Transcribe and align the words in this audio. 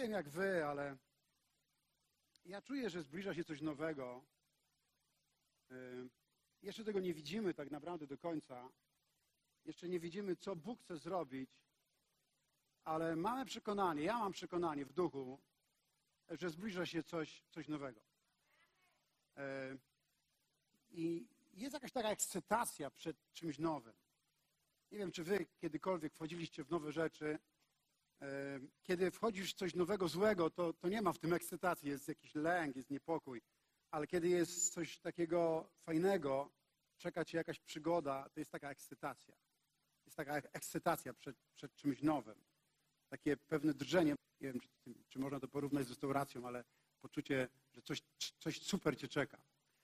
wiem 0.00 0.12
jak 0.12 0.28
wy, 0.28 0.64
ale 0.64 0.96
ja 2.44 2.62
czuję, 2.62 2.90
że 2.90 3.02
zbliża 3.02 3.34
się 3.34 3.44
coś 3.44 3.60
nowego. 3.60 4.24
Y, 5.70 6.08
Jeszcze 6.62 6.84
tego 6.84 7.00
nie 7.00 7.14
widzimy 7.14 7.54
tak 7.54 7.70
naprawdę 7.70 8.06
do 8.06 8.18
końca. 8.18 8.68
Jeszcze 9.64 9.88
nie 9.88 10.00
widzimy, 10.00 10.36
co 10.36 10.56
Bóg 10.56 10.80
chce 10.80 10.98
zrobić, 10.98 11.50
ale 12.84 13.16
mamy 13.16 13.44
przekonanie, 13.44 14.02
ja 14.02 14.18
mam 14.18 14.32
przekonanie 14.32 14.84
w 14.84 14.92
duchu, 14.92 15.40
że 16.30 16.50
zbliża 16.50 16.86
się 16.86 17.02
coś, 17.02 17.42
coś 17.50 17.68
nowego. 17.68 18.00
Y, 19.38 19.78
I 20.90 21.26
jest 21.52 21.74
jakaś 21.74 21.92
taka 21.92 22.10
ekscytacja 22.10 22.90
przed 22.90 23.32
czymś 23.32 23.58
nowym. 23.58 23.94
Nie 24.90 24.98
wiem, 24.98 25.12
czy 25.12 25.24
wy 25.24 25.46
kiedykolwiek 25.58 26.14
wchodziliście 26.14 26.64
w 26.64 26.70
nowe 26.70 26.92
rzeczy. 26.92 27.38
E, 28.22 28.60
Kiedy 28.82 29.10
wchodzisz 29.10 29.52
w 29.52 29.56
coś 29.56 29.74
nowego, 29.74 30.08
złego, 30.08 30.50
to, 30.50 30.72
to 30.72 30.88
nie 30.88 31.02
ma 31.02 31.12
w 31.12 31.18
tym 31.18 31.32
ekscytacji, 31.32 31.88
jest 31.88 32.08
jakiś 32.08 32.34
lęk, 32.34 32.76
jest 32.76 32.90
niepokój. 32.90 33.42
Ale 33.90 34.06
kiedy 34.06 34.28
jest 34.28 34.72
coś 34.74 34.98
takiego 34.98 35.70
fajnego, 35.84 36.50
czeka 36.98 37.24
cię 37.24 37.38
jakaś 37.38 37.60
przygoda, 37.60 38.28
to 38.34 38.40
jest 38.40 38.52
taka 38.52 38.70
ekscytacja. 38.70 39.34
Jest 40.06 40.16
taka 40.16 40.36
ekscytacja 40.36 41.14
przed, 41.14 41.36
przed 41.54 41.74
czymś 41.74 42.02
nowym. 42.02 42.44
Takie 43.08 43.36
pewne 43.36 43.74
drżenie. 43.74 44.14
Nie 44.40 44.48
wiem, 44.52 44.60
czy, 44.60 44.94
czy 45.08 45.18
można 45.18 45.40
to 45.40 45.48
porównać 45.48 45.86
z 45.86 45.88
restauracją, 45.88 46.46
ale 46.46 46.64
poczucie, 47.00 47.48
że 47.72 47.82
coś, 47.82 48.02
coś 48.38 48.62
super 48.62 48.98
cię 48.98 49.08
czeka. 49.08 49.42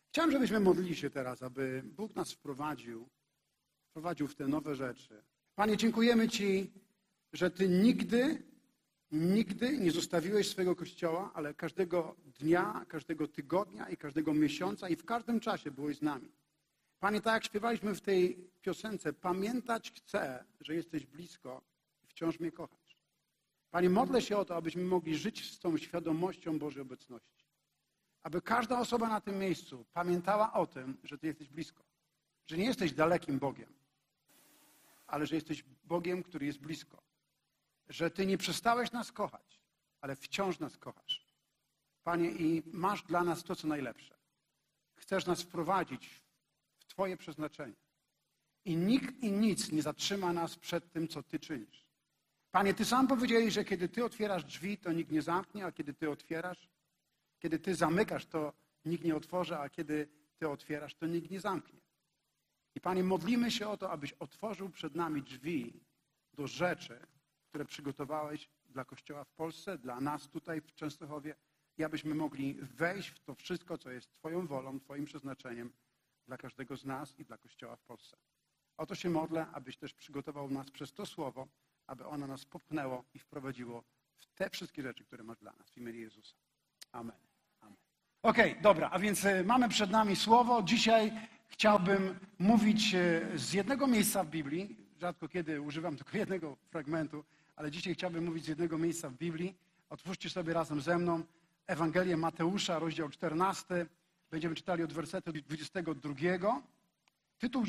Chciałem, 0.08 0.30
żebyśmy 0.30 0.60
modlili 0.60 0.96
się 0.96 1.10
teraz, 1.10 1.42
aby 1.42 1.82
Bóg 1.84 2.14
nas 2.14 2.32
wprowadził, 2.32 3.08
wprowadził 3.90 4.28
w 4.28 4.34
te 4.34 4.48
nowe 4.48 4.74
rzeczy. 4.74 5.24
Panie, 5.54 5.76
dziękujemy 5.76 6.28
Ci, 6.28 6.72
że 7.32 7.50
Ty 7.50 7.68
nigdy, 7.68 8.42
nigdy 9.10 9.78
nie 9.78 9.90
zostawiłeś 9.90 10.50
swojego 10.50 10.76
Kościoła, 10.76 11.30
ale 11.34 11.54
każdego 11.54 12.16
dnia, 12.40 12.84
każdego 12.88 13.28
tygodnia 13.28 13.88
i 13.88 13.96
każdego 13.96 14.34
miesiąca 14.34 14.88
i 14.88 14.96
w 14.96 15.04
każdym 15.04 15.40
czasie 15.40 15.70
byłeś 15.70 15.96
z 15.96 16.02
nami. 16.02 16.32
Panie, 17.00 17.20
tak 17.20 17.34
jak 17.34 17.44
śpiewaliśmy 17.44 17.94
w 17.94 18.00
tej 18.00 18.50
piosence, 18.62 19.12
pamiętać 19.12 19.92
chcę, 19.92 20.44
że 20.60 20.74
jesteś 20.74 21.06
blisko 21.06 21.62
i 22.02 22.06
wciąż 22.06 22.40
mnie 22.40 22.52
kochasz. 22.52 22.98
Panie, 23.70 23.90
modlę 23.90 24.22
się 24.22 24.36
o 24.36 24.44
to, 24.44 24.56
abyśmy 24.56 24.84
mogli 24.84 25.16
żyć 25.16 25.52
z 25.52 25.58
tą 25.58 25.76
świadomością 25.76 26.58
Bożej 26.58 26.82
obecności. 26.82 27.46
Aby 28.22 28.42
każda 28.42 28.80
osoba 28.80 29.08
na 29.08 29.20
tym 29.20 29.38
miejscu 29.38 29.86
pamiętała 29.92 30.52
o 30.52 30.66
tym, 30.66 30.96
że 31.04 31.18
Ty 31.18 31.26
jesteś 31.26 31.48
blisko. 31.48 31.84
Że 32.46 32.56
nie 32.56 32.64
jesteś 32.64 32.92
dalekim 32.92 33.38
Bogiem, 33.38 33.72
ale 35.06 35.26
że 35.26 35.34
jesteś 35.34 35.64
Bogiem, 35.84 36.22
który 36.22 36.46
jest 36.46 36.58
blisko. 36.58 37.02
Że 37.88 38.10
Ty 38.10 38.26
nie 38.26 38.38
przestałeś 38.38 38.92
nas 38.92 39.12
kochać, 39.12 39.60
ale 40.00 40.16
wciąż 40.16 40.58
nas 40.58 40.76
kochasz. 40.76 41.26
Panie, 42.04 42.30
i 42.30 42.62
masz 42.72 43.02
dla 43.02 43.24
nas 43.24 43.44
to, 43.44 43.56
co 43.56 43.68
najlepsze. 43.68 44.16
Chcesz 44.96 45.26
nas 45.26 45.42
wprowadzić 45.42 46.22
w 46.78 46.84
Twoje 46.84 47.16
przeznaczenie. 47.16 47.74
I 48.64 48.76
nikt 48.76 49.22
i 49.22 49.32
nic 49.32 49.72
nie 49.72 49.82
zatrzyma 49.82 50.32
nas 50.32 50.56
przed 50.56 50.92
tym, 50.92 51.08
co 51.08 51.22
Ty 51.22 51.38
czynisz. 51.38 51.86
Panie, 52.50 52.74
Ty 52.74 52.84
sam 52.84 53.08
powiedziałeś, 53.08 53.54
że 53.54 53.64
kiedy 53.64 53.88
Ty 53.88 54.04
otwierasz 54.04 54.44
drzwi, 54.44 54.78
to 54.78 54.92
nikt 54.92 55.10
nie 55.10 55.22
zamknie, 55.22 55.66
a 55.66 55.72
kiedy 55.72 55.94
Ty 55.94 56.10
otwierasz, 56.10 56.68
kiedy 57.38 57.58
Ty 57.58 57.74
zamykasz, 57.74 58.26
to 58.26 58.52
nikt 58.84 59.04
nie 59.04 59.16
otworzy, 59.16 59.56
a 59.56 59.68
kiedy 59.68 60.08
Ty 60.38 60.48
otwierasz, 60.48 60.94
to 60.94 61.06
nikt 61.06 61.30
nie 61.30 61.40
zamknie. 61.40 61.80
I 62.74 62.80
Panie, 62.80 63.04
modlimy 63.04 63.50
się 63.50 63.68
o 63.68 63.76
to, 63.76 63.90
abyś 63.90 64.12
otworzył 64.12 64.70
przed 64.70 64.94
nami 64.94 65.22
drzwi 65.22 65.80
do 66.32 66.46
rzeczy, 66.46 67.06
które 67.56 67.64
przygotowałeś 67.68 68.48
dla 68.68 68.84
Kościoła 68.84 69.24
w 69.24 69.32
Polsce, 69.32 69.78
dla 69.78 70.00
nas 70.00 70.28
tutaj 70.28 70.60
w 70.60 70.74
Częstochowie 70.74 71.34
i 71.78 71.84
abyśmy 71.84 72.14
mogli 72.14 72.54
wejść 72.54 73.08
w 73.08 73.20
to 73.20 73.34
wszystko, 73.34 73.78
co 73.78 73.90
jest 73.90 74.12
Twoją 74.12 74.46
wolą, 74.46 74.80
Twoim 74.80 75.04
przeznaczeniem 75.04 75.72
dla 76.26 76.36
każdego 76.36 76.76
z 76.76 76.84
nas 76.84 77.18
i 77.18 77.24
dla 77.24 77.38
Kościoła 77.38 77.76
w 77.76 77.82
Polsce. 77.82 78.16
O 78.76 78.86
to 78.86 78.94
się 78.94 79.10
modlę, 79.10 79.46
abyś 79.52 79.76
też 79.76 79.94
przygotował 79.94 80.50
nas 80.50 80.70
przez 80.70 80.92
to 80.92 81.06
słowo, 81.06 81.48
aby 81.86 82.06
ono 82.06 82.26
nas 82.26 82.44
popchnęło 82.44 83.04
i 83.14 83.18
wprowadziło 83.18 83.84
w 84.18 84.26
te 84.26 84.50
wszystkie 84.50 84.82
rzeczy, 84.82 85.04
które 85.04 85.24
masz 85.24 85.38
dla 85.38 85.52
nas 85.52 85.70
w 85.70 85.76
imieniu 85.76 86.00
Jezusa. 86.00 86.36
Amen. 86.92 87.16
Amen. 87.60 87.76
Okej, 88.22 88.50
okay, 88.50 88.62
dobra, 88.62 88.90
a 88.92 88.98
więc 88.98 89.24
y, 89.24 89.44
mamy 89.44 89.68
przed 89.68 89.90
nami 89.90 90.16
słowo. 90.16 90.62
Dzisiaj 90.62 91.12
chciałbym 91.48 92.18
mówić 92.38 92.94
y, 92.94 93.38
z 93.38 93.52
jednego 93.52 93.86
miejsca 93.86 94.24
w 94.24 94.28
Biblii. 94.28 94.86
Rzadko 95.00 95.28
kiedy 95.28 95.60
używam 95.60 95.96
tylko 95.96 96.18
jednego 96.18 96.56
fragmentu, 96.70 97.24
ale 97.56 97.70
dzisiaj 97.70 97.94
chciałbym 97.94 98.24
mówić 98.24 98.44
z 98.44 98.48
jednego 98.48 98.78
miejsca 98.78 99.10
w 99.10 99.14
Biblii. 99.14 99.54
Otwórzcie 99.88 100.30
sobie 100.30 100.52
razem 100.52 100.80
ze 100.80 100.98
mną 100.98 101.22
Ewangelię 101.66 102.16
Mateusza, 102.16 102.78
rozdział 102.78 103.08
14. 103.08 103.86
Będziemy 104.30 104.54
czytali 104.54 104.82
od 104.82 104.92
wersetu 104.92 105.32
22. 105.32 106.62
Tytuł 107.38 107.64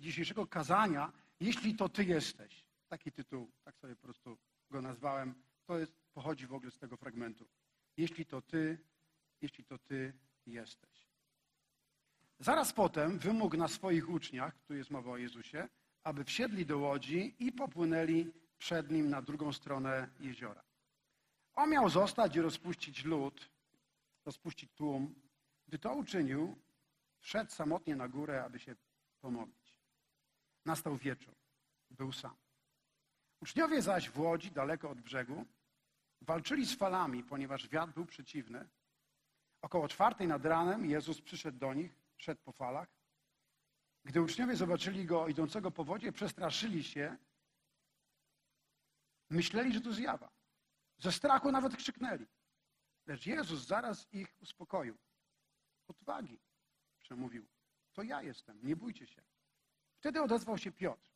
dzisiejszego 0.00 0.46
kazania, 0.46 1.12
jeśli 1.40 1.74
to 1.74 1.88
Ty 1.88 2.04
jesteś. 2.04 2.64
Taki 2.88 3.12
tytuł, 3.12 3.50
tak 3.64 3.78
sobie 3.78 3.96
po 3.96 4.02
prostu 4.02 4.38
go 4.70 4.82
nazwałem. 4.82 5.34
To 5.66 5.78
jest, 5.78 5.92
pochodzi 6.14 6.46
w 6.46 6.54
ogóle 6.54 6.70
z 6.70 6.78
tego 6.78 6.96
fragmentu. 6.96 7.46
Jeśli 7.96 8.26
to 8.26 8.42
Ty, 8.42 8.78
jeśli 9.40 9.64
to 9.64 9.78
Ty 9.78 10.12
jesteś. 10.46 11.08
Zaraz 12.38 12.72
potem 12.72 13.18
wymógł 13.18 13.56
na 13.56 13.68
swoich 13.68 14.10
uczniach, 14.10 14.58
tu 14.66 14.74
jest 14.74 14.90
mowa 14.90 15.10
o 15.10 15.16
Jezusie, 15.16 15.68
aby 16.04 16.24
wsiedli 16.24 16.66
do 16.66 16.78
łodzi 16.78 17.34
i 17.38 17.52
popłynęli 17.52 18.32
przed 18.64 18.90
nim 18.90 19.10
na 19.10 19.22
drugą 19.22 19.52
stronę 19.52 20.08
jeziora. 20.20 20.64
On 21.54 21.70
miał 21.70 21.88
zostać 21.88 22.36
i 22.36 22.40
rozpuścić 22.40 23.04
lud, 23.04 23.50
rozpuścić 24.24 24.72
tłum. 24.72 25.14
Gdy 25.68 25.78
to 25.78 25.94
uczynił, 25.94 26.56
wszedł 27.18 27.50
samotnie 27.50 27.96
na 27.96 28.08
górę, 28.08 28.44
aby 28.44 28.58
się 28.58 28.76
pomodlić. 29.20 29.80
Nastał 30.64 30.96
wieczór. 30.96 31.34
Był 31.90 32.12
sam. 32.12 32.36
Uczniowie 33.40 33.82
zaś 33.82 34.10
w 34.10 34.18
łodzi, 34.18 34.50
daleko 34.50 34.90
od 34.90 35.00
brzegu, 35.00 35.46
walczyli 36.20 36.66
z 36.66 36.74
falami, 36.74 37.24
ponieważ 37.24 37.68
wiatr 37.68 37.92
był 37.92 38.06
przeciwny. 38.06 38.68
Około 39.62 39.88
czwartej 39.88 40.28
nad 40.28 40.44
ranem 40.44 40.86
Jezus 40.86 41.20
przyszedł 41.20 41.58
do 41.58 41.74
nich, 41.74 41.92
szedł 42.16 42.40
po 42.44 42.52
falach. 42.52 42.88
Gdy 44.04 44.22
uczniowie 44.22 44.56
zobaczyli 44.56 45.04
go 45.04 45.28
idącego 45.28 45.70
po 45.70 45.84
wodzie, 45.84 46.12
przestraszyli 46.12 46.84
się, 46.84 47.16
myśleli, 49.34 49.72
że 49.72 49.80
to 49.80 49.92
zjawa. 49.92 50.30
Ze 50.98 51.12
strachu 51.12 51.52
nawet 51.52 51.76
krzyknęli. 51.76 52.26
Lecz 53.06 53.26
Jezus 53.26 53.66
zaraz 53.66 54.12
ich 54.12 54.36
uspokoił. 54.40 54.98
Odwagi, 55.88 56.40
przemówił. 57.00 57.46
To 57.92 58.02
ja 58.02 58.22
jestem, 58.22 58.60
nie 58.62 58.76
bójcie 58.76 59.06
się. 59.06 59.22
Wtedy 59.98 60.22
odezwał 60.22 60.58
się 60.58 60.72
Piotr. 60.72 61.10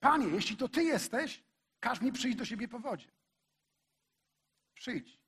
Panie, 0.00 0.26
jeśli 0.26 0.56
to 0.56 0.68
Ty 0.68 0.82
jesteś, 0.84 1.44
każ 1.80 2.00
mi 2.00 2.12
przyjść 2.12 2.38
do 2.38 2.44
siebie 2.44 2.68
po 2.68 2.78
wodzie. 2.78 3.10
Przyjdź, 4.74 5.20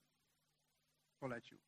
polecił. 1.18 1.58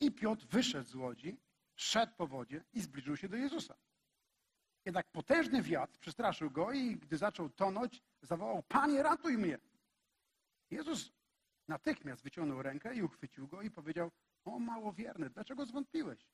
I 0.00 0.12
Piotr 0.12 0.46
wyszedł 0.46 0.88
z 0.88 0.94
łodzi, 0.94 1.40
szedł 1.76 2.12
po 2.16 2.26
wodzie 2.26 2.64
i 2.72 2.80
zbliżył 2.80 3.16
się 3.16 3.28
do 3.28 3.36
Jezusa. 3.36 3.74
Jednak 4.84 5.10
potężny 5.10 5.62
wiatr 5.62 5.98
przestraszył 5.98 6.50
go 6.50 6.72
i 6.72 6.96
gdy 6.96 7.16
zaczął 7.16 7.50
tonąć, 7.50 8.02
zawołał, 8.22 8.62
Panie, 8.62 9.02
ratuj 9.02 9.38
mnie. 9.38 9.58
Jezus 10.70 11.12
natychmiast 11.68 12.22
wyciągnął 12.22 12.62
rękę 12.62 12.94
i 12.94 13.02
uchwycił 13.02 13.48
go 13.48 13.62
i 13.62 13.70
powiedział, 13.70 14.10
o 14.44 14.58
małowierny, 14.58 15.30
dlaczego 15.30 15.66
zwątpiłeś? 15.66 16.28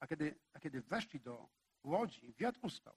A 0.00 0.06
kiedy, 0.06 0.38
a 0.52 0.60
kiedy 0.60 0.80
weszli 0.80 1.20
do 1.20 1.48
łodzi, 1.84 2.34
wiatr 2.38 2.58
ustał. 2.62 2.94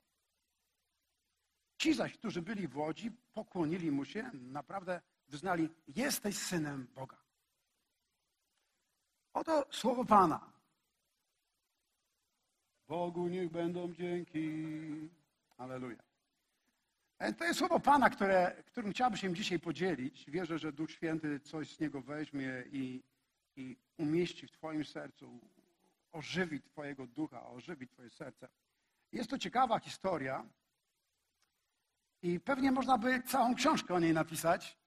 Ci 1.78 1.94
zaś, 1.94 2.18
którzy 2.18 2.41
byli 2.41 2.68
w 2.68 2.78
łodzi, 2.78 3.12
pokłonili 3.12 3.91
mu 3.91 4.06
się, 4.06 4.31
naprawdę 4.34 5.02
wyznali, 5.28 5.69
jesteś 5.88 6.38
synem 6.38 6.88
Boga. 6.96 7.17
Oto 9.34 9.66
słowo 9.72 10.05
Pana. 10.05 10.53
Bogu 12.88 13.28
niech 13.28 13.52
będą 13.52 13.94
dzięki. 13.94 14.49
Aleluja. 15.58 16.09
E, 17.20 17.34
to 17.34 17.46
jest 17.46 17.60
słowo 17.60 17.80
Pana, 17.80 18.10
które, 18.10 18.64
którym 18.66 18.92
chciałbym 18.92 19.18
się 19.18 19.34
dzisiaj 19.34 19.60
podzielić. 19.60 20.26
Wierzę, 20.28 20.60
że 20.60 20.72
Duch 20.72 20.92
Święty 20.92 21.40
coś 21.40 21.76
z 21.76 21.80
niego 21.80 22.02
weźmie 22.02 22.64
i, 22.72 23.04
i 23.56 23.78
umieści 23.98 24.48
w 24.48 24.52
Twoim 24.52 24.86
sercu, 24.86 25.40
ożywi 26.12 26.62
Twojego 26.62 27.08
ducha, 27.08 27.50
ożywi 27.50 27.88
Twoje 27.88 28.10
serce. 28.10 28.48
Jest 29.12 29.30
to 29.30 29.38
ciekawa 29.38 29.80
historia 29.80 30.46
i 32.22 32.40
pewnie 32.40 32.72
można 32.72 32.98
by 32.98 33.22
całą 33.22 33.56
książkę 33.56 33.94
o 33.94 34.00
niej 34.00 34.14
napisać, 34.14 34.78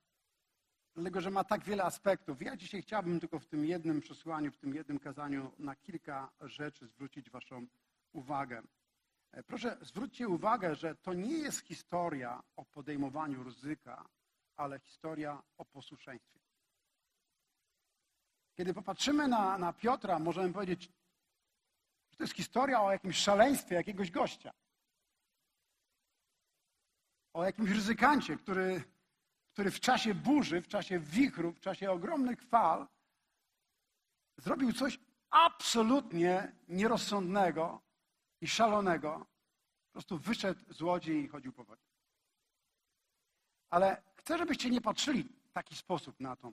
dlatego 0.95 1.21
że 1.21 1.31
ma 1.31 1.45
tak 1.45 1.65
wiele 1.65 1.85
aspektów. 1.85 2.43
Ja 2.43 2.57
dzisiaj 2.57 2.83
chciałbym 2.83 3.21
tylko 3.21 3.39
w 3.39 3.47
tym 3.47 3.65
jednym 3.65 4.01
przesłaniu, 4.01 4.53
w 4.53 4.57
tym 4.57 4.75
jednym 4.75 4.99
kazaniu 4.99 5.53
na 5.59 5.77
kilka 5.77 6.31
rzeczy 6.41 6.87
zwrócić 6.87 7.31
Waszą 7.31 7.67
uwagę. 8.13 8.63
E, 9.33 9.43
proszę, 9.43 9.77
zwróćcie 9.81 10.29
uwagę, 10.29 10.75
że 10.75 10.95
to 10.95 11.13
nie 11.13 11.39
jest 11.39 11.67
historia 11.67 12.43
o 12.57 12.65
podejmowaniu 12.65 13.45
ryzyka, 13.45 14.09
ale 14.57 14.81
historia 14.81 15.43
o 15.59 15.65
posłuszeństwie. 15.65 16.41
Kiedy 18.55 18.75
popatrzymy 18.75 19.29
na, 19.29 19.59
na 19.59 19.73
Piotra, 19.73 20.19
możemy 20.19 20.53
powiedzieć, 20.53 20.83
że 22.11 22.17
to 22.17 22.25
jest 22.25 22.35
historia 22.35 22.83
o 22.83 22.93
jakimś 22.93 23.17
szaleństwie 23.17 23.75
jakiegoś 23.75 24.11
gościa. 24.11 24.53
O 27.33 27.45
jakimś 27.45 27.71
ryzykancie, 27.71 28.37
który, 28.37 28.85
który 29.53 29.71
w 29.71 29.81
czasie 29.81 30.15
burzy, 30.15 30.63
w 30.63 30.69
czasie 30.69 30.99
wichru, 30.99 31.53
w 31.53 31.61
czasie 31.61 31.91
ogromnych 31.91 32.43
fal 32.43 32.89
zrobił 34.37 34.73
coś 34.73 35.01
absolutnie 35.31 36.53
nierozsądnego 36.69 37.83
i 38.43 38.49
szalonego. 38.49 39.27
Po 39.87 39.93
prostu 39.93 40.19
wyszedł 40.19 40.75
z 40.75 40.83
łodzi 40.83 41.13
i 41.13 41.29
chodził 41.29 41.53
po 41.53 41.65
wodzie. 41.65 41.87
Ale 43.71 44.03
chcę, 44.15 44.39
żebyście 44.39 44.71
nie 44.71 44.81
patrzyli 44.81 45.25
w 45.25 45.53
taki 45.53 45.77
sposób 45.77 46.21
na 46.21 46.37
tą 46.37 46.53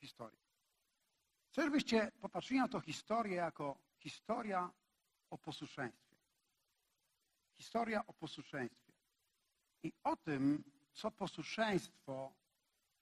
historię. 0.00 0.38
Chcę, 1.48 1.62
żebyście 1.62 2.12
popatrzyli 2.20 2.60
na 2.60 2.68
tę 2.68 2.80
historię 2.80 3.36
jako 3.36 3.78
historia 3.98 4.70
o 5.30 5.38
posłuszeństwie. 5.38 6.16
Historia 7.56 8.06
o 8.06 8.12
posłuszeństwie. 8.12 8.92
I 9.82 9.92
o 10.04 10.16
tym, 10.16 10.64
co 10.92 11.10
posłuszeństwo 11.10 12.34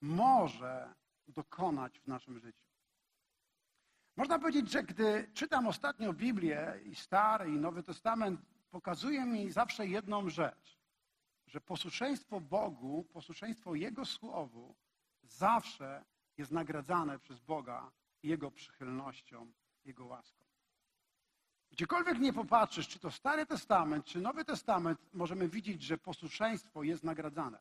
może 0.01 0.95
dokonać 1.27 1.99
w 1.99 2.07
naszym 2.07 2.39
życiu. 2.39 2.66
Można 4.17 4.39
powiedzieć, 4.39 4.71
że 4.71 4.83
gdy 4.83 5.29
czytam 5.33 5.67
ostatnio 5.67 6.13
Biblię 6.13 6.79
i 6.85 6.95
Stary 6.95 7.49
i 7.49 7.59
Nowy 7.59 7.83
Testament, 7.83 8.41
pokazuje 8.71 9.25
mi 9.25 9.51
zawsze 9.51 9.87
jedną 9.87 10.29
rzecz, 10.29 10.79
że 11.47 11.61
posłuszeństwo 11.61 12.41
Bogu, 12.41 13.03
posłuszeństwo 13.03 13.75
Jego 13.75 14.05
Słowu 14.05 14.75
zawsze 15.23 16.05
jest 16.37 16.51
nagradzane 16.51 17.19
przez 17.19 17.39
Boga 17.39 17.91
Jego 18.23 18.51
przychylnością, 18.51 19.51
Jego 19.85 20.05
łaską. 20.05 20.45
Gdziekolwiek 21.71 22.19
nie 22.19 22.33
popatrzysz, 22.33 22.87
czy 22.87 22.99
to 22.99 23.11
Stary 23.11 23.45
Testament, 23.45 24.05
czy 24.05 24.21
Nowy 24.21 24.45
Testament, 24.45 24.99
możemy 25.13 25.49
widzieć, 25.49 25.81
że 25.81 25.97
posłuszeństwo 25.97 26.83
jest 26.83 27.03
nagradzane. 27.03 27.59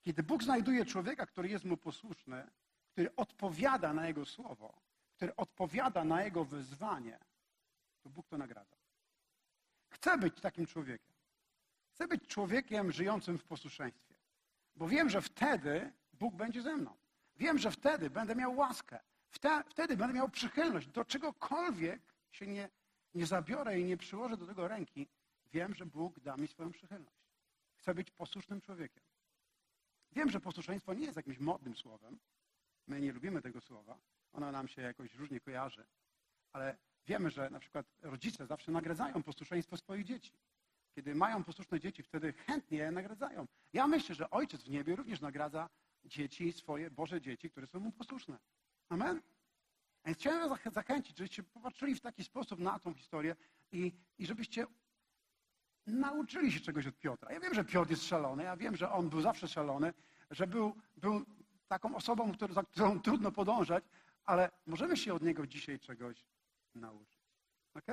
Kiedy 0.00 0.22
Bóg 0.22 0.42
znajduje 0.42 0.84
człowieka, 0.84 1.26
który 1.26 1.48
jest 1.48 1.64
mu 1.64 1.76
posłuszny, 1.76 2.50
który 2.92 3.16
odpowiada 3.16 3.92
na 3.92 4.06
Jego 4.06 4.24
słowo, 4.24 4.87
który 5.18 5.36
odpowiada 5.36 6.04
na 6.04 6.22
Jego 6.22 6.44
wyzwanie, 6.44 7.18
to 8.02 8.10
Bóg 8.10 8.28
to 8.28 8.38
nagradza. 8.38 8.76
Chcę 9.88 10.18
być 10.18 10.40
takim 10.40 10.66
człowiekiem. 10.66 11.14
Chcę 11.90 12.08
być 12.08 12.26
człowiekiem 12.26 12.92
żyjącym 12.92 13.38
w 13.38 13.44
posłuszeństwie. 13.44 14.14
Bo 14.76 14.88
wiem, 14.88 15.10
że 15.10 15.22
wtedy 15.22 15.92
Bóg 16.12 16.34
będzie 16.34 16.62
ze 16.62 16.76
mną. 16.76 16.96
Wiem, 17.36 17.58
że 17.58 17.70
wtedy 17.70 18.10
będę 18.10 18.34
miał 18.34 18.56
łaskę. 18.56 19.00
Wtedy 19.68 19.96
będę 19.96 20.14
miał 20.14 20.28
przychylność. 20.28 20.88
Do 20.88 21.04
czegokolwiek 21.04 22.02
się 22.30 22.46
nie, 22.46 22.68
nie 23.14 23.26
zabiorę 23.26 23.80
i 23.80 23.84
nie 23.84 23.96
przyłożę 23.96 24.36
do 24.36 24.46
tego 24.46 24.68
ręki, 24.68 25.08
wiem, 25.52 25.74
że 25.74 25.86
Bóg 25.86 26.20
da 26.20 26.36
mi 26.36 26.48
swoją 26.48 26.72
przychylność. 26.72 27.18
Chcę 27.74 27.94
być 27.94 28.10
posłusznym 28.10 28.60
człowiekiem. 28.60 29.04
Wiem, 30.12 30.30
że 30.30 30.40
posłuszeństwo 30.40 30.94
nie 30.94 31.04
jest 31.04 31.16
jakimś 31.16 31.38
modnym 31.38 31.76
słowem. 31.76 32.18
My 32.86 33.00
nie 33.00 33.12
lubimy 33.12 33.42
tego 33.42 33.60
słowa. 33.60 33.98
Ono 34.32 34.52
nam 34.52 34.68
się 34.68 34.82
jakoś 34.82 35.14
różnie 35.14 35.40
kojarzy. 35.40 35.86
Ale 36.52 36.76
wiemy, 37.06 37.30
że 37.30 37.50
na 37.50 37.60
przykład 37.60 37.86
rodzice 38.02 38.46
zawsze 38.46 38.72
nagradzają 38.72 39.22
posłuszeństwo 39.22 39.76
swoich 39.76 40.04
dzieci. 40.04 40.32
Kiedy 40.94 41.14
mają 41.14 41.44
posłuszne 41.44 41.80
dzieci, 41.80 42.02
wtedy 42.02 42.32
chętnie 42.32 42.78
je 42.78 42.90
nagradzają. 42.90 43.46
Ja 43.72 43.86
myślę, 43.86 44.14
że 44.14 44.30
Ojciec 44.30 44.62
w 44.62 44.70
niebie 44.70 44.96
również 44.96 45.20
nagradza 45.20 45.68
dzieci, 46.04 46.52
swoje 46.52 46.90
Boże 46.90 47.20
dzieci, 47.20 47.50
które 47.50 47.66
są 47.66 47.80
mu 47.80 47.92
posłuszne. 47.92 48.38
Amen? 48.88 49.22
A 50.02 50.08
więc 50.08 50.18
chciałem 50.18 50.58
zachęcić, 50.72 51.18
żebyście 51.18 51.42
popatrzyli 51.42 51.94
w 51.94 52.00
taki 52.00 52.24
sposób 52.24 52.60
na 52.60 52.78
tą 52.78 52.94
historię 52.94 53.36
i, 53.72 53.92
i 54.18 54.26
żebyście 54.26 54.66
nauczyli 55.86 56.52
się 56.52 56.60
czegoś 56.60 56.86
od 56.86 56.98
Piotra. 56.98 57.32
Ja 57.32 57.40
wiem, 57.40 57.54
że 57.54 57.64
Piotr 57.64 57.90
jest 57.90 58.04
szalony, 58.04 58.42
ja 58.42 58.56
wiem, 58.56 58.76
że 58.76 58.92
on 58.92 59.08
był 59.08 59.20
zawsze 59.20 59.48
szalony, 59.48 59.92
że 60.30 60.46
był, 60.46 60.76
był 60.96 61.24
taką 61.68 61.96
osobą, 61.96 62.32
za 62.50 62.62
którą 62.62 63.00
trudno 63.00 63.32
podążać, 63.32 63.84
ale 64.28 64.50
możemy 64.66 64.96
się 64.96 65.14
od 65.14 65.22
niego 65.22 65.46
dzisiaj 65.46 65.80
czegoś 65.80 66.26
nauczyć. 66.74 67.20
Ok? 67.74 67.86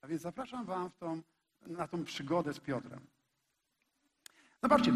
A 0.00 0.06
więc 0.06 0.22
zapraszam 0.22 0.64
wam 0.64 0.90
tą, 0.90 1.22
na 1.60 1.88
tą 1.88 2.04
przygodę 2.04 2.52
z 2.52 2.60
Piotrem. 2.60 3.06
Zobaczcie, 4.62 4.92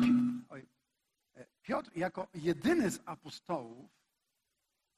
e, 1.35 1.47
Piotr 1.63 1.97
jako 1.97 2.29
jedyny 2.35 2.91
z 2.91 3.01
apostołów 3.07 3.91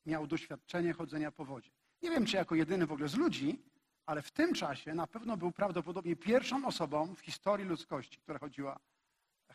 miał 0.07 0.27
doświadczenie 0.27 0.93
chodzenia 0.93 1.33
po 1.33 1.45
wodzie. 1.45 1.71
Nie 2.03 2.11
wiem, 2.11 2.27
czy 2.27 2.37
jako 2.37 2.55
jedyny 2.55 2.87
w 2.87 2.93
ogóle 2.93 3.09
z 3.09 3.15
ludzi, 3.15 3.63
ale 4.07 4.23
w 4.23 4.31
tym 4.31 4.55
czasie 4.55 4.95
na 4.95 5.07
pewno 5.07 5.37
był 5.37 5.53
prawdopodobnie 5.53 6.17
pierwszą 6.17 6.67
osobą 6.67 7.15
w 7.15 7.21
historii 7.21 7.67
ludzkości, 7.67 8.19
która 8.19 8.39
chodziła, 8.39 8.79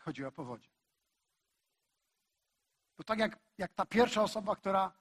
chodziła 0.00 0.30
po 0.30 0.44
wodzie. 0.44 0.68
To 2.96 3.04
tak 3.04 3.18
jak, 3.18 3.38
jak 3.58 3.74
ta 3.74 3.86
pierwsza 3.86 4.22
osoba, 4.22 4.56
która, 4.56 4.99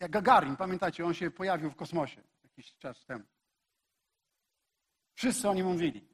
jak 0.00 0.10
Gagarin, 0.10 0.56
pamiętacie, 0.56 1.04
on 1.04 1.14
się 1.14 1.30
pojawił 1.30 1.70
w 1.70 1.76
kosmosie 1.76 2.22
jakiś 2.44 2.76
czas 2.78 3.04
temu. 3.04 3.24
Wszyscy 5.14 5.48
o 5.48 5.54
nim 5.54 5.66
mówili. 5.66 6.08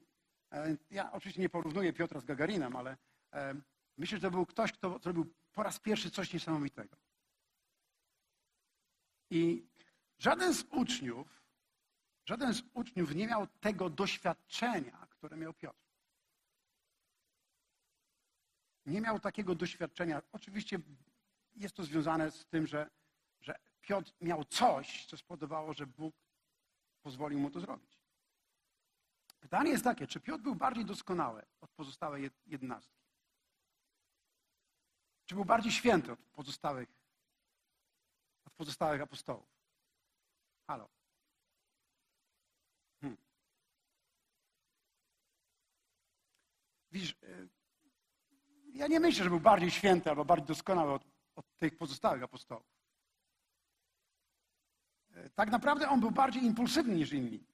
E, 0.51 0.77
ja 0.89 1.11
oczywiście 1.11 1.41
nie 1.41 1.49
porównuję 1.49 1.93
Piotra 1.93 2.19
z 2.19 2.25
Gagarinem, 2.25 2.75
ale 2.75 2.97
e, 3.33 3.61
myślę, 3.97 4.17
że 4.17 4.21
to 4.21 4.31
był 4.31 4.45
ktoś, 4.45 4.71
kto 4.71 4.99
zrobił 4.99 5.33
po 5.53 5.63
raz 5.63 5.79
pierwszy 5.79 6.11
coś 6.11 6.33
niesamowitego. 6.33 6.97
I 9.29 9.67
żaden 10.17 10.53
z 10.53 10.63
uczniów, 10.63 11.43
żaden 12.25 12.53
z 12.53 12.63
uczniów 12.73 13.15
nie 13.15 13.27
miał 13.27 13.47
tego 13.47 13.89
doświadczenia, 13.89 15.07
które 15.09 15.37
miał 15.37 15.53
Piotr. 15.53 15.87
Nie 18.85 19.01
miał 19.01 19.19
takiego 19.19 19.55
doświadczenia. 19.55 20.21
Oczywiście 20.31 20.79
jest 21.55 21.75
to 21.75 21.83
związane 21.83 22.31
z 22.31 22.45
tym, 22.45 22.67
że, 22.67 22.89
że 23.41 23.66
Piotr 23.87 24.11
miał 24.21 24.45
coś, 24.45 25.05
co 25.05 25.17
spowodowało, 25.17 25.73
że 25.73 25.87
Bóg 25.87 26.15
pozwolił 27.01 27.39
mu 27.39 27.51
to 27.51 27.59
zrobić. 27.59 27.99
Pytanie 29.39 29.71
jest 29.71 29.83
takie, 29.83 30.07
czy 30.07 30.19
Piotr 30.19 30.43
był 30.43 30.55
bardziej 30.55 30.85
doskonały 30.85 31.45
od 31.61 31.71
pozostałej 31.71 32.29
jedenastki? 32.45 32.97
Czy 35.25 35.35
był 35.35 35.45
bardziej 35.45 35.71
święty 35.71 36.11
od 36.11 36.19
pozostałych 36.19 36.89
od 38.45 38.53
pozostałych 38.53 39.01
apostołów. 39.01 39.49
Halo. 40.67 40.89
Hmm. 43.01 43.17
Widzisz, 46.91 47.15
y, 47.23 47.49
ja 48.73 48.87
nie 48.87 48.99
myślę, 48.99 49.23
że 49.23 49.29
był 49.29 49.39
bardziej 49.39 49.71
święty 49.71 50.09
albo 50.09 50.25
bardziej 50.25 50.47
doskonały 50.47 50.93
od, 50.93 51.03
od 51.35 51.45
tych 51.57 51.77
pozostałych 51.77 52.23
apostołów. 52.23 52.76
Tak 55.37 55.51
naprawdę 55.51 55.89
on 55.89 55.99
był 55.99 56.11
bardziej 56.11 56.43
impulsywny 56.43 56.95
niż 56.95 57.11
inni. 57.11 57.45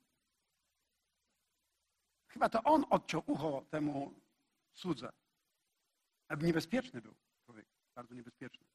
Chyba 2.27 2.49
to 2.49 2.63
on 2.63 2.85
odciął 2.89 3.23
ucho 3.27 3.65
temu. 3.69 4.13
Aby 6.27 6.45
niebezpieczny 6.45 7.01
był 7.01 7.15
człowiek, 7.45 7.65
bardzo 7.95 8.13
niebezpieczny. 8.15 8.65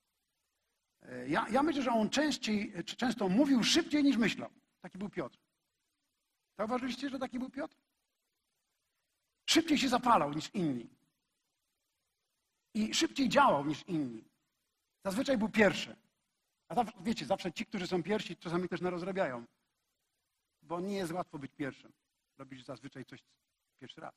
E, 1.03 1.29
ja, 1.29 1.47
ja 1.51 1.63
myślę, 1.63 1.83
że 1.83 1.91
on 1.91 2.11
częściej, 2.11 2.85
czy 2.85 2.97
często 2.97 3.29
mówił 3.29 3.65
szybciej 3.65 4.05
niż 4.05 4.17
myślał. 4.17 4.51
Taki 4.81 4.99
był 4.99 5.09
Piotr. 5.11 5.39
Zauważyliście, 6.59 7.11
że 7.11 7.19
taki 7.19 7.39
był 7.39 7.51
Piotr? 7.51 7.77
Szybciej 9.47 9.79
się 9.79 9.89
zapalał 9.89 10.33
niż 10.33 10.55
inni. 10.55 10.89
I 12.75 12.95
szybciej 12.95 13.29
działał 13.29 13.65
niż 13.65 13.83
inni. 13.87 14.25
Zazwyczaj 15.05 15.39
był 15.39 15.49
pierwszy. 15.49 15.97
A 16.69 16.75
zawsze, 16.75 16.93
wiecie, 17.01 17.27
zawsze 17.27 17.53
ci, 17.53 17.67
którzy 17.67 17.87
są 17.87 18.03
pierwsi, 18.03 18.37
czasami 18.37 18.69
też 18.69 18.81
narozrabiają. 18.81 19.45
Bo 20.63 20.81
nie 20.81 20.97
jest 20.97 21.13
łatwo 21.13 21.39
być 21.39 21.53
pierwszym. 21.55 21.93
Robisz 22.39 22.65
zazwyczaj 22.65 23.05
coś 23.05 23.25
pierwszy 23.81 24.01
raz. 24.01 24.15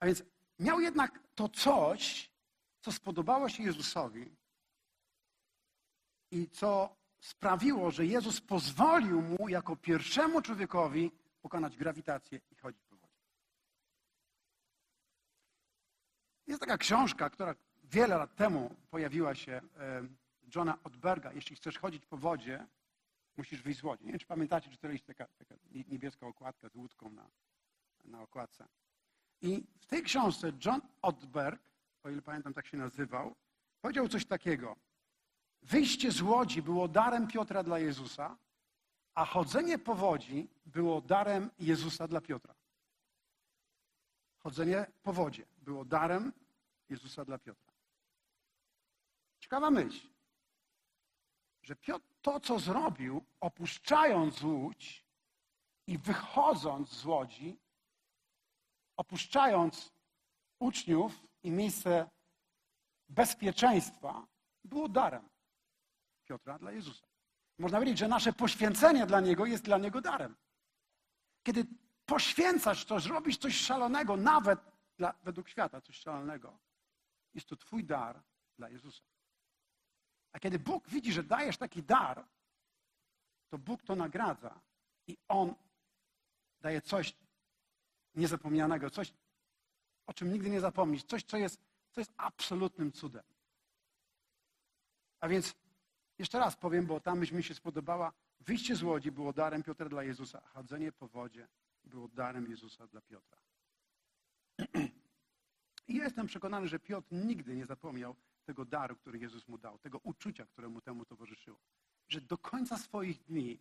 A 0.00 0.06
więc 0.06 0.22
miał 0.58 0.80
jednak 0.80 1.20
to 1.34 1.48
coś, 1.48 2.30
co 2.80 2.92
spodobało 2.92 3.48
się 3.48 3.62
Jezusowi 3.62 4.36
i 6.30 6.48
co 6.48 6.96
sprawiło, 7.20 7.90
że 7.90 8.06
Jezus 8.06 8.40
pozwolił 8.40 9.22
mu 9.22 9.48
jako 9.48 9.76
pierwszemu 9.76 10.42
człowiekowi 10.42 11.10
pokonać 11.42 11.76
grawitację 11.76 12.40
i 12.50 12.56
chodzić 12.56 12.84
po 12.84 12.96
wodzie. 12.96 13.12
Jest 16.46 16.60
taka 16.60 16.78
książka, 16.78 17.30
która 17.30 17.54
wiele 17.84 18.16
lat 18.16 18.36
temu 18.36 18.74
pojawiła 18.90 19.34
się 19.34 19.60
Johna 20.54 20.78
Odberga. 20.84 21.32
Jeśli 21.32 21.56
chcesz 21.56 21.78
chodzić 21.78 22.06
po 22.06 22.16
wodzie, 22.16 22.66
musisz 23.36 23.62
wyjść 23.62 23.80
z 23.80 23.82
łodzi. 23.82 24.04
Nie 24.04 24.10
wiem, 24.10 24.18
czy 24.18 24.26
pamiętacie, 24.26 24.70
czy 24.70 24.76
to 24.76 24.88
jest 24.88 25.06
taka, 25.06 25.26
taka 25.26 25.54
niebieska 25.88 26.26
okładka 26.26 26.68
z 26.68 26.74
łódką 26.74 27.10
na, 27.10 27.30
na 28.04 28.22
okładce. 28.22 28.68
I 29.40 29.64
w 29.80 29.86
tej 29.86 30.02
książce 30.02 30.52
John 30.64 30.80
Odberg, 31.02 31.62
o 32.02 32.10
ile 32.10 32.22
pamiętam 32.22 32.54
tak 32.54 32.66
się 32.66 32.76
nazywał, 32.76 33.34
powiedział 33.80 34.08
coś 34.08 34.26
takiego. 34.26 34.76
wyjście 35.62 36.12
z 36.12 36.22
łodzi 36.22 36.62
było 36.62 36.88
darem 36.88 37.28
Piotra 37.28 37.62
dla 37.62 37.78
Jezusa, 37.78 38.36
a 39.14 39.24
chodzenie 39.24 39.78
po 39.78 39.94
wodzi 39.94 40.48
było 40.66 41.00
darem 41.00 41.50
Jezusa 41.58 42.08
dla 42.08 42.20
Piotra. 42.20 42.54
Chodzenie 44.38 44.86
po 45.02 45.12
wodzie 45.12 45.46
było 45.58 45.84
darem 45.84 46.32
Jezusa 46.88 47.24
dla 47.24 47.38
Piotra. 47.38 47.72
Ciekawa 49.40 49.70
myśl, 49.70 50.11
że 51.62 51.76
Piotr 51.76 52.06
to, 52.22 52.40
co 52.40 52.58
zrobił, 52.58 53.24
opuszczając 53.40 54.42
łódź 54.42 55.06
i 55.86 55.98
wychodząc 55.98 56.90
z 56.90 57.04
łodzi, 57.04 57.58
opuszczając 58.96 59.92
uczniów 60.58 61.26
i 61.42 61.50
miejsce 61.50 62.10
bezpieczeństwa, 63.08 64.26
było 64.64 64.88
darem 64.88 65.28
Piotra 66.24 66.58
dla 66.58 66.72
Jezusa. 66.72 67.06
Można 67.58 67.78
powiedzieć, 67.78 67.98
że 67.98 68.08
nasze 68.08 68.32
poświęcenie 68.32 69.06
dla 69.06 69.20
Niego 69.20 69.46
jest 69.46 69.64
dla 69.64 69.78
Niego 69.78 70.00
darem. 70.00 70.36
Kiedy 71.42 71.66
poświęcasz 72.06 72.84
coś, 72.84 73.06
robisz 73.06 73.38
coś 73.38 73.56
szalonego, 73.56 74.16
nawet 74.16 74.60
dla, 74.98 75.14
według 75.22 75.48
świata 75.48 75.80
coś 75.80 75.96
szalonego, 75.96 76.58
jest 77.34 77.48
to 77.48 77.56
Twój 77.56 77.84
dar 77.84 78.22
dla 78.58 78.68
Jezusa. 78.68 79.11
A 80.32 80.38
kiedy 80.38 80.58
Bóg 80.58 80.88
widzi, 80.88 81.12
że 81.12 81.22
dajesz 81.22 81.56
taki 81.56 81.82
dar, 81.82 82.24
to 83.48 83.58
Bóg 83.58 83.82
to 83.82 83.96
nagradza 83.96 84.60
i 85.06 85.16
On 85.28 85.54
daje 86.60 86.80
coś 86.80 87.14
niezapomnianego, 88.14 88.90
coś, 88.90 89.12
o 90.06 90.12
czym 90.14 90.32
nigdy 90.32 90.50
nie 90.50 90.60
zapomnisz, 90.60 91.04
coś, 91.04 91.24
co 91.24 91.36
jest, 91.36 91.60
co 91.90 92.00
jest 92.00 92.12
absolutnym 92.16 92.92
cudem. 92.92 93.22
A 95.20 95.28
więc 95.28 95.54
jeszcze 96.18 96.38
raz 96.38 96.56
powiem, 96.56 96.86
bo 96.86 97.00
ta 97.00 97.14
myśl 97.14 97.34
mi 97.36 97.42
się 97.42 97.54
spodobała. 97.54 98.12
Wyjście 98.40 98.76
z 98.76 98.82
łodzi 98.82 99.12
było 99.12 99.32
darem 99.32 99.62
Piotra 99.62 99.88
dla 99.88 100.02
Jezusa, 100.02 100.42
a 100.44 100.48
chodzenie 100.48 100.92
po 100.92 101.08
wodzie 101.08 101.48
było 101.84 102.08
darem 102.08 102.50
Jezusa 102.50 102.86
dla 102.86 103.00
Piotra. 103.00 103.38
I 105.88 105.94
jestem 105.94 106.26
przekonany, 106.26 106.68
że 106.68 106.78
Piotr 106.78 107.08
nigdy 107.12 107.56
nie 107.56 107.66
zapomniał 107.66 108.16
tego 108.44 108.64
daru, 108.64 108.96
który 108.96 109.18
Jezus 109.18 109.48
mu 109.48 109.58
dał, 109.58 109.78
tego 109.78 109.98
uczucia, 109.98 110.46
które 110.46 110.68
mu 110.68 110.80
temu 110.80 111.04
towarzyszyło. 111.04 111.58
Że 112.08 112.20
do 112.20 112.38
końca 112.38 112.78
swoich 112.78 113.22
dni, 113.22 113.60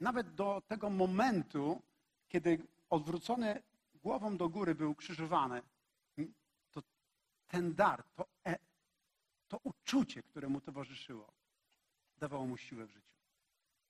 nawet 0.00 0.34
do 0.34 0.62
tego 0.68 0.90
momentu, 0.90 1.82
kiedy 2.28 2.66
odwrócony 2.90 3.62
głową 3.94 4.36
do 4.36 4.48
góry 4.48 4.74
był 4.74 4.94
krzyżowany, 4.94 5.62
to 6.70 6.82
ten 7.48 7.74
dar, 7.74 8.04
to, 8.14 8.26
e, 8.46 8.58
to 9.48 9.60
uczucie, 9.62 10.22
które 10.22 10.48
mu 10.48 10.60
towarzyszyło, 10.60 11.32
dawało 12.16 12.46
mu 12.46 12.56
siłę 12.56 12.86
w 12.86 12.90
życiu. 12.90 13.14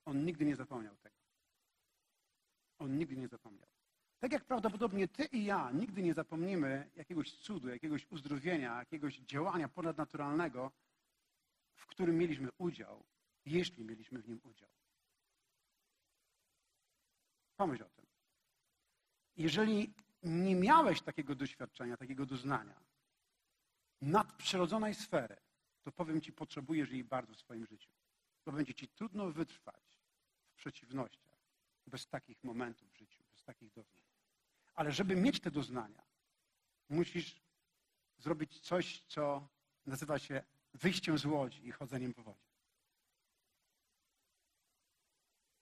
On 0.05 0.25
nigdy 0.25 0.45
nie 0.45 0.57
zapomniał 0.57 0.97
tego. 0.97 1.17
On 2.79 2.99
nigdy 2.99 3.17
nie 3.17 3.29
zapomniał. 3.29 3.70
Tak 4.21 4.33
jak 4.33 4.45
prawdopodobnie 4.45 5.09
ty 5.09 5.25
i 5.25 5.45
ja 5.45 5.71
nigdy 5.71 6.03
nie 6.03 6.15
zapomnimy 6.15 6.91
jakiegoś 6.97 7.33
cudu, 7.33 7.69
jakiegoś 7.69 8.07
uzdrowienia, 8.11 8.79
jakiegoś 8.79 9.19
działania 9.19 9.69
ponadnaturalnego, 9.69 10.73
w 11.75 11.87
którym 11.87 12.19
mieliśmy 12.19 12.49
udział, 12.59 13.05
jeśli 13.45 13.85
mieliśmy 13.85 14.23
w 14.23 14.29
nim 14.29 14.41
udział. 14.45 14.71
Pomyśl 17.57 17.85
o 17.85 17.89
tym. 17.89 18.07
Jeżeli 19.37 19.95
nie 20.23 20.57
miałeś 20.57 21.03
takiego 21.03 21.35
doświadczenia, 21.35 21.97
takiego 21.97 22.27
doznania 22.27 22.81
nadprzyrodzonej 24.01 24.95
sfery, 24.95 25.37
to 25.83 25.93
powiem 25.93 26.21
Ci, 26.21 26.33
potrzebujesz 26.33 26.91
jej 26.91 27.05
bardzo 27.05 27.35
w 27.35 27.39
swoim 27.39 27.67
życiu. 27.67 27.93
Bo 28.47 28.53
będzie 28.53 28.75
Ci 28.75 28.89
trudno 28.89 29.31
wytrwać 29.31 30.01
w 30.53 30.55
przeciwnościach 30.55 31.31
bez 31.87 32.07
takich 32.07 32.45
momentów 32.45 32.93
w 32.93 32.97
życiu, 32.97 33.25
bez 33.33 33.45
takich 33.45 33.73
doznań. 33.73 34.10
Ale 34.81 34.93
żeby 34.93 35.17
mieć 35.17 35.41
te 35.41 35.51
doznania, 35.51 36.03
musisz 36.89 37.41
zrobić 38.19 38.61
coś, 38.61 39.03
co 39.03 39.49
nazywa 39.87 40.19
się 40.19 40.43
wyjściem 40.75 41.19
z 41.19 41.25
łodzi 41.25 41.67
i 41.67 41.73
chodzeniem 41.73 42.15
po 42.15 42.23
wodzie. 42.23 42.51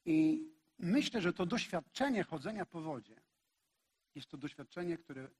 I 0.04 0.48
myślę, 0.78 1.22
że 1.22 1.32
to 1.32 1.46
doświadczenie 1.46 2.24
chodzenia 2.24 2.66
po 2.66 2.80
wodzie 2.80 3.20
jest 4.14 4.28
to 4.28 4.36
doświadczenie, 4.36 4.98
które 4.98 5.30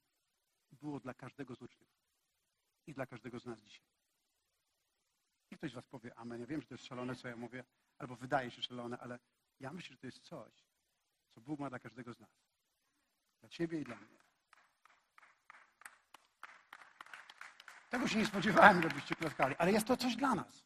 było 0.73 1.01
dla 1.01 1.15
każdego 1.15 1.55
z 1.55 1.63
uczniów 1.63 1.91
i 2.87 2.95
dla 2.95 3.07
każdego 3.07 3.41
z 3.41 3.47
nas 3.47 3.61
dzisiaj. 3.61 3.87
I 5.51 5.57
ktoś 5.57 5.71
z 5.71 5.75
was 5.75 5.87
powie, 5.87 6.15
amen, 6.15 6.41
ja 6.41 6.47
wiem, 6.47 6.61
że 6.61 6.67
to 6.67 6.75
jest 6.75 6.87
szalone, 6.87 7.17
co 7.17 7.29
ja 7.29 7.37
mówię, 7.37 7.65
albo 7.99 8.17
wydaje 8.17 8.51
się 8.51 8.63
szalone, 8.63 8.99
ale 8.99 9.19
ja 9.61 9.73
myślę, 9.73 9.95
że 9.95 9.99
to 9.99 10.07
jest 10.07 10.21
coś, 10.21 10.53
co 11.35 11.41
Bóg 11.41 11.61
ma 11.61 11.69
dla 11.71 11.79
każdego 11.79 12.15
z 12.15 12.19
nas. 12.19 12.48
Dla 13.41 13.49
ciebie 13.49 13.81
i 13.81 13.85
dla 13.85 13.97
mnie. 13.97 14.19
Tego 17.91 18.09
się 18.09 18.19
nie 18.19 18.27
spodziewałem, 18.27 18.83
żebyście 18.83 19.15
klaskali, 19.15 19.55
ale 19.59 19.73
jest 19.73 19.87
to 19.87 19.97
coś 19.97 20.17
dla 20.17 20.35
nas. 20.35 20.65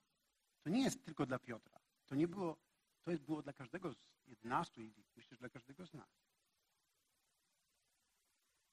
To 0.62 0.70
nie 0.70 0.82
jest 0.82 1.04
tylko 1.04 1.26
dla 1.26 1.38
Piotra. 1.38 1.80
To 2.06 2.14
nie 2.14 2.28
było, 2.28 2.56
to 3.02 3.10
jest 3.10 3.22
było 3.22 3.42
dla 3.42 3.52
każdego 3.52 3.92
z 3.92 3.96
11 4.26 4.82
i 4.82 4.94
myślę, 5.16 5.36
że 5.36 5.40
dla 5.40 5.48
każdego 5.48 5.86
z 5.86 5.94
nas. 5.94 6.08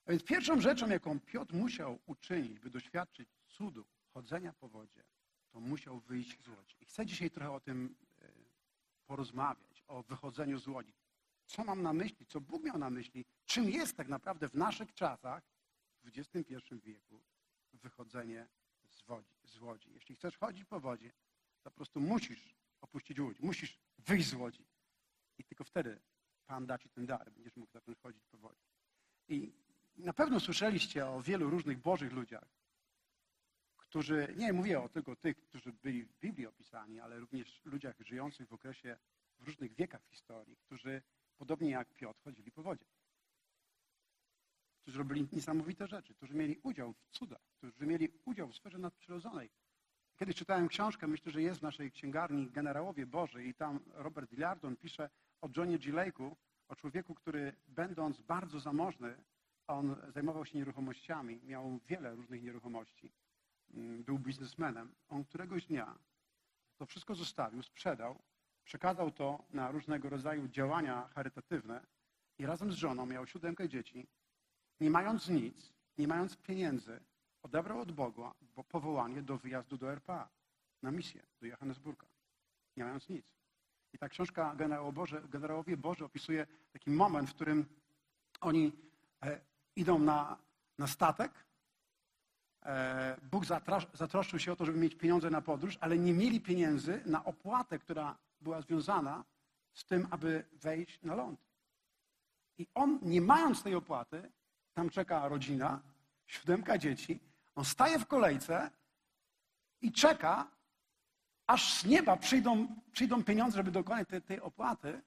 A 0.05 0.11
więc 0.11 0.23
pierwszą 0.23 0.61
rzeczą, 0.61 0.89
jaką 0.89 1.19
Piotr 1.19 1.53
musiał 1.53 1.99
uczynić, 2.05 2.59
by 2.59 2.69
doświadczyć 2.69 3.29
cudu 3.47 3.85
chodzenia 4.13 4.53
po 4.53 4.69
wodzie, 4.69 5.03
to 5.51 5.59
musiał 5.59 5.99
wyjść 5.99 6.43
z 6.43 6.47
łodzi. 6.47 6.75
I 6.81 6.85
chcę 6.85 7.05
dzisiaj 7.05 7.31
trochę 7.31 7.51
o 7.51 7.59
tym 7.59 7.95
e, 8.21 8.31
porozmawiać, 9.05 9.83
o 9.87 10.03
wychodzeniu 10.03 10.59
z 10.59 10.67
łodzi. 10.67 10.93
Co 11.45 11.63
mam 11.63 11.81
na 11.81 11.93
myśli, 11.93 12.25
co 12.25 12.41
Bóg 12.41 12.63
miał 12.63 12.77
na 12.77 12.89
myśli, 12.89 13.25
czym 13.49 13.69
jest 13.69 13.97
tak 13.97 14.07
naprawdę 14.07 14.49
w 14.49 14.55
naszych 14.55 14.93
czasach, 14.93 15.43
w 16.03 16.07
XXI 16.17 16.55
wieku, 16.83 17.23
wychodzenie 17.73 18.47
z, 18.89 19.01
wodzi, 19.01 19.35
z 19.43 19.57
łodzi. 19.57 19.93
Jeśli 19.93 20.15
chcesz 20.15 20.37
chodzić 20.37 20.65
po 20.65 20.79
wodzie, 20.79 21.11
to 21.63 21.71
po 21.71 21.75
prostu 21.75 21.99
musisz 21.99 22.55
opuścić 22.81 23.19
łódź, 23.19 23.39
musisz 23.39 23.79
wyjść 23.97 24.29
z 24.29 24.33
łodzi. 24.33 24.65
I 25.37 25.43
tylko 25.43 25.63
wtedy 25.63 26.01
Pan 26.45 26.65
da 26.65 26.77
Ci 26.77 26.89
ten 26.89 27.05
dar, 27.05 27.31
będziesz 27.31 27.55
mógł 27.55 27.71
zacząć 27.71 27.99
chodzić 27.99 28.25
po 28.25 28.37
wodzie. 28.37 28.65
I 29.27 29.53
na 29.95 30.13
pewno 30.13 30.39
słyszeliście 30.39 31.07
o 31.07 31.21
wielu 31.21 31.49
różnych 31.49 31.79
Bożych 31.79 32.11
ludziach, 32.11 32.49
którzy, 33.77 34.33
nie 34.37 34.53
mówię 34.53 34.81
o 34.81 34.89
tylko 34.89 35.15
tych, 35.15 35.41
którzy 35.41 35.73
byli 35.73 36.03
w 36.03 36.19
Biblii 36.19 36.47
opisani, 36.47 36.99
ale 36.99 37.19
również 37.19 37.61
ludziach 37.65 37.99
żyjących 37.99 38.47
w 38.47 38.53
okresie, 38.53 38.97
w 39.39 39.47
różnych 39.47 39.75
wiekach 39.75 40.03
historii, 40.05 40.57
którzy 40.57 41.01
podobnie 41.37 41.69
jak 41.69 41.93
Piotr 41.93 42.23
chodzili 42.23 42.51
po 42.51 42.63
wodzie. 42.63 42.85
Którzy 44.89 44.99
robili 44.99 45.27
niesamowite 45.31 45.87
rzeczy, 45.87 46.13
którzy 46.13 46.33
mieli 46.33 46.59
udział 46.63 46.93
w 46.93 47.09
cudach, 47.09 47.41
którzy 47.57 47.85
mieli 47.85 48.09
udział 48.25 48.47
w 48.47 48.55
sferze 48.55 48.77
nadprzyrodzonej. 48.77 49.49
Kiedyś 50.15 50.35
czytałem 50.35 50.67
książkę, 50.67 51.07
myślę, 51.07 51.31
że 51.31 51.41
jest 51.41 51.59
w 51.59 51.63
naszej 51.63 51.91
księgarni 51.91 52.51
Generałowie 52.51 53.05
Boży 53.05 53.43
i 53.43 53.53
tam 53.53 53.79
Robert 53.93 54.29
Dillardon 54.29 54.75
pisze 54.75 55.09
o 55.41 55.49
Johnie 55.57 55.79
G. 55.79 55.93
Lake'u, 55.93 56.35
o 56.67 56.75
człowieku, 56.75 57.15
który 57.15 57.55
będąc 57.67 58.21
bardzo 58.21 58.59
zamożny, 58.59 59.23
on 59.67 59.95
zajmował 60.13 60.45
się 60.45 60.57
nieruchomościami, 60.57 61.41
miał 61.43 61.79
wiele 61.87 62.15
różnych 62.15 62.43
nieruchomości, 62.43 63.11
mm, 63.73 64.03
był 64.03 64.19
biznesmenem. 64.19 64.95
On 65.09 65.23
któregoś 65.23 65.65
dnia 65.65 65.99
to 66.77 66.85
wszystko 66.85 67.15
zostawił, 67.15 67.63
sprzedał, 67.63 68.19
przekazał 68.63 69.11
to 69.11 69.43
na 69.53 69.71
różnego 69.71 70.09
rodzaju 70.09 70.47
działania 70.47 71.09
charytatywne 71.15 71.85
i 72.37 72.45
razem 72.45 72.71
z 72.71 72.75
żoną 72.75 73.05
miał 73.05 73.27
siódemkę 73.27 73.69
dzieci, 73.69 74.07
nie 74.79 74.89
mając 74.89 75.29
nic, 75.29 75.73
nie 75.97 76.07
mając 76.07 76.37
pieniędzy, 76.37 76.99
odebrał 77.43 77.79
od 77.79 77.91
Boga 77.91 78.33
powołanie 78.69 79.21
do 79.21 79.37
wyjazdu 79.37 79.77
do 79.77 79.91
RPA, 79.91 80.29
na 80.81 80.91
misję 80.91 81.23
do 81.41 81.47
Johannesburga, 81.47 82.07
nie 82.77 82.83
mając 82.83 83.09
nic. 83.09 83.25
I 83.93 83.97
ta 83.97 84.09
książka 84.09 84.55
Generałowie 85.29 85.77
Boże 85.77 86.05
opisuje 86.05 86.47
taki 86.73 86.89
moment, 86.89 87.29
w 87.29 87.33
którym 87.33 87.65
oni 88.41 88.71
e, 89.23 89.41
idą 89.75 89.99
na, 89.99 90.37
na 90.77 90.87
statek. 90.87 91.31
E, 92.63 93.17
Bóg 93.31 93.45
zatroszczył 93.93 94.39
się 94.39 94.51
o 94.51 94.55
to, 94.55 94.65
żeby 94.65 94.79
mieć 94.79 94.95
pieniądze 94.95 95.29
na 95.29 95.41
podróż, 95.41 95.77
ale 95.81 95.97
nie 95.97 96.13
mieli 96.13 96.41
pieniędzy 96.41 97.01
na 97.05 97.25
opłatę, 97.25 97.79
która 97.79 98.17
była 98.41 98.61
związana 98.61 99.23
z 99.73 99.85
tym, 99.85 100.07
aby 100.11 100.45
wejść 100.53 101.03
na 101.03 101.15
ląd. 101.15 101.39
I 102.57 102.67
on, 102.73 102.99
nie 103.01 103.21
mając 103.21 103.63
tej 103.63 103.75
opłaty, 103.75 104.31
tam 104.79 104.89
czeka 104.89 105.27
rodzina, 105.27 105.81
siódemka 106.25 106.77
dzieci, 106.77 107.19
on 107.55 107.65
staje 107.65 107.99
w 107.99 108.05
kolejce 108.05 108.71
i 109.81 109.91
czeka, 109.91 110.47
aż 111.47 111.73
z 111.73 111.85
nieba 111.85 112.17
przyjdą, 112.17 112.67
przyjdą 112.91 113.23
pieniądze, 113.23 113.57
żeby 113.57 113.71
dokonać 113.71 114.07
tej, 114.07 114.21
tej 114.21 114.41
opłaty 114.41 115.01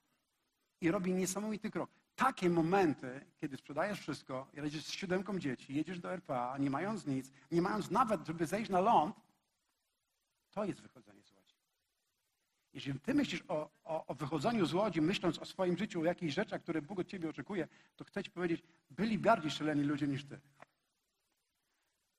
i 0.81 0.91
robi 0.91 1.13
niesamowity 1.13 1.71
krok. 1.71 1.91
Takie 2.17 2.51
momenty, 2.51 3.27
kiedy 3.41 3.57
sprzedajesz 3.57 4.01
wszystko, 4.01 4.47
jedziesz 4.53 4.85
z 4.85 4.91
siódemką 4.91 5.39
dzieci, 5.39 5.75
jedziesz 5.75 5.99
do 5.99 6.13
RPA, 6.13 6.59
nie 6.59 6.71
mając 6.71 7.07
nic, 7.07 7.31
nie 7.51 7.63
mając 7.63 7.91
nawet, 7.91 8.27
żeby 8.27 8.47
zejść 8.47 8.71
na 8.71 8.81
ląd, 8.81 9.17
To 10.51 10.65
jest 10.65 10.81
wychodzenie 10.81 11.22
Jeżeli 12.73 13.01
ty 13.01 13.15
myślisz 13.15 13.43
o, 13.49 13.71
o, 13.85 14.07
o 14.07 14.15
wychodzeniu 14.15 14.67
z 14.67 14.75
łodzi, 14.75 15.01
myśląc 15.01 15.39
o 15.39 15.45
swoim 15.45 15.79
życiu, 15.79 16.01
o 16.01 16.05
jakichś 16.05 16.35
rzeczach, 16.35 16.63
które 16.63 16.83
Bóg 16.83 16.99
od 16.99 17.09
ciebie 17.09 17.29
oczekuje, 17.29 17.69
to 17.97 18.05
chcę 18.05 18.25
ci 18.25 18.31
powiedzieć, 18.31 18.63
byli 18.91 19.19
bardziej 19.19 19.51
szaleni 19.51 19.83
ludzie 19.83 20.09
niż 20.09 20.25
ty. 20.25 20.41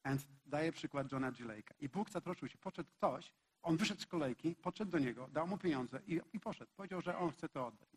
Więc 0.05 0.27
daję 0.45 0.71
przykład 0.71 1.11
Johna 1.11 1.31
G. 1.31 1.45
Lake'a. 1.45 1.73
I 1.79 1.89
Bóg 1.89 2.09
zatroszczył 2.09 2.47
się. 2.47 2.57
Podszedł 2.57 2.89
ktoś, 2.91 3.33
on 3.61 3.77
wyszedł 3.77 4.01
z 4.01 4.05
kolejki, 4.05 4.55
podszedł 4.55 4.91
do 4.91 4.99
niego, 4.99 5.27
dał 5.27 5.47
mu 5.47 5.57
pieniądze 5.57 5.99
i, 6.07 6.21
i 6.33 6.39
poszedł. 6.39 6.71
Powiedział, 6.75 7.01
że 7.01 7.17
on 7.17 7.31
chce 7.31 7.49
to 7.49 7.67
oddać. 7.67 7.89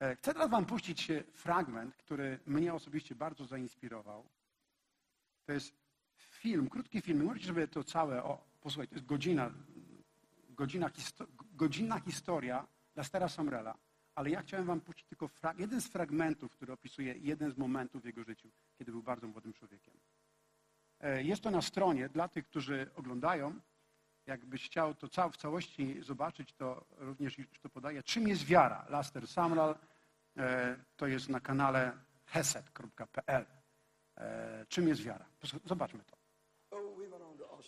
E, 0.00 0.16
Chcę 0.16 0.32
teraz 0.32 0.50
wam 0.50 0.66
puścić 0.66 1.08
fragment, 1.32 1.96
który 1.96 2.38
mnie 2.46 2.74
osobiście 2.74 3.14
bardzo 3.14 3.44
zainspirował. 3.44 4.28
To 5.46 5.52
jest 5.52 5.74
film, 6.16 6.68
krótki 6.68 7.00
film. 7.00 7.24
Możecie 7.24 7.46
sobie 7.46 7.68
to 7.68 7.84
całe 7.84 8.24
o, 8.24 8.44
posłuchać. 8.60 8.90
To 8.90 8.94
jest 8.96 9.06
godzina, 9.06 9.50
godzina 10.54 10.88
histo, 10.88 11.26
godzinna 11.52 12.00
historia 12.00 12.66
Lastera 12.96 13.28
Samrela. 13.28 13.74
Ale 14.14 14.30
ja 14.30 14.42
chciałem 14.42 14.66
wam 14.66 14.80
puścić 14.80 15.06
tylko 15.08 15.30
jeden 15.58 15.80
z 15.80 15.88
fragmentów, 15.88 16.52
który 16.52 16.72
opisuje 16.72 17.14
jeden 17.18 17.50
z 17.52 17.56
momentów 17.58 18.02
w 18.02 18.04
jego 18.04 18.24
życiu, 18.24 18.48
kiedy 18.78 18.92
był 18.92 19.02
bardzo 19.02 19.26
młodym 19.28 19.52
człowiekiem. 19.52 19.94
E, 21.00 21.22
Jest 21.22 21.42
to 21.42 21.50
na 21.50 21.62
stronie 21.62 22.08
dla 22.08 22.28
tych, 22.28 22.46
którzy 22.46 22.90
oglądają. 22.94 23.60
Jakbyś 24.26 24.66
chciał 24.66 24.94
to 24.94 25.08
cał, 25.08 25.30
w 25.30 25.36
całości 25.36 26.02
zobaczyć, 26.02 26.52
to 26.52 26.84
również 26.90 27.38
już 27.38 27.60
to 27.60 27.68
podaję. 27.68 28.02
Czym 28.02 28.28
jest 28.28 28.44
wiara? 28.44 28.86
Laster 28.88 29.28
Samral. 29.28 29.78
E, 30.36 30.76
To 30.96 31.06
jest 31.06 31.28
na 31.28 31.40
kanale 31.40 31.92
heset.pl. 32.26 33.46
E, 34.16 34.66
Czym 34.68 34.88
jest 34.88 35.02
wiara? 35.02 35.24
Zobaczmy 35.64 36.04
to. 36.04 36.16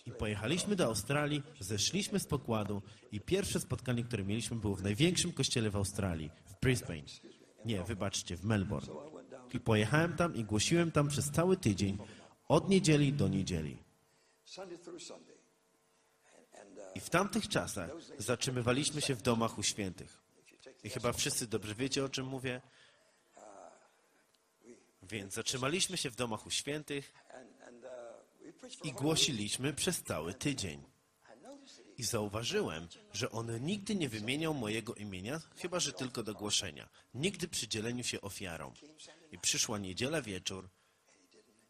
I 0.07 0.11
pojechaliśmy 0.11 0.77
do 0.77 0.85
Australii, 0.85 1.43
zeszliśmy 1.61 2.21
z 2.21 2.27
pokładu 2.27 2.83
i 3.13 3.21
pierwsze 3.21 3.61
spotkanie, 3.61 4.05
które 4.05 4.25
mieliśmy 4.25 4.57
było 4.57 4.77
w 4.77 4.83
największym 4.83 5.33
kościele 5.33 5.71
w 5.71 5.77
Australii, 5.77 6.31
w 6.47 6.61
Brisbane. 6.61 7.03
Nie, 7.65 7.85
wybaczcie, 7.85 8.37
w 8.37 8.45
Melbourne. 8.45 8.95
I 9.55 9.61
pojechałem 9.61 10.17
tam 10.17 10.37
i 10.37 10.45
głosiłem 10.45 10.93
tam 10.93 11.09
przez 11.09 11.31
cały 11.31 11.57
tydzień, 11.57 11.99
od 12.49 12.69
niedzieli 12.69 13.13
do 13.13 13.29
niedzieli. 13.29 13.77
I 16.95 17.01
w 17.01 17.11
tamtych 17.11 17.49
czasach 17.49 17.91
zatrzymywaliśmy 18.19 19.01
się 19.01 19.15
w 19.15 19.23
domach 19.23 19.59
u 19.59 19.63
świętych. 19.63 20.23
I 20.85 20.91
chyba 20.91 21.13
wszyscy 21.13 21.47
dobrze 21.47 21.75
wiecie, 21.75 22.05
o 22.05 22.09
czym 22.09 22.27
mówię. 22.27 22.61
Więc 25.03 25.35
zatrzymaliśmy 25.35 25.97
się 25.97 26.11
w 26.11 26.17
domach 26.17 26.47
u 26.47 26.51
świętych 26.51 27.15
and, 27.35 27.63
and 27.63 27.85
uh, 27.85 27.91
we 27.91 27.95
preached 27.95 28.45
for 28.45 28.46
i 28.85 28.93
głosiliśmy 28.93 29.73
przez 29.73 30.03
cały 30.03 30.35
tydzień. 30.35 30.83
I 31.99 32.05
zauważyłem, 32.05 32.89
że 33.13 33.31
on 33.31 33.65
nigdy 33.65 33.95
nie 33.95 34.09
wymieniał 34.09 34.55
mojego 34.55 34.95
imienia, 34.95 35.41
chyba 35.57 35.81
że 35.81 35.93
tylko 35.93 36.23
do 36.23 36.35
głoszenia. 36.35 36.89
Nigdy 37.15 37.49
przy 37.49 37.69
dzieleniu 37.69 38.05
się 38.05 38.21
ofiarą. 38.21 38.73
I 39.33 39.39
przyszła 39.39 39.79
niedziela 39.79 40.23
wieczór 40.23 40.69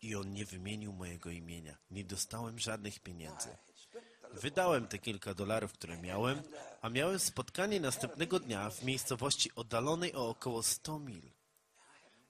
i 0.02 0.14
on 0.14 0.32
nie 0.32 0.44
wymienił 0.44 0.92
mojego 0.92 1.30
imienia. 1.30 1.78
Nie 1.90 2.04
dostałem 2.04 2.58
żadnych 2.58 3.00
pieniędzy. 3.00 3.48
Wydałem 4.32 4.86
te 4.86 4.98
kilka 4.98 5.34
dolarów, 5.34 5.72
które 5.72 5.96
miałem, 5.96 6.42
a 6.82 6.88
miałem 6.88 7.18
spotkanie 7.18 7.80
następnego 7.80 8.40
dnia 8.40 8.70
w 8.70 8.84
miejscowości 8.84 9.50
oddalonej 9.54 10.14
o 10.14 10.28
około 10.28 10.62
100 10.62 10.98
mil. 10.98 11.30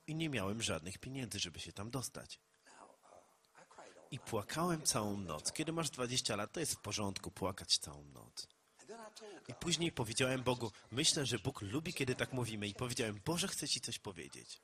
I 0.07 0.15
nie 0.15 0.29
miałem 0.29 0.63
żadnych 0.63 0.99
pieniędzy, 0.99 1.39
żeby 1.39 1.61
się 1.61 1.73
tam 1.73 1.91
dostać. 1.91 2.41
I 4.11 4.19
płakałem 4.19 4.83
całą 4.83 5.17
noc. 5.17 5.53
Kiedy 5.53 5.73
masz 5.73 5.91
20 5.91 6.37
lat, 6.37 6.53
to 6.53 6.61
jest 6.61 6.75
w 6.75 6.81
porządku 6.81 7.31
płakać 7.31 7.79
całą 7.79 8.05
noc. 8.05 8.49
I 9.49 9.55
później 9.55 9.93
powiedziałem 9.93 10.43
Bogu, 10.43 10.73
myślę, 10.91 11.27
że 11.27 11.39
Bóg 11.39 11.63
lubi, 11.63 11.95
kiedy 11.95 12.15
tak 12.15 12.33
mówimy. 12.33 12.69
I 12.69 12.75
powiedziałem, 12.75 13.21
Boże, 13.25 13.49
chcę 13.49 13.69
Ci 13.69 13.81
coś 13.81 13.99
powiedzieć. 13.99 14.61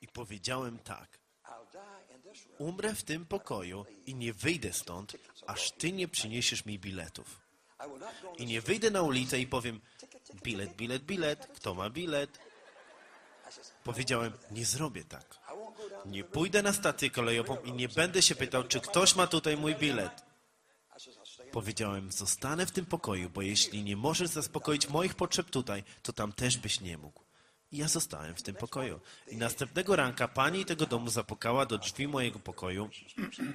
I 0.00 0.08
powiedziałem 0.08 0.78
tak, 0.78 1.18
umrę 2.58 2.94
w 2.94 3.02
tym 3.02 3.26
pokoju 3.26 3.86
i 4.06 4.14
nie 4.14 4.32
wyjdę 4.32 4.72
stąd, 4.72 5.16
aż 5.46 5.72
Ty 5.72 5.92
nie 5.92 6.08
przyniesiesz 6.08 6.64
mi 6.64 6.78
biletów. 6.78 7.40
I 8.38 8.46
nie 8.46 8.60
wyjdę 8.60 8.90
na 8.90 9.02
ulicę 9.02 9.38
i 9.38 9.46
powiem, 9.46 9.80
bilet, 10.42 10.76
bilet, 10.76 11.02
bilet, 11.02 11.46
kto 11.46 11.74
ma 11.74 11.90
bilet? 11.90 12.38
Powiedziałem, 13.84 14.32
nie 14.50 14.64
zrobię 14.64 15.04
tak. 15.04 15.38
I 15.48 15.52
won't 15.52 15.76
go 15.76 15.88
down. 15.88 15.89
Nie 16.06 16.24
pójdę 16.24 16.62
na 16.62 16.72
stację 16.72 17.10
kolejową 17.10 17.56
i 17.60 17.72
nie 17.72 17.88
będę 17.88 18.22
się 18.22 18.34
pytał, 18.34 18.64
czy 18.64 18.80
ktoś 18.80 19.16
ma 19.16 19.26
tutaj 19.26 19.56
mój 19.56 19.74
bilet. 19.74 20.22
Powiedziałem, 21.52 22.12
zostanę 22.12 22.66
w 22.66 22.72
tym 22.72 22.86
pokoju, 22.86 23.30
bo 23.30 23.42
jeśli 23.42 23.84
nie 23.84 23.96
możesz 23.96 24.28
zaspokoić 24.28 24.88
moich 24.88 25.14
potrzeb 25.14 25.50
tutaj, 25.50 25.84
to 26.02 26.12
tam 26.12 26.32
też 26.32 26.58
byś 26.58 26.80
nie 26.80 26.98
mógł. 26.98 27.29
I 27.72 27.76
ja 27.76 27.88
zostałem 27.88 28.34
w 28.34 28.42
tym 28.42 28.54
pokoju. 28.54 29.00
I 29.28 29.36
następnego 29.36 29.96
ranka 29.96 30.28
pani 30.28 30.64
tego 30.64 30.86
domu 30.86 31.10
zapukała 31.10 31.66
do 31.66 31.78
drzwi 31.78 32.08
mojego 32.08 32.38
pokoju, 32.38 32.90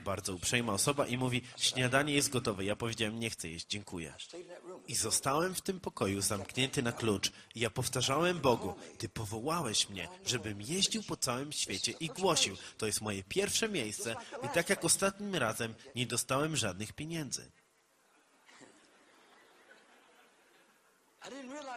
bardzo 0.06 0.34
uprzejma 0.34 0.74
osoba, 0.74 1.08
i 1.08 1.18
mówi, 1.18 1.42
śniadanie 1.58 2.14
jest 2.14 2.30
gotowe. 2.30 2.66
Ja 2.66 2.76
powiedziałem, 2.76 3.20
nie 3.20 3.30
chcę 3.30 3.50
jeść, 3.50 3.68
dziękuję. 3.68 4.14
I 4.88 4.96
zostałem 4.96 5.56
w 5.56 5.62
tym 5.62 5.80
pokoju 5.80 6.22
zamknięty 6.22 6.84
na 6.84 6.92
klucz. 6.92 7.32
I 7.56 7.60
ja 7.60 7.70
powtarzałem 7.70 8.40
Bogu, 8.40 8.76
Ty 8.98 9.10
powołałeś 9.10 9.90
mnie, 9.90 10.08
żebym 10.26 10.62
jeździł 10.62 11.04
po 11.04 11.18
całym 11.18 11.52
świecie 11.52 11.94
i 12.00 12.08
głosił. 12.08 12.58
To 12.78 12.86
jest 12.86 13.02
moje 13.02 13.24
pierwsze 13.24 13.70
miejsce 13.70 14.16
i 14.44 14.50
tak 14.50 14.70
jak 14.70 14.86
ostatnim 14.86 15.36
razem 15.36 15.74
nie 15.96 16.06
dostałem 16.06 16.56
żadnych 16.56 16.94
pieniędzy. 16.94 17.52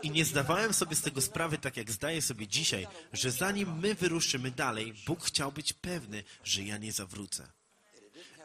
I 0.02 0.08
I 0.08 0.10
nie 0.10 0.24
zdawałem 0.24 0.74
sobie 0.74 0.96
z 0.96 1.02
tego 1.02 1.20
sprawy, 1.20 1.58
tak 1.58 1.76
jak 1.76 1.90
zdaję 1.90 2.22
sobie 2.22 2.46
dzisiaj, 2.46 2.86
że 3.12 3.30
zanim 3.30 3.78
my 3.78 3.94
wyruszymy 3.94 4.50
dalej, 4.50 4.94
Bóg 5.06 5.24
chciał 5.24 5.52
być 5.52 5.72
pewny, 5.72 6.24
że 6.44 6.62
ja 6.62 6.78
nie 6.78 6.92
zawrócę. 6.92 7.52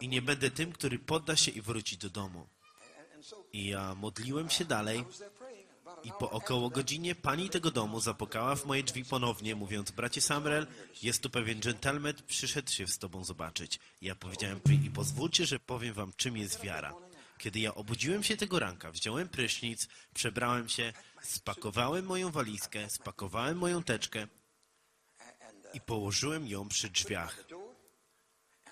I 0.01 0.07
nie 0.07 0.21
będę 0.21 0.51
tym, 0.51 0.71
który 0.71 0.99
podda 0.99 1.35
się 1.35 1.51
i 1.51 1.61
wróci 1.61 1.97
do 1.97 2.09
domu. 2.09 2.47
I 3.53 3.67
ja 3.67 3.95
modliłem 3.95 4.49
się 4.49 4.65
dalej 4.65 5.05
I 6.03 6.09
I 6.09 6.11
po 6.19 6.31
około 6.31 6.69
godzinie 6.69 7.15
pani 7.15 7.49
tego 7.49 7.71
domu 7.71 7.99
zapukała 7.99 8.55
w 8.55 8.65
moje 8.65 8.83
drzwi 8.83 9.05
ponownie, 9.05 9.55
mówiąc, 9.55 9.91
bracie 9.91 10.21
Samuel, 10.21 10.67
jest 11.03 11.23
tu 11.23 11.29
pewien 11.29 11.61
dżentelmen, 11.61 12.13
przyszedł 12.27 12.71
się 12.71 12.87
z 12.87 12.97
tobą 12.97 13.23
zobaczyć. 13.23 13.79
Ja 14.01 14.15
powiedziałem, 14.15 14.59
i 14.85 14.89
pozwólcie, 14.89 15.45
że 15.45 15.59
powiem 15.59 15.93
wam, 15.93 16.13
czym 16.15 16.37
jest 16.37 16.61
wiara. 16.61 16.93
Kiedy 17.43 17.59
ja 17.59 17.75
obudziłem 17.75 18.23
się 18.23 18.37
tego 18.37 18.59
ranka, 18.59 18.91
wziąłem 18.91 19.29
prysznic, 19.29 19.87
przebrałem 20.13 20.69
się, 20.69 20.93
spakowałem 21.21 22.05
moją 22.05 22.31
walizkę, 22.31 22.89
spakowałem 22.89 23.57
moją 23.57 23.83
teczkę 23.83 24.27
i 25.73 25.81
położyłem 25.81 26.47
ją 26.47 26.69
przy 26.69 26.89
drzwiach. 26.89 27.45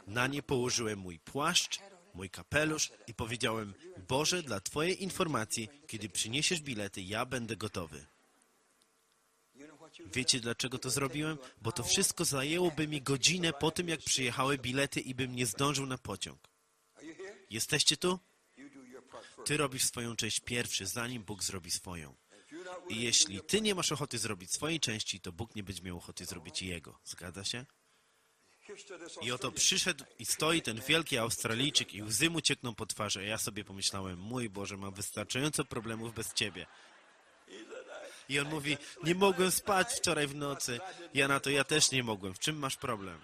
Na 0.08 0.28
nie 0.28 0.44
położyłem 0.44 1.00
mój 1.00 1.20
płaszcz, 1.20 1.80
mój 2.14 2.30
kapelusz 2.30 2.92
i 3.08 3.14
powiedziałem, 3.14 3.74
Boże, 4.08 4.44
dla 4.44 4.60
Twojej 4.60 5.04
informacji, 5.04 5.70
kiedy 5.88 6.10
przyniesiesz 6.10 6.62
bilety, 6.62 7.02
ja 7.02 7.26
będę 7.26 7.56
gotowy. 7.56 8.06
Wiecie 10.14 10.40
dlaczego 10.40 10.78
to 10.78 10.90
zrobiłem? 10.90 11.38
Bo 11.62 11.72
to 11.72 11.84
wszystko 11.84 12.26
zajęłoby 12.26 12.88
mi 12.88 13.02
godzinę 13.02 13.54
po 13.54 13.72
tym, 13.72 13.90
jak 13.90 14.00
przyjechały 14.00 14.58
bilety 14.58 15.00
i 15.00 15.16
bym 15.16 15.36
nie 15.36 15.46
zdążył 15.46 15.86
na 15.86 15.98
pociąg. 15.98 16.40
Jesteście 17.50 17.98
tu? 17.98 18.20
Ty 19.46 19.58
robisz 19.58 19.84
swoją 19.84 20.16
część 20.16 20.40
pierwszy, 20.40 20.86
zanim 20.86 21.24
Bóg 21.24 21.44
zrobi 21.44 21.72
swoją. 21.72 22.16
I 22.90 23.02
jeśli 23.02 23.42
ty 23.42 23.62
nie 23.62 23.76
masz 23.76 23.92
ochoty 23.92 24.18
zrobić 24.18 24.54
swojej 24.54 24.80
części, 24.80 25.20
to 25.20 25.32
Bóg 25.32 25.56
nie 25.56 25.64
będzie 25.64 25.84
miał 25.84 25.98
ochoty 25.98 26.26
zrobić 26.26 26.62
jego. 26.62 27.00
Zgadza 27.04 27.46
się? 27.46 27.66
I 29.22 29.32
oto 29.32 29.52
przyszedł 29.52 30.04
i 30.20 30.26
stoi 30.26 30.62
ten 30.62 30.82
wielki 30.88 31.18
Australijczyk 31.18 31.94
i 31.94 32.04
łzy 32.04 32.30
mu 32.30 32.42
ciekną 32.42 32.76
po 32.76 32.86
twarzy, 32.86 33.20
a 33.20 33.24
ja 33.24 33.38
sobie 33.38 33.64
pomyślałem, 33.64 34.20
mój 34.20 34.50
Boże, 34.50 34.78
mam 34.78 34.94
wystarczająco 34.94 35.66
problemów 35.66 36.14
bez 36.14 36.34
Ciebie. 36.34 36.66
I 38.30 38.40
on 38.40 38.50
mówi, 38.50 38.78
nie 39.04 39.16
mogłem 39.16 39.52
spać 39.52 39.94
wczoraj 39.94 40.28
w 40.28 40.36
nocy. 40.36 40.80
Ja 41.14 41.28
na 41.28 41.40
to, 41.40 41.50
ja 41.50 41.64
też 41.64 41.92
nie 41.92 42.04
mogłem. 42.04 42.34
W 42.34 42.40
czym 42.40 42.60
masz 42.60 42.78
problem? 42.78 43.22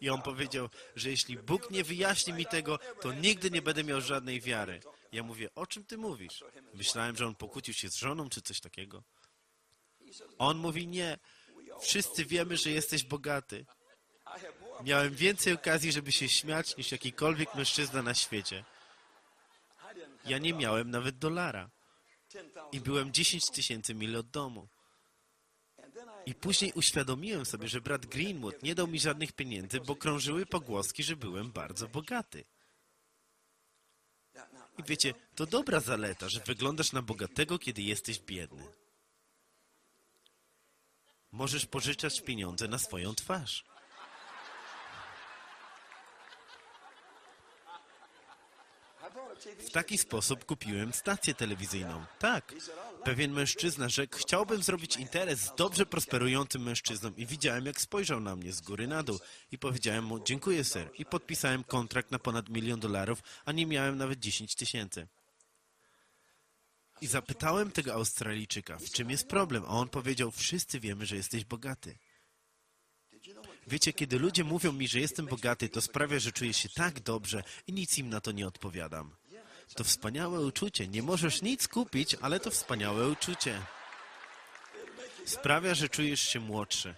I 0.00 0.10
on 0.10 0.22
powiedział, 0.22 0.68
że 0.96 1.10
jeśli 1.10 1.36
Bóg 1.36 1.70
nie 1.70 1.84
wyjaśni 1.84 2.32
mi 2.32 2.46
tego, 2.46 2.78
to 3.00 3.12
nigdy 3.12 3.50
nie 3.50 3.62
będę 3.62 3.84
miał 3.84 4.00
żadnej 4.00 4.40
wiary. 4.40 4.80
Ja 5.12 5.22
mówię, 5.22 5.48
o 5.54 5.66
czym 5.66 5.84
ty 5.84 5.98
mówisz? 5.98 6.44
Myślałem, 6.74 7.16
że 7.16 7.26
on 7.26 7.34
pokłócił 7.34 7.74
się 7.74 7.88
z 7.90 7.96
żoną 7.96 8.28
czy 8.28 8.42
coś 8.42 8.60
takiego. 8.60 9.02
On 10.38 10.56
mówi, 10.56 10.88
nie. 10.88 11.18
Wszyscy 11.80 12.24
wiemy, 12.24 12.56
że 12.56 12.70
jesteś 12.70 13.04
bogaty. 13.04 13.66
Miałem 14.84 15.14
więcej 15.14 15.52
okazji, 15.52 15.92
żeby 15.92 16.12
się 16.12 16.28
śmiać, 16.28 16.76
niż 16.76 16.92
jakikolwiek 16.92 17.54
mężczyzna 17.54 18.02
na 18.02 18.14
świecie. 18.14 18.64
Ja 20.24 20.38
nie 20.38 20.54
miałem 20.54 20.90
nawet 20.90 21.18
dolara. 21.18 21.70
10,000. 22.28 22.68
I 22.72 22.80
byłem 22.80 23.12
10 23.12 23.50
tysięcy 23.50 23.94
mil 23.94 24.16
od 24.16 24.30
domu. 24.30 24.68
I 26.28 26.34
później 26.34 26.72
uświadomiłem 26.72 27.46
sobie, 27.46 27.68
że 27.68 27.80
brat 27.80 28.06
Greenwood 28.06 28.62
nie 28.62 28.74
dał 28.74 28.86
mi 28.86 29.00
żadnych 29.00 29.32
pieniędzy, 29.32 29.80
bo 29.80 29.96
krążyły 29.96 30.46
pogłoski, 30.46 31.02
że 31.02 31.16
byłem 31.16 31.52
bardzo 31.52 31.88
bogaty. 31.88 32.44
I 34.78 34.82
wiecie, 34.82 35.14
to 35.34 35.46
dobra 35.46 35.80
zaleta, 35.80 36.28
że 36.28 36.40
wyglądasz 36.40 36.92
na 36.92 37.02
bogatego, 37.02 37.58
kiedy 37.58 37.82
jesteś 37.82 38.18
biedny. 38.18 38.66
Możesz 41.32 41.66
pożyczać 41.66 42.20
pieniądze 42.20 42.68
na 42.68 42.78
swoją 42.78 43.14
twarz. 43.14 43.64
I 49.00 49.14
bought 49.14 49.27
a 49.27 49.27
TV 49.27 49.27
W 49.58 49.70
taki 49.70 49.98
sposób 49.98 50.44
kupiłem 50.44 50.92
stację 50.92 51.34
telewizyjną. 51.34 52.04
Tak. 52.18 52.54
Pewien 53.04 53.32
mężczyzna 53.32 53.88
rzekł, 53.88 54.18
chciałbym 54.18 54.62
zrobić 54.62 54.96
interes 54.96 55.40
z 55.40 55.54
dobrze 55.56 55.86
prosperującym 55.86 56.62
mężczyzną 56.62 57.12
i 57.16 57.26
widziałem, 57.26 57.66
jak 57.66 57.80
spojrzał 57.80 58.20
na 58.20 58.36
mnie 58.36 58.52
z 58.52 58.60
góry 58.60 58.86
na 58.86 59.02
dół 59.02 59.18
i 59.52 59.58
powiedziałem 59.58 60.04
mu, 60.04 60.24
dziękuję 60.24 60.64
sir. 60.64 60.90
I 60.98 61.04
podpisałem 61.04 61.64
kontrakt 61.64 62.10
na 62.10 62.18
ponad 62.18 62.48
milion 62.48 62.80
dolarów, 62.80 63.22
a 63.44 63.52
nie 63.52 63.66
miałem 63.66 63.98
nawet 63.98 64.18
10 64.18 64.54
tysięcy. 64.54 65.08
I 67.00 67.06
zapytałem 67.06 67.72
tego 67.72 67.94
Australijczyka, 67.94 68.78
w 68.78 68.90
czym 68.90 69.10
jest 69.10 69.28
problem, 69.28 69.64
a 69.64 69.68
on 69.68 69.88
powiedział, 69.88 70.30
wszyscy 70.30 70.80
wiemy, 70.80 71.06
że 71.06 71.16
jesteś 71.16 71.44
bogaty. 71.44 71.98
Wiecie, 73.66 73.92
kiedy 73.92 74.18
ludzie 74.18 74.44
mówią 74.44 74.72
mi, 74.72 74.88
że 74.88 75.00
jestem 75.00 75.26
bogaty, 75.26 75.68
to 75.68 75.80
sprawia, 75.80 76.18
że 76.18 76.32
czuję 76.32 76.52
się 76.52 76.68
tak 76.68 77.00
dobrze 77.00 77.42
i 77.66 77.72
nic 77.72 77.98
im 77.98 78.08
na 78.08 78.20
to 78.20 78.32
nie 78.32 78.46
odpowiadam. 78.46 79.17
To 79.74 79.84
wspaniałe 79.84 80.40
uczucie. 80.40 80.88
Nie 80.88 81.02
możesz 81.02 81.42
nic 81.42 81.68
kupić, 81.68 82.16
ale 82.20 82.40
to 82.40 82.50
wspaniałe 82.50 83.08
uczucie. 83.08 83.62
Sprawia, 85.24 85.74
że 85.74 85.88
czujesz 85.88 86.20
się 86.20 86.40
młodszy. 86.40 86.94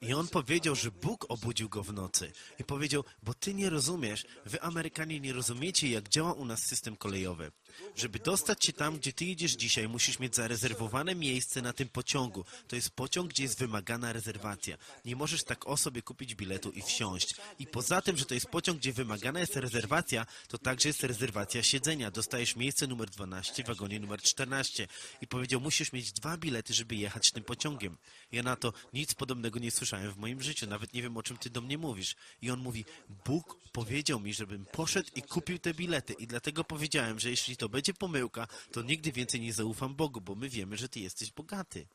I 0.00 0.14
on 0.14 0.28
powiedział, 0.28 0.74
że 0.74 0.90
Bóg 0.90 1.26
obudził 1.28 1.68
go 1.68 1.82
w 1.82 1.92
nocy. 1.92 2.32
I 2.58 2.64
powiedział, 2.64 3.04
bo 3.22 3.34
ty 3.34 3.54
nie 3.54 3.70
rozumiesz, 3.70 4.26
wy 4.46 4.62
Amerykanie 4.62 5.20
nie 5.20 5.32
rozumiecie, 5.32 5.88
jak 5.88 6.08
działa 6.08 6.32
u 6.32 6.44
nas 6.44 6.60
system 6.60 6.96
kolejowy. 6.96 7.52
Żeby 7.96 8.18
dostać 8.18 8.64
się 8.64 8.72
tam, 8.72 8.98
gdzie 8.98 9.12
ty 9.12 9.24
idziesz 9.24 9.52
dzisiaj, 9.52 9.88
musisz 9.88 10.18
mieć 10.18 10.36
zarezerwowane 10.36 11.14
miejsce 11.14 11.62
na 11.62 11.72
tym 11.72 11.88
pociągu. 11.88 12.44
To 12.68 12.76
jest 12.76 12.90
pociąg, 12.90 13.30
gdzie 13.30 13.42
jest 13.42 13.58
wymagana 13.58 14.12
rezerwacja. 14.12 14.76
Nie 15.04 15.16
możesz 15.16 15.44
tak 15.44 15.66
o 15.66 15.76
sobie 15.76 16.02
kupić 16.02 16.34
biletu 16.34 16.70
i 16.70 16.82
wsiąść. 16.82 17.34
I 17.58 17.66
poza 17.66 18.02
tym, 18.02 18.16
że 18.16 18.24
to 18.24 18.34
jest 18.34 18.46
pociąg, 18.46 18.78
gdzie 18.78 18.92
wymagana 18.92 19.40
jest 19.40 19.56
rezerwacja, 19.56 20.26
to 20.48 20.58
także 20.58 20.88
jest 20.88 21.04
rezerwacja 21.04 21.62
siedzenia. 21.62 22.10
Dostajesz 22.10 22.56
miejsce 22.56 22.86
numer 22.86 23.10
12 23.10 23.64
w 23.64 23.66
wagonie 23.66 24.00
numer 24.00 24.22
14. 24.22 24.88
I 25.20 25.26
powiedział, 25.26 25.60
musisz 25.60 25.92
mieć 25.92 26.12
dwa 26.12 26.36
bilety, 26.36 26.74
żeby 26.74 26.96
jechać 26.96 27.30
tym 27.30 27.44
pociągiem. 27.44 27.96
Ja 28.32 28.42
na 28.42 28.56
to 28.56 28.72
nic 28.92 29.14
podobnego 29.14 29.58
nie 29.58 29.70
słyszałem 29.70 30.12
w 30.12 30.16
moim 30.16 30.42
życiu. 30.42 30.66
Nawet 30.66 30.92
nie 30.92 31.02
wiem, 31.02 31.16
o 31.16 31.22
czym 31.22 31.36
ty 31.36 31.50
do 31.50 31.60
mnie 31.60 31.78
mówisz. 31.78 32.16
I 32.42 32.50
on 32.50 32.60
mówi, 32.60 32.84
Bóg 33.26 33.56
powiedział 33.72 34.20
mi, 34.20 34.34
żebym 34.34 34.66
poszedł 34.66 35.10
i 35.16 35.22
kupił 35.22 35.58
te 35.58 35.74
bilety. 35.74 36.12
I 36.12 36.26
dlatego 36.26 36.64
powiedziałem, 36.64 37.20
że 37.20 37.30
jeśli 37.30 37.56
to 37.62 37.68
będzie 37.68 37.94
pomyłka, 37.94 38.46
to 38.72 38.82
nigdy 38.82 39.12
więcej 39.12 39.40
nie 39.40 39.52
zaufam 39.52 39.94
Bogu, 39.94 40.20
bo 40.20 40.34
my 40.34 40.48
wiemy, 40.48 40.76
że 40.76 40.88
ty 40.88 41.00
jesteś 41.00 41.32
bogaty. 41.32 41.86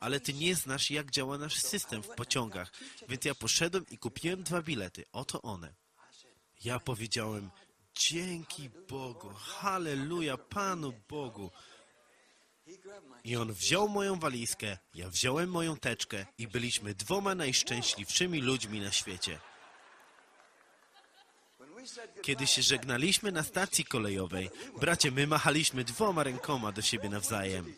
Ale 0.00 0.20
ty 0.20 0.32
nie 0.32 0.54
znasz, 0.54 0.90
jak 0.90 1.10
działa 1.10 1.38
nasz 1.38 1.56
system 1.56 2.02
w 2.02 2.08
pociągach. 2.08 2.72
Więc 3.08 3.24
ja 3.24 3.34
poszedłem 3.34 3.86
i 3.90 3.98
kupiłem 3.98 4.42
dwa 4.42 4.62
bilety. 4.62 5.04
Oto 5.12 5.42
one. 5.42 5.74
Ja 6.64 6.80
powiedziałem, 6.80 7.50
dzięki 7.94 8.70
Bogu, 8.88 9.28
halleluja 9.28 10.36
Panu 10.36 10.92
Bogu. 11.08 11.50
I 13.24 13.36
on 13.36 13.52
wziął 13.52 13.88
moją 13.88 14.18
walizkę, 14.18 14.78
ja 14.94 15.08
wziąłem 15.10 15.50
moją 15.50 15.76
teczkę 15.76 16.26
i 16.38 16.48
byliśmy 16.48 16.94
dwoma 16.94 17.34
najszczęśliwszymi 17.34 18.40
ludźmi 18.40 18.80
na 18.80 18.92
świecie. 18.92 19.38
Kiedy 22.22 22.46
się 22.46 22.62
żegnaliśmy 22.62 23.32
na 23.32 23.42
stacji 23.42 23.84
kolejowej, 23.84 24.50
bracie, 24.80 25.10
my 25.10 25.26
machaliśmy 25.26 25.84
dwoma 25.84 26.22
rękoma 26.22 26.72
do 26.72 26.82
siebie 26.82 27.08
nawzajem. 27.08 27.74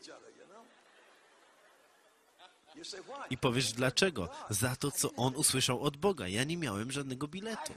I 3.30 3.38
powiesz 3.38 3.72
dlaczego? 3.72 4.28
Za 4.50 4.76
to, 4.76 4.90
co 4.90 5.12
on 5.12 5.36
usłyszał 5.36 5.80
od 5.80 5.96
Boga. 5.96 6.28
Ja 6.28 6.44
nie 6.44 6.56
miałem 6.56 6.92
żadnego 6.92 7.28
biletu. 7.28 7.74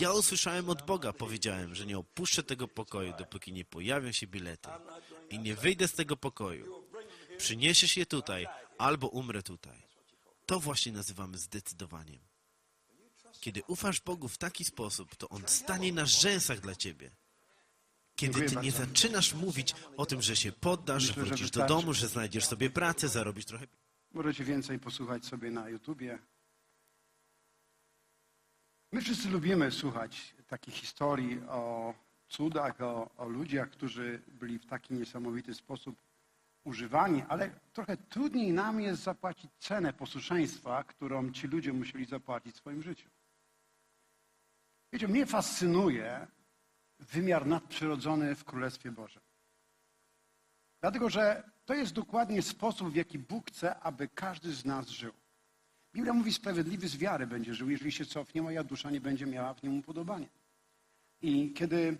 Ja 0.00 0.12
usłyszałem 0.12 0.70
od 0.70 0.82
Boga, 0.82 1.12
powiedziałem, 1.12 1.74
że 1.74 1.86
nie 1.86 1.98
opuszczę 1.98 2.42
tego 2.42 2.68
pokoju, 2.68 3.12
dopóki 3.18 3.52
nie 3.52 3.64
pojawią 3.64 4.12
się 4.12 4.26
bilety. 4.26 4.68
I 5.30 5.38
nie 5.38 5.54
wyjdę 5.54 5.88
z 5.88 5.92
tego 5.92 6.16
pokoju. 6.16 6.84
Przyniesiesz 7.38 7.96
je 7.96 8.06
tutaj, 8.06 8.46
albo 8.78 9.08
umrę 9.08 9.42
tutaj. 9.42 9.82
To 10.46 10.60
właśnie 10.60 10.92
nazywamy 10.92 11.38
zdecydowaniem. 11.38 12.25
Kiedy 13.40 13.62
ufasz 13.66 14.00
Bogu 14.00 14.28
w 14.28 14.38
taki 14.38 14.64
sposób, 14.64 15.16
to 15.16 15.28
On 15.28 15.42
stanie 15.46 15.92
na 15.92 16.06
rzęsach 16.06 16.60
dla 16.60 16.74
ciebie. 16.74 17.10
Kiedy 18.16 18.42
ty 18.42 18.56
nie 18.56 18.72
zaczynasz 18.72 19.34
mówić 19.34 19.74
o 19.96 20.06
tym, 20.06 20.22
że 20.22 20.36
się 20.36 20.52
poddasz, 20.52 21.02
że 21.02 21.12
wrócisz 21.12 21.50
do 21.50 21.60
wystarczy. 21.60 21.74
domu, 21.74 21.94
że 21.94 22.08
znajdziesz 22.08 22.46
sobie 22.46 22.70
pracę, 22.70 23.08
zarobisz 23.08 23.44
trochę 23.44 23.66
Możecie 24.12 24.44
więcej 24.44 24.78
posłuchać 24.78 25.24
sobie 25.24 25.50
na 25.50 25.68
YouTubie. 25.68 26.18
My 28.92 29.00
wszyscy 29.00 29.28
lubimy 29.28 29.70
słuchać 29.70 30.34
takich 30.46 30.74
historii 30.74 31.40
o 31.48 31.94
cudach, 32.28 32.80
o, 32.80 33.10
o 33.16 33.28
ludziach, 33.28 33.70
którzy 33.70 34.22
byli 34.28 34.58
w 34.58 34.66
taki 34.66 34.94
niesamowity 34.94 35.54
sposób 35.54 35.96
używani, 36.64 37.22
ale 37.28 37.50
trochę 37.72 37.96
trudniej 37.96 38.52
nam 38.52 38.80
jest 38.80 39.02
zapłacić 39.02 39.50
cenę 39.58 39.92
posłuszeństwa, 39.92 40.84
którą 40.84 41.32
ci 41.32 41.46
ludzie 41.46 41.72
musieli 41.72 42.04
zapłacić 42.04 42.54
w 42.54 42.58
swoim 42.58 42.82
życiu. 42.82 43.08
Wiecie, 44.96 45.08
mnie 45.08 45.26
fascynuje 45.26 46.26
wymiar 46.98 47.46
nadprzyrodzony 47.46 48.34
w 48.34 48.44
Królestwie 48.44 48.92
Bożym. 48.92 49.22
Dlatego, 50.80 51.10
że 51.10 51.50
to 51.64 51.74
jest 51.74 51.92
dokładnie 51.92 52.42
sposób, 52.42 52.92
w 52.92 52.94
jaki 52.94 53.18
Bóg 53.18 53.50
chce, 53.50 53.80
aby 53.80 54.08
każdy 54.08 54.52
z 54.52 54.64
nas 54.64 54.88
żył. 54.88 55.12
Biblia 55.94 56.12
mówi, 56.12 56.32
sprawiedliwy 56.32 56.88
z 56.88 56.96
wiary 56.96 57.26
będzie 57.26 57.54
żył. 57.54 57.70
Jeżeli 57.70 57.92
się 57.92 58.06
cofnie, 58.06 58.42
moja 58.42 58.64
dusza 58.64 58.90
nie 58.90 59.00
będzie 59.00 59.26
miała 59.26 59.54
w 59.54 59.62
nim 59.62 59.78
upodobania. 59.78 60.28
I 61.22 61.52
kiedy 61.52 61.98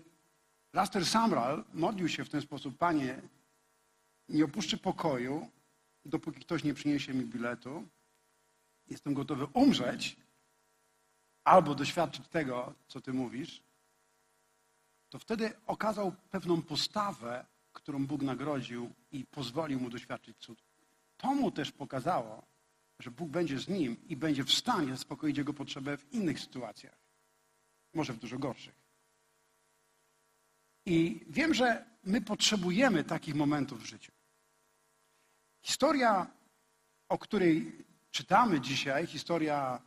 Laster 0.73 1.05
Samral 1.05 1.63
modlił 1.73 2.09
się 2.09 2.25
w 2.25 2.29
ten 2.29 2.41
sposób, 2.41 2.77
Panie, 2.77 3.21
nie 4.29 4.45
opuszczę 4.45 4.77
pokoju, 4.77 5.49
dopóki 6.05 6.39
ktoś 6.39 6.63
nie 6.63 6.73
przyniesie 6.73 7.13
mi 7.13 7.25
biletu, 7.25 7.87
jestem 8.87 9.13
gotowy 9.13 9.45
umrzeć 9.45 10.17
albo 11.47 11.75
doświadczyć 11.75 12.27
tego, 12.27 12.73
co 12.87 13.01
Ty 13.01 13.13
mówisz, 13.13 13.63
to 15.09 15.19
wtedy 15.19 15.53
okazał 15.65 16.11
pewną 16.31 16.61
postawę, 16.61 17.45
którą 17.73 18.05
Bóg 18.05 18.21
nagrodził 18.21 18.93
i 19.11 19.25
pozwolił 19.25 19.79
mu 19.79 19.89
doświadczyć 19.89 20.37
cudu. 20.37 20.63
To 21.17 21.33
mu 21.33 21.51
też 21.51 21.71
pokazało, 21.71 22.43
że 22.99 23.11
Bóg 23.11 23.29
będzie 23.29 23.59
z 23.59 23.67
nim 23.67 23.97
i 24.07 24.15
będzie 24.15 24.43
w 24.43 24.51
stanie 24.51 24.91
zaspokoić 24.91 25.37
jego 25.37 25.53
potrzebę 25.53 25.97
w 25.97 26.13
innych 26.13 26.39
sytuacjach, 26.39 26.97
może 27.93 28.13
w 28.13 28.19
dużo 28.19 28.39
gorszych. 28.39 28.75
I 30.85 31.25
wiem, 31.27 31.53
że 31.53 31.85
my 32.03 32.21
potrzebujemy 32.21 33.03
takich 33.03 33.35
momentów 33.35 33.81
w 33.81 33.85
życiu. 33.85 34.11
Historia, 35.61 36.27
o 37.09 37.17
której 37.17 37.85
czytamy 38.11 38.61
dzisiaj, 38.61 39.07
historia 39.07 39.81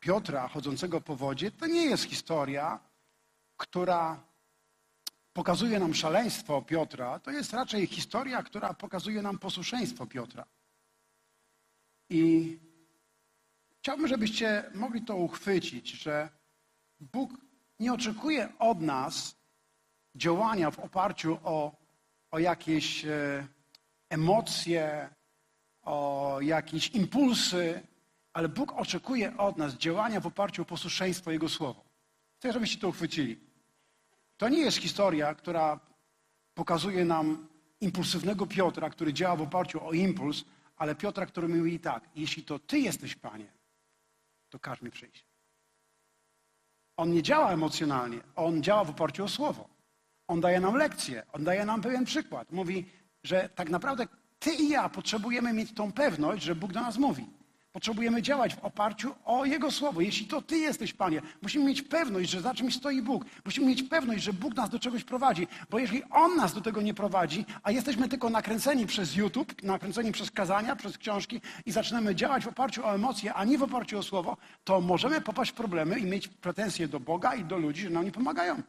Piotra 0.00 0.48
chodzącego 0.48 1.00
po 1.00 1.16
wodzie, 1.16 1.50
to 1.50 1.66
nie 1.66 1.84
jest 1.84 2.04
historia, 2.04 2.80
która 3.56 4.22
pokazuje 5.32 5.78
nam 5.78 5.94
szaleństwo 5.94 6.62
Piotra, 6.62 7.18
to 7.18 7.30
jest 7.30 7.52
raczej 7.52 7.86
historia, 7.86 8.42
która 8.42 8.74
pokazuje 8.74 9.22
nam 9.22 9.38
posłuszeństwo 9.38 10.06
Piotra. 10.06 10.44
I 12.10 12.58
chciałbym, 13.78 14.08
żebyście 14.08 14.70
mogli 14.74 15.04
to 15.04 15.16
uchwycić, 15.16 15.90
że 15.90 16.28
Bóg 17.00 17.30
nie 17.78 17.92
oczekuje 17.92 18.52
od 18.58 18.80
nas 18.80 19.36
działania 20.14 20.70
w 20.70 20.78
oparciu 20.78 21.38
o, 21.44 21.76
o 22.30 22.38
jakieś 22.38 23.04
e, 23.04 23.46
emocje, 24.10 25.10
o 25.82 26.38
jakieś 26.40 26.90
impulsy, 26.90 27.89
ale 28.32 28.48
Bóg 28.48 28.72
oczekuje 28.72 29.36
od 29.36 29.56
nas 29.56 29.74
działania 29.74 30.20
w 30.20 30.26
oparciu 30.26 30.62
o 30.62 30.64
posłuszeństwo 30.64 31.30
Jego 31.30 31.48
Słowo. 31.48 31.84
Chcę, 32.38 32.52
żebyście 32.52 32.78
to 32.78 32.88
uchwycili. 32.88 33.40
To 34.36 34.48
nie 34.48 34.58
jest 34.58 34.76
historia, 34.76 35.34
która 35.34 35.80
pokazuje 36.54 37.04
nam 37.04 37.48
impulsywnego 37.80 38.46
Piotra, 38.46 38.90
który 38.90 39.12
działa 39.12 39.36
w 39.36 39.42
oparciu 39.42 39.86
o 39.86 39.92
impuls, 39.92 40.44
ale 40.76 40.94
Piotra, 40.94 41.26
który 41.26 41.48
mówi 41.48 41.80
tak, 41.80 42.08
jeśli 42.16 42.42
to 42.42 42.58
Ty 42.58 42.78
jesteś 42.78 43.14
Panie, 43.14 43.52
to 44.50 44.58
każ 44.58 44.82
mi 44.82 44.90
przyjść. 44.90 45.24
On 46.96 47.12
nie 47.12 47.22
działa 47.22 47.52
emocjonalnie, 47.52 48.20
on 48.36 48.62
działa 48.62 48.84
w 48.84 48.90
oparciu 48.90 49.24
o 49.24 49.28
Słowo. 49.28 49.68
On 50.28 50.40
daje 50.40 50.60
nam 50.60 50.74
lekcję, 50.74 51.22
on 51.32 51.44
daje 51.44 51.64
nam 51.64 51.82
pewien 51.82 52.04
przykład. 52.04 52.52
Mówi, 52.52 52.86
że 53.22 53.48
tak 53.54 53.70
naprawdę 53.70 54.06
Ty 54.38 54.54
i 54.54 54.68
ja 54.68 54.88
potrzebujemy 54.88 55.52
mieć 55.52 55.74
tą 55.74 55.92
pewność, 55.92 56.42
że 56.42 56.54
Bóg 56.54 56.72
do 56.72 56.80
nas 56.80 56.98
mówi. 56.98 57.26
Potrzebujemy 57.72 58.22
działać 58.22 58.54
w 58.54 58.58
oparciu 58.58 59.14
o 59.24 59.44
Jego 59.44 59.70
Słowo. 59.70 60.00
Jeśli 60.00 60.26
to 60.26 60.42
Ty 60.42 60.58
jesteś, 60.58 60.92
Panie, 60.92 61.22
musimy 61.42 61.64
mieć 61.64 61.82
pewność, 61.82 62.30
że 62.30 62.40
za 62.40 62.54
czymś 62.54 62.74
stoi 62.76 63.02
Bóg. 63.02 63.24
Musimy 63.44 63.66
mieć 63.66 63.82
pewność, 63.82 64.24
że 64.24 64.32
Bóg 64.32 64.56
nas 64.56 64.70
do 64.70 64.78
czegoś 64.78 65.04
prowadzi. 65.04 65.46
Bo 65.70 65.78
jeżeli 65.78 66.02
On 66.10 66.36
nas 66.36 66.54
do 66.54 66.60
tego 66.60 66.82
nie 66.82 66.94
prowadzi, 66.94 67.44
a 67.62 67.70
jesteśmy 67.70 68.08
tylko 68.08 68.30
nakręceni 68.30 68.86
przez 68.86 69.16
YouTube, 69.16 69.62
nakręceni 69.62 70.12
przez 70.12 70.30
kazania, 70.30 70.76
przez 70.76 70.98
książki 70.98 71.40
i 71.66 71.72
zaczynamy 71.72 72.14
działać 72.14 72.44
w 72.44 72.48
oparciu 72.48 72.86
o 72.86 72.94
emocje, 72.94 73.34
a 73.34 73.44
nie 73.44 73.58
w 73.58 73.62
oparciu 73.62 73.98
o 73.98 74.02
Słowo, 74.02 74.36
to 74.64 74.80
możemy 74.80 75.20
popaść 75.20 75.50
w 75.50 75.54
problemy 75.54 75.98
i 75.98 76.04
mieć 76.04 76.28
pretensje 76.28 76.88
do 76.88 77.00
Boga 77.00 77.34
i 77.34 77.44
do 77.44 77.58
ludzi, 77.58 77.82
że 77.82 77.90
nam 77.90 78.04
nie 78.04 78.12
pomagają. 78.12 78.62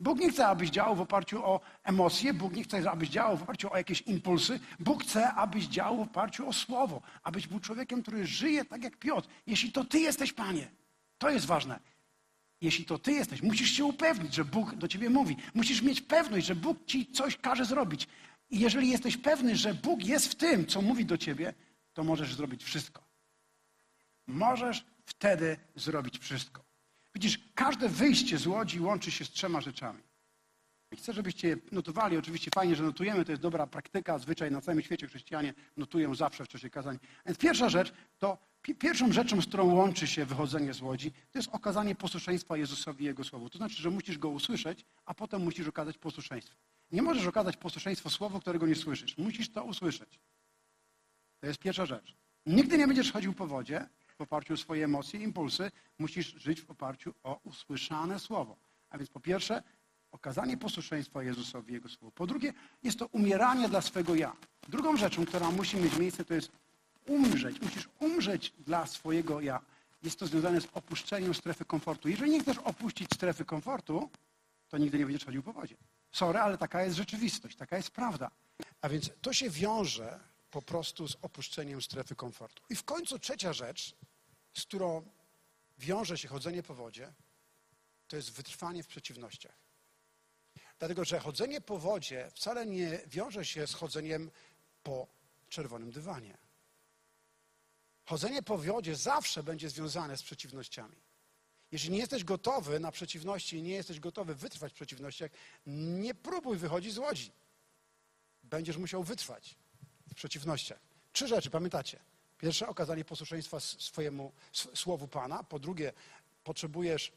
Bóg 0.00 0.18
nie 0.18 0.30
chce, 0.30 0.46
abyś 0.46 0.70
działał 0.70 0.96
w 0.96 1.00
oparciu 1.00 1.44
o 1.44 1.60
emocje, 1.82 2.34
Bóg 2.34 2.52
nie 2.52 2.64
chce, 2.64 2.90
abyś 2.90 3.08
działał 3.08 3.36
w 3.36 3.42
oparciu 3.42 3.72
o 3.72 3.76
jakieś 3.76 4.00
impulsy. 4.00 4.60
Bóg 4.80 5.02
chce, 5.02 5.32
abyś 5.32 5.66
działał 5.66 5.96
w 5.96 6.00
oparciu 6.00 6.48
o 6.48 6.52
słowo, 6.52 7.02
abyś 7.22 7.46
był 7.46 7.60
człowiekiem, 7.60 8.02
który 8.02 8.26
żyje 8.26 8.64
tak 8.64 8.82
jak 8.82 8.96
Piotr. 8.96 9.28
Jeśli 9.46 9.72
to 9.72 9.84
ty 9.84 10.00
jesteś, 10.00 10.32
Panie, 10.32 10.70
to 11.18 11.30
jest 11.30 11.46
ważne. 11.46 11.80
Jeśli 12.60 12.84
to 12.84 12.98
ty 12.98 13.12
jesteś, 13.12 13.42
musisz 13.42 13.70
się 13.70 13.84
upewnić, 13.84 14.34
że 14.34 14.44
Bóg 14.44 14.74
do 14.74 14.88
ciebie 14.88 15.10
mówi. 15.10 15.36
Musisz 15.54 15.82
mieć 15.82 16.00
pewność, 16.00 16.46
że 16.46 16.54
Bóg 16.54 16.86
ci 16.86 17.06
coś 17.06 17.36
każe 17.36 17.64
zrobić. 17.64 18.08
I 18.50 18.58
jeżeli 18.60 18.90
jesteś 18.90 19.16
pewny, 19.16 19.56
że 19.56 19.74
Bóg 19.74 20.04
jest 20.04 20.32
w 20.32 20.34
tym, 20.34 20.66
co 20.66 20.82
mówi 20.82 21.04
do 21.04 21.18
ciebie, 21.18 21.54
to 21.92 22.04
możesz 22.04 22.34
zrobić 22.34 22.64
wszystko. 22.64 23.02
Możesz 24.26 24.84
wtedy 25.04 25.56
zrobić 25.74 26.18
wszystko. 26.18 26.67
Widzisz, 27.18 27.38
każde 27.54 27.88
wyjście 27.88 28.38
z 28.38 28.46
łodzi 28.46 28.80
łączy 28.80 29.10
się 29.10 29.24
z 29.24 29.30
trzema 29.30 29.60
rzeczami. 29.60 30.02
Chcę, 30.96 31.12
żebyście 31.12 31.56
notowali, 31.72 32.16
oczywiście 32.16 32.50
fajnie, 32.54 32.76
że 32.76 32.82
notujemy, 32.82 33.24
to 33.24 33.32
jest 33.32 33.42
dobra 33.42 33.66
praktyka, 33.66 34.18
zwyczaj 34.18 34.50
na 34.50 34.60
całym 34.60 34.82
świecie 34.82 35.06
chrześcijanie 35.06 35.54
notują 35.76 36.14
zawsze 36.14 36.44
w 36.44 36.48
czasie 36.48 36.70
kazań. 36.70 36.98
Więc 37.26 37.38
pierwsza 37.38 37.68
rzecz, 37.68 37.92
to 38.18 38.38
pi- 38.62 38.74
pierwszą 38.74 39.12
rzeczą, 39.12 39.42
z 39.42 39.46
którą 39.46 39.74
łączy 39.74 40.06
się 40.06 40.24
wychodzenie 40.24 40.74
z 40.74 40.80
łodzi, 40.80 41.10
to 41.10 41.38
jest 41.38 41.48
okazanie 41.52 41.94
posłuszeństwa 41.94 42.56
Jezusowi 42.56 43.04
i 43.04 43.06
Jego 43.06 43.24
Słowu. 43.24 43.50
To 43.50 43.58
znaczy, 43.58 43.82
że 43.82 43.90
musisz 43.90 44.18
Go 44.18 44.28
usłyszeć, 44.28 44.84
a 45.04 45.14
potem 45.14 45.42
musisz 45.42 45.68
okazać 45.68 45.98
posłuszeństwo. 45.98 46.56
Nie 46.90 47.02
możesz 47.02 47.26
okazać 47.26 47.56
posłuszeństwo 47.56 48.10
Słowu, 48.10 48.40
którego 48.40 48.66
nie 48.66 48.74
słyszysz. 48.74 49.18
Musisz 49.18 49.48
to 49.52 49.64
usłyszeć. 49.64 50.20
To 51.40 51.46
jest 51.46 51.58
pierwsza 51.58 51.86
rzecz. 51.86 52.16
Nigdy 52.46 52.78
nie 52.78 52.86
będziesz 52.86 53.12
chodził 53.12 53.32
po 53.32 53.46
wodzie 53.46 53.88
w 54.18 54.20
oparciu 54.20 54.54
o 54.54 54.56
swoje 54.56 54.84
emocje 54.84 55.20
i 55.20 55.22
impulsy. 55.22 55.70
Musisz 55.98 56.34
żyć 56.36 56.60
w 56.60 56.70
oparciu 56.70 57.14
o 57.22 57.40
usłyszane 57.44 58.18
słowo. 58.18 58.56
A 58.90 58.98
więc 58.98 59.10
po 59.10 59.20
pierwsze, 59.20 59.62
okazanie 60.12 60.56
posłuszeństwa 60.56 61.22
Jezusowi 61.22 61.72
Jego 61.72 61.88
słowu. 61.88 62.10
Po 62.10 62.26
drugie, 62.26 62.52
jest 62.82 62.98
to 62.98 63.06
umieranie 63.06 63.68
dla 63.68 63.80
swego 63.80 64.14
ja. 64.14 64.36
Drugą 64.68 64.96
rzeczą, 64.96 65.26
która 65.26 65.50
musi 65.50 65.76
mieć 65.76 65.96
miejsce, 65.96 66.24
to 66.24 66.34
jest 66.34 66.52
umrzeć. 67.06 67.60
Musisz 67.60 67.88
umrzeć 68.00 68.52
dla 68.58 68.86
swojego 68.86 69.40
ja. 69.40 69.60
Jest 70.02 70.18
to 70.18 70.26
związane 70.26 70.60
z 70.60 70.68
opuszczeniem 70.74 71.34
strefy 71.34 71.64
komfortu. 71.64 72.08
Jeżeli 72.08 72.30
nie 72.30 72.40
chcesz 72.40 72.58
opuścić 72.58 73.10
strefy 73.14 73.44
komfortu, 73.44 74.10
to 74.68 74.78
nigdy 74.78 74.98
nie 74.98 75.04
będziesz 75.04 75.24
chodził 75.24 75.42
po 75.42 75.52
wodzie. 75.52 75.76
Sorry, 76.12 76.38
ale 76.38 76.58
taka 76.58 76.82
jest 76.82 76.96
rzeczywistość, 76.96 77.56
taka 77.56 77.76
jest 77.76 77.90
prawda. 77.90 78.30
A 78.80 78.88
więc 78.88 79.10
to 79.20 79.32
się 79.32 79.50
wiąże 79.50 80.20
po 80.50 80.62
prostu 80.62 81.08
z 81.08 81.16
opuszczeniem 81.22 81.82
strefy 81.82 82.14
komfortu. 82.14 82.62
I 82.70 82.76
w 82.76 82.84
końcu 82.84 83.18
trzecia 83.18 83.52
rzecz, 83.52 83.94
z 84.58 84.66
którą 84.66 85.10
wiąże 85.78 86.18
się 86.18 86.28
chodzenie 86.28 86.62
po 86.62 86.74
wodzie, 86.74 87.12
to 88.08 88.16
jest 88.16 88.32
wytrwanie 88.32 88.82
w 88.82 88.86
przeciwnościach. 88.86 89.54
Dlatego, 90.78 91.04
że 91.04 91.20
chodzenie 91.20 91.60
po 91.60 91.78
wodzie 91.78 92.30
wcale 92.34 92.66
nie 92.66 93.00
wiąże 93.06 93.44
się 93.44 93.66
z 93.66 93.74
chodzeniem 93.74 94.30
po 94.82 95.06
czerwonym 95.48 95.90
dywanie. 95.90 96.38
Chodzenie 98.04 98.42
po 98.42 98.58
wodzie 98.58 98.96
zawsze 98.96 99.42
będzie 99.42 99.70
związane 99.70 100.16
z 100.16 100.22
przeciwnościami. 100.22 100.96
Jeżeli 101.72 101.92
nie 101.92 101.98
jesteś 101.98 102.24
gotowy 102.24 102.80
na 102.80 102.92
przeciwności 102.92 103.62
nie 103.62 103.74
jesteś 103.74 104.00
gotowy 104.00 104.34
wytrwać 104.34 104.72
w 104.72 104.74
przeciwnościach, 104.74 105.30
nie 105.66 106.14
próbuj 106.14 106.56
wychodzić 106.56 106.94
z 106.94 106.98
łodzi. 106.98 107.32
Będziesz 108.42 108.76
musiał 108.76 109.02
wytrwać 109.02 109.56
w 110.08 110.14
przeciwnościach. 110.14 110.78
Trzy 111.12 111.28
rzeczy, 111.28 111.50
pamiętacie? 111.50 112.00
Pierwsze, 112.38 112.68
okazanie 112.68 113.04
posłuszeństwa 113.04 113.60
swojemu 113.60 114.32
słowu 114.52 115.08
Pana. 115.08 115.44
Po 115.44 115.58
drugie, 115.58 115.92
potrzebujesz 116.44 117.12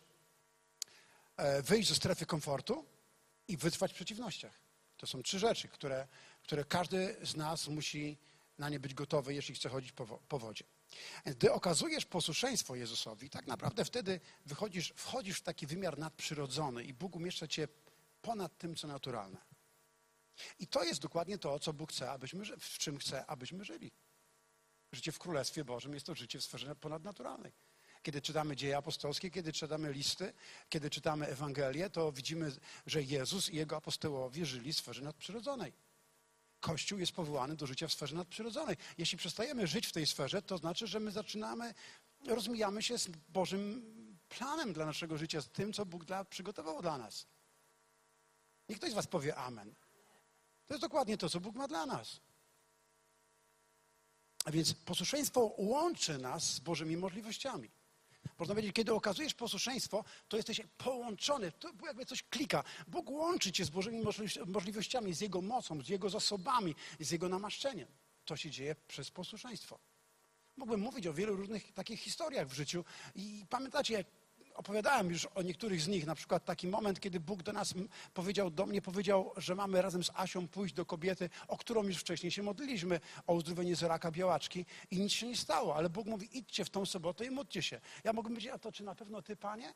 e, 1.37 1.61
wyjść 1.61 1.89
ze 1.89 1.95
strefy 1.95 2.25
komfortu 2.25 2.85
i 3.47 3.57
wytrwać 3.57 3.91
w 3.91 3.95
przeciwnościach. 3.95 4.53
To 4.97 5.07
są 5.07 5.23
trzy 5.23 5.39
rzeczy, 5.39 5.67
które, 5.67 6.07
które 6.43 6.65
każdy 6.65 7.15
z 7.23 7.35
nas 7.35 7.67
musi 7.67 8.17
na 8.57 8.69
nie 8.69 8.79
być 8.79 8.93
gotowy, 8.93 9.33
jeśli 9.33 9.55
chce 9.55 9.69
chodzić 9.69 9.91
po, 9.91 10.05
po 10.05 10.39
wodzie. 10.39 10.63
Gdy 11.25 11.53
okazujesz 11.53 12.05
posłuszeństwo 12.05 12.75
Jezusowi, 12.75 13.29
tak 13.29 13.47
naprawdę 13.47 13.85
wtedy 13.85 14.19
wychodzisz, 14.45 14.93
wchodzisz 14.95 15.37
w 15.37 15.41
taki 15.41 15.67
wymiar 15.67 15.97
nadprzyrodzony 15.97 16.83
i 16.83 16.93
Bóg 16.93 17.15
umieszcza 17.15 17.47
cię 17.47 17.67
ponad 18.21 18.57
tym, 18.57 18.75
co 18.75 18.87
naturalne. 18.87 19.41
I 20.59 20.67
to 20.67 20.83
jest 20.83 21.01
dokładnie 21.01 21.37
to, 21.37 21.59
co 21.59 21.73
Bóg 21.73 21.91
chce, 21.91 22.11
abyśmy, 22.11 22.45
w 22.59 22.77
czym 22.77 22.97
chce, 22.97 23.25
abyśmy 23.25 23.65
żyli. 23.65 23.91
Życie 24.91 25.11
w 25.11 25.19
Królestwie 25.19 25.63
Bożym 25.65 25.93
jest 25.93 26.05
to 26.05 26.15
życie 26.15 26.39
w 26.39 26.43
sferze 26.43 26.75
ponadnaturalnej. 26.75 27.51
Kiedy 28.03 28.21
czytamy 28.21 28.55
dzieje 28.55 28.77
apostolskie, 28.77 29.31
kiedy 29.31 29.53
czytamy 29.53 29.93
listy, 29.93 30.33
kiedy 30.69 30.89
czytamy 30.89 31.27
Ewangelię, 31.27 31.89
to 31.89 32.11
widzimy, 32.11 32.51
że 32.85 33.03
Jezus 33.03 33.49
i 33.49 33.55
Jego 33.55 33.77
apostołowie 33.77 34.45
żyli 34.45 34.73
w 34.73 34.77
sferze 34.77 35.01
nadprzyrodzonej. 35.01 35.73
Kościół 36.59 36.99
jest 36.99 37.11
powołany 37.11 37.55
do 37.55 37.67
życia 37.67 37.87
w 37.87 37.93
sferze 37.93 38.15
nadprzyrodzonej. 38.15 38.77
Jeśli 38.97 39.17
przestajemy 39.17 39.67
żyć 39.67 39.87
w 39.87 39.91
tej 39.91 40.07
sferze, 40.07 40.41
to 40.41 40.57
znaczy, 40.57 40.87
że 40.87 40.99
my 40.99 41.11
zaczynamy, 41.11 41.73
rozmijamy 42.27 42.83
się 42.83 42.97
z 42.97 43.07
Bożym 43.07 43.83
planem 44.29 44.73
dla 44.73 44.85
naszego 44.85 45.17
życia, 45.17 45.41
z 45.41 45.49
tym, 45.49 45.73
co 45.73 45.85
Bóg 45.85 46.05
dla, 46.05 46.25
przygotował 46.25 46.81
dla 46.81 46.97
nas. 46.97 47.27
Niech 48.69 48.77
ktoś 48.77 48.91
z 48.91 48.93
Was 48.93 49.07
powie 49.07 49.35
Amen. 49.35 49.75
To 50.67 50.73
jest 50.73 50.81
dokładnie 50.81 51.17
to, 51.17 51.29
co 51.29 51.39
Bóg 51.39 51.55
ma 51.55 51.67
dla 51.67 51.85
nas. 51.85 52.19
A 54.45 54.51
więc 54.51 54.73
posłuszeństwo 54.73 55.53
łączy 55.57 56.17
nas 56.17 56.43
z 56.53 56.59
Bożymi 56.59 56.97
możliwościami. 56.97 57.69
Można 58.39 58.55
powiedzieć, 58.55 58.75
kiedy 58.75 58.93
okazujesz 58.93 59.33
posłuszeństwo, 59.33 60.03
to 60.27 60.37
jesteś 60.37 60.61
połączony, 60.77 61.51
to 61.51 61.69
jakby 61.85 62.05
coś 62.05 62.23
klika. 62.23 62.63
Bóg 62.87 63.09
łączy 63.09 63.51
cię 63.51 63.65
z 63.65 63.69
Bożymi 63.69 64.03
możliwości- 64.03 64.47
możliwościami, 64.47 65.13
z 65.13 65.21
Jego 65.21 65.41
mocą, 65.41 65.81
z 65.81 65.89
Jego 65.89 66.09
zasobami, 66.09 66.75
z 66.99 67.11
Jego 67.11 67.29
namaszczeniem. 67.29 67.87
To 68.25 68.37
się 68.37 68.49
dzieje 68.51 68.75
przez 68.87 69.11
posłuszeństwo. 69.11 69.79
Mógłbym 70.57 70.79
mówić 70.79 71.07
o 71.07 71.13
wielu 71.13 71.35
różnych 71.35 71.73
takich 71.73 71.99
historiach 71.99 72.47
w 72.47 72.53
życiu 72.53 72.85
i 73.15 73.45
pamiętacie, 73.49 73.93
jak 73.93 74.07
opowiadałem 74.53 75.09
już 75.09 75.25
o 75.25 75.41
niektórych 75.41 75.81
z 75.81 75.87
nich, 75.87 76.05
na 76.05 76.15
przykład 76.15 76.45
taki 76.45 76.67
moment, 76.67 76.99
kiedy 76.99 77.19
Bóg 77.19 77.43
do 77.43 77.53
nas 77.53 77.73
powiedział, 78.13 78.51
do 78.51 78.65
mnie 78.65 78.81
powiedział, 78.81 79.33
że 79.37 79.55
mamy 79.55 79.81
razem 79.81 80.03
z 80.03 80.11
Asią 80.13 80.47
pójść 80.47 80.73
do 80.73 80.85
kobiety, 80.85 81.29
o 81.47 81.57
którą 81.57 81.83
już 81.83 81.97
wcześniej 81.97 82.31
się 82.31 82.43
modliliśmy, 82.43 82.99
o 83.27 83.33
uzdrowienie 83.33 83.75
z 83.75 83.83
raka 83.83 84.11
białaczki 84.11 84.65
i 84.91 84.99
nic 84.99 85.11
się 85.11 85.27
nie 85.27 85.37
stało, 85.37 85.75
ale 85.75 85.89
Bóg 85.89 86.07
mówi, 86.07 86.37
idźcie 86.37 86.65
w 86.65 86.69
tą 86.69 86.85
sobotę 86.85 87.25
i 87.25 87.31
módlcie 87.31 87.61
się. 87.61 87.81
Ja 88.03 88.13
mogłem 88.13 88.33
powiedzieć, 88.33 88.51
a 88.53 88.59
to 88.59 88.71
czy 88.71 88.83
na 88.83 88.95
pewno 88.95 89.21
Ty, 89.21 89.35
Panie? 89.35 89.73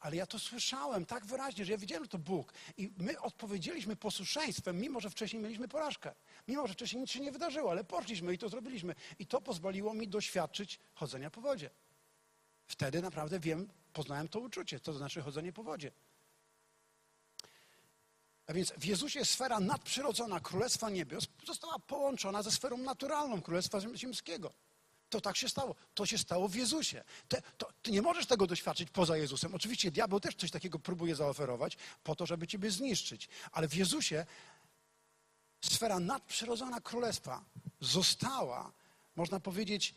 Ale 0.00 0.16
ja 0.16 0.26
to 0.26 0.38
słyszałem 0.38 1.06
tak 1.06 1.26
wyraźnie, 1.26 1.64
że 1.64 1.72
ja 1.72 1.78
wiedziałem, 1.78 2.04
że 2.04 2.08
to 2.08 2.18
Bóg. 2.18 2.52
I 2.76 2.92
my 2.98 3.20
odpowiedzieliśmy 3.20 3.96
posłuszeństwem, 3.96 4.80
mimo 4.80 5.00
że 5.00 5.10
wcześniej 5.10 5.42
mieliśmy 5.42 5.68
porażkę. 5.68 6.14
Mimo 6.48 6.66
że 6.66 6.74
wcześniej 6.74 7.00
nic 7.00 7.10
się 7.10 7.20
nie 7.20 7.32
wydarzyło, 7.32 7.70
ale 7.70 7.84
poszliśmy 7.84 8.34
i 8.34 8.38
to 8.38 8.48
zrobiliśmy. 8.48 8.94
I 9.18 9.26
to 9.26 9.40
pozwoliło 9.40 9.94
mi 9.94 10.08
doświadczyć 10.08 10.80
chodzenia 10.94 11.30
po 11.30 11.40
wodzie. 11.40 11.70
Wtedy 12.66 13.02
naprawdę 13.02 13.40
wiem, 13.40 13.68
poznałem 13.96 14.28
to 14.28 14.40
uczucie, 14.40 14.80
to 14.80 14.92
znaczy 14.92 15.22
chodzenie 15.22 15.52
po 15.52 15.62
wodzie. 15.62 15.92
A 18.46 18.52
więc 18.52 18.72
w 18.72 18.84
Jezusie 18.84 19.24
sfera 19.24 19.60
nadprzyrodzona 19.60 20.40
Królestwa 20.40 20.90
Niebios 20.90 21.26
została 21.46 21.78
połączona 21.78 22.42
ze 22.42 22.50
sferą 22.50 22.78
naturalną 22.78 23.42
Królestwa 23.42 23.78
Ziem- 23.80 23.96
Ziemskiego. 23.96 24.52
To 25.10 25.20
tak 25.20 25.36
się 25.36 25.48
stało. 25.48 25.74
To 25.94 26.06
się 26.06 26.18
stało 26.18 26.48
w 26.48 26.54
Jezusie. 26.54 27.04
Te, 27.28 27.42
to, 27.58 27.68
ty 27.82 27.90
nie 27.90 28.02
możesz 28.02 28.26
tego 28.26 28.46
doświadczyć 28.46 28.90
poza 28.90 29.16
Jezusem. 29.16 29.54
Oczywiście 29.54 29.90
diabeł 29.90 30.20
też 30.20 30.34
coś 30.34 30.50
takiego 30.50 30.78
próbuje 30.78 31.14
zaoferować 31.14 31.76
po 32.04 32.16
to, 32.16 32.26
żeby 32.26 32.46
ciebie 32.46 32.70
zniszczyć. 32.70 33.28
Ale 33.52 33.68
w 33.68 33.74
Jezusie 33.74 34.26
sfera 35.64 35.98
nadprzyrodzona 36.00 36.80
Królestwa 36.80 37.44
została, 37.80 38.72
można 39.16 39.40
powiedzieć, 39.40 39.94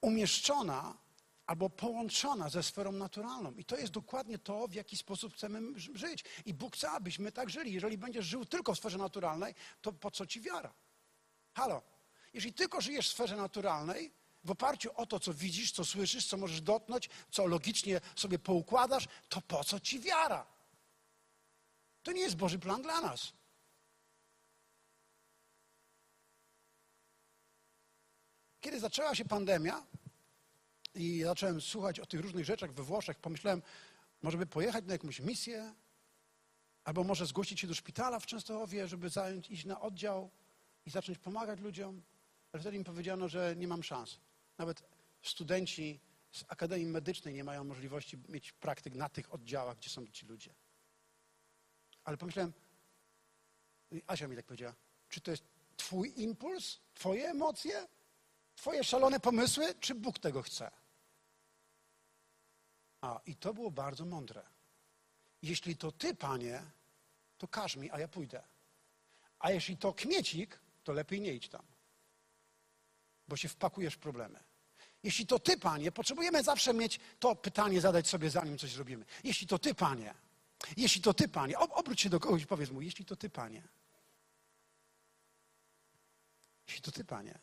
umieszczona 0.00 1.03
albo 1.46 1.70
połączona 1.70 2.48
ze 2.48 2.62
sferą 2.62 2.92
naturalną. 2.92 3.54
I 3.54 3.64
to 3.64 3.76
jest 3.76 3.92
dokładnie 3.92 4.38
to, 4.38 4.68
w 4.68 4.74
jaki 4.74 4.96
sposób 4.96 5.34
chcemy 5.34 5.60
żyć. 5.78 6.24
I 6.44 6.54
Bóg 6.54 6.76
chce, 6.76 6.90
abyśmy 6.90 7.32
tak 7.32 7.50
żyli. 7.50 7.72
Jeżeli 7.72 7.98
będziesz 7.98 8.26
żył 8.26 8.44
tylko 8.44 8.74
w 8.74 8.78
sferze 8.78 8.98
naturalnej, 8.98 9.54
to 9.82 9.92
po 9.92 10.10
co 10.10 10.26
ci 10.26 10.40
wiara? 10.40 10.74
Halo? 11.54 11.82
Jeżeli 12.32 12.54
tylko 12.54 12.80
żyjesz 12.80 13.08
w 13.08 13.12
sferze 13.12 13.36
naturalnej, 13.36 14.12
w 14.44 14.50
oparciu 14.50 14.90
o 14.94 15.06
to, 15.06 15.20
co 15.20 15.34
widzisz, 15.34 15.72
co 15.72 15.84
słyszysz, 15.84 16.26
co 16.26 16.36
możesz 16.36 16.60
dotknąć, 16.60 17.10
co 17.30 17.46
logicznie 17.46 18.00
sobie 18.16 18.38
poukładasz, 18.38 19.08
to 19.28 19.40
po 19.40 19.64
co 19.64 19.80
ci 19.80 20.00
wiara? 20.00 20.46
To 22.02 22.12
nie 22.12 22.20
jest 22.20 22.36
Boży 22.36 22.58
plan 22.58 22.82
dla 22.82 23.00
nas. 23.00 23.32
kiedy 28.64 28.80
zaczęła 28.80 29.14
się 29.14 29.24
pandemia 29.24 29.86
i 30.94 31.22
zacząłem 31.22 31.60
słuchać 31.60 32.00
o 32.00 32.06
tych 32.06 32.20
różnych 32.20 32.44
rzeczach 32.44 32.72
we 32.72 32.82
Włoszech, 32.82 33.18
pomyślałem, 33.18 33.62
może 34.22 34.38
by 34.38 34.46
pojechać 34.46 34.84
na 34.84 34.92
jakąś 34.92 35.20
misję, 35.20 35.74
albo 36.84 37.04
może 37.04 37.26
zgłosić 37.26 37.60
się 37.60 37.66
do 37.66 37.74
szpitala 37.74 38.20
w 38.20 38.26
Częstochowie, 38.26 38.88
żeby 38.88 39.08
zająć, 39.08 39.50
iść 39.50 39.64
na 39.64 39.80
oddział 39.80 40.30
i 40.86 40.90
zacząć 40.90 41.18
pomagać 41.18 41.60
ludziom. 41.60 42.02
Ale 42.52 42.60
wtedy 42.60 42.78
mi 42.78 42.84
powiedziano, 42.84 43.28
że 43.28 43.54
nie 43.56 43.68
mam 43.68 43.82
szans. 43.82 44.18
Nawet 44.58 44.82
studenci 45.22 46.00
z 46.32 46.44
Akademii 46.48 46.86
Medycznej 46.86 47.34
nie 47.34 47.44
mają 47.44 47.64
możliwości 47.64 48.18
mieć 48.28 48.52
praktyk 48.52 48.94
na 48.94 49.08
tych 49.08 49.34
oddziałach, 49.34 49.76
gdzie 49.76 49.90
są 49.90 50.06
ci 50.06 50.26
ludzie. 50.26 50.54
Ale 52.04 52.16
pomyślałem, 52.16 52.52
Asia 54.06 54.28
mi 54.28 54.36
tak 54.36 54.46
powiedziała, 54.46 54.74
czy 55.08 55.20
to 55.20 55.30
jest 55.30 55.44
twój 55.76 56.12
impuls, 56.16 56.78
twoje 56.94 57.28
emocje, 57.28 57.88
twoje 58.56 58.84
szalone 58.84 59.20
pomysły, 59.20 59.74
czy 59.80 59.94
Bóg 59.94 60.18
tego 60.18 60.42
chce? 60.42 60.83
A, 63.04 63.20
i 63.26 63.36
to 63.36 63.54
było 63.54 63.70
bardzo 63.70 64.04
mądre. 64.04 64.42
Jeśli 65.42 65.76
to 65.76 65.92
ty, 65.92 66.14
panie, 66.14 66.62
to 67.38 67.48
każ 67.48 67.76
mi, 67.76 67.90
a 67.90 67.98
ja 67.98 68.08
pójdę. 68.08 68.42
A 69.38 69.50
jeśli 69.50 69.76
to 69.76 69.92
kmiecik, 69.92 70.60
to 70.84 70.92
lepiej 70.92 71.20
nie 71.20 71.32
idź 71.32 71.48
tam, 71.48 71.66
bo 73.28 73.36
się 73.36 73.48
wpakujesz 73.48 73.94
w 73.94 73.98
problemy. 73.98 74.40
Jeśli 75.02 75.26
to 75.26 75.38
ty, 75.38 75.58
panie, 75.58 75.92
potrzebujemy 75.92 76.42
zawsze 76.42 76.74
mieć 76.74 77.00
to 77.18 77.36
pytanie 77.36 77.80
zadać 77.80 78.08
sobie, 78.08 78.30
zanim 78.30 78.58
coś 78.58 78.72
zrobimy. 78.72 79.04
Jeśli 79.24 79.46
to 79.46 79.58
ty, 79.58 79.74
panie, 79.74 80.14
jeśli 80.76 81.02
to 81.02 81.14
ty, 81.14 81.28
panie, 81.28 81.58
ob- 81.58 81.72
obróć 81.72 82.00
się 82.00 82.10
do 82.10 82.20
kogoś 82.20 82.42
i 82.42 82.46
powiedz 82.46 82.70
mu, 82.70 82.80
jeśli 82.80 83.04
to 83.04 83.16
ty, 83.16 83.30
panie. 83.30 83.62
Jeśli 86.66 86.82
to 86.82 86.92
ty, 86.92 87.04
panie. 87.04 87.38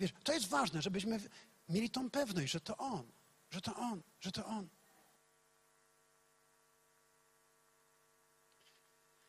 Wiesz, 0.00 0.12
to 0.24 0.32
jest 0.32 0.48
ważne, 0.48 0.82
żebyśmy 0.82 1.20
mieli 1.68 1.90
tą 1.90 2.10
pewność, 2.10 2.52
że 2.52 2.60
to 2.60 2.76
on, 2.76 3.12
że 3.52 3.60
to 3.60 3.76
on, 3.76 4.02
że 4.20 4.32
to 4.32 4.46
on. 4.46 4.68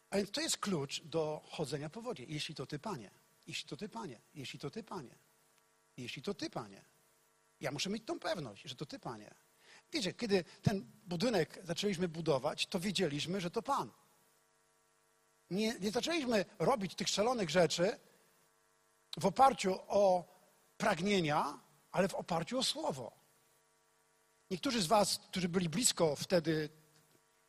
A 0.09 0.17
więc 0.17 0.31
to 0.31 0.41
jest 0.41 0.57
klucz 0.57 1.01
do 1.03 1.41
chodzenia 1.45 1.89
po 1.89 2.01
wodzie. 2.01 2.23
Jeśli 2.27 2.55
to 2.55 2.65
ty, 2.65 2.79
panie. 2.79 3.11
Jeśli 3.47 3.69
to 3.69 3.77
ty, 3.77 3.89
panie. 3.89 4.21
Jeśli 4.33 4.59
to 4.59 4.69
ty, 4.69 4.83
panie. 4.83 5.15
Jeśli 5.97 6.21
to 6.21 6.33
ty, 6.33 6.49
panie. 6.49 6.85
Ja 7.59 7.71
muszę 7.71 7.89
mieć 7.89 8.05
tą 8.05 8.19
pewność, 8.19 8.63
że 8.63 8.75
to 8.75 8.85
ty, 8.85 8.99
panie. 8.99 9.35
Wiecie, 9.91 10.13
kiedy 10.13 10.43
ten 10.61 10.91
budynek 11.05 11.59
zaczęliśmy 11.63 12.07
budować, 12.07 12.67
to 12.67 12.79
wiedzieliśmy, 12.79 13.41
że 13.41 13.51
to 13.51 13.61
pan. 13.61 13.91
Nie, 15.49 15.79
nie 15.79 15.91
zaczęliśmy 15.91 16.45
robić 16.59 16.95
tych 16.95 17.09
szalonych 17.09 17.49
rzeczy 17.49 17.99
w 19.17 19.25
oparciu 19.25 19.79
o 19.87 20.25
pragnienia, 20.77 21.59
ale 21.91 22.07
w 22.07 22.15
oparciu 22.15 22.59
o 22.59 22.63
słowo. 22.63 23.22
Niektórzy 24.51 24.81
z 24.81 24.87
was, 24.87 25.19
którzy 25.31 25.49
byli 25.49 25.69
blisko 25.69 26.15
wtedy, 26.15 26.69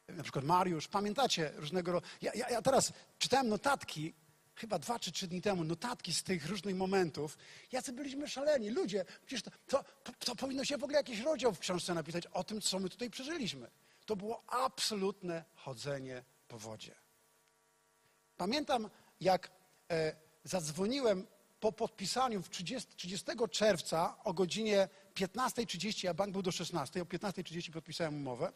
na 0.09 0.23
przykład 0.23 0.45
Mariusz, 0.45 0.89
pamiętacie 0.89 1.53
różnego. 1.57 2.03
Ja, 2.23 2.33
ja, 2.35 2.51
ja 2.51 2.63
teraz 2.63 2.93
czytałem 3.19 3.49
notatki, 3.49 4.15
chyba 4.55 4.79
dwa 4.79 4.99
czy 4.99 5.13
trzy 5.13 5.27
dni 5.27 5.43
temu, 5.43 5.65
notatki 5.65 6.15
z 6.15 6.23
tych 6.23 6.47
różnych 6.47 6.77
momentów. 6.77 7.39
Jacy 7.73 7.93
byliśmy 7.93 8.29
szaleni. 8.29 8.71
Ludzie, 8.71 9.05
przecież 9.27 9.43
to, 9.43 9.85
to, 10.05 10.13
to 10.19 10.37
powinno 10.37 10.65
się 10.65 10.79
w 10.79 10.85
ogóle 10.85 10.99
jakiś 10.99 11.21
rozdział 11.21 11.53
w 11.53 11.59
książce 11.59 11.95
napisać 11.95 12.27
o 12.27 12.45
tym, 12.45 12.61
co 12.61 12.79
my 12.79 12.89
tutaj 12.89 13.11
przeżyliśmy. 13.11 13.71
To 14.07 14.17
było 14.17 14.45
absolutne 14.47 15.45
chodzenie 15.55 16.25
po 16.49 16.59
wodzie. 16.59 16.95
Pamiętam, 18.37 18.91
jak 19.21 19.51
e, 19.91 20.17
zadzwoniłem 20.45 21.27
po 21.61 21.73
podpisaniu 21.73 22.43
w 22.43 22.51
30, 22.51 22.97
30 22.97 23.27
czerwca 23.51 24.17
o 24.25 24.33
godzinie 24.33 24.89
15.30, 25.15 26.09
a 26.09 26.15
bank 26.15 26.33
był 26.33 26.43
do 26.43 26.53
16, 26.53 27.03
o 27.03 27.05
15.30 27.05 27.71
podpisałem 27.71 28.15
umowę. 28.15 28.53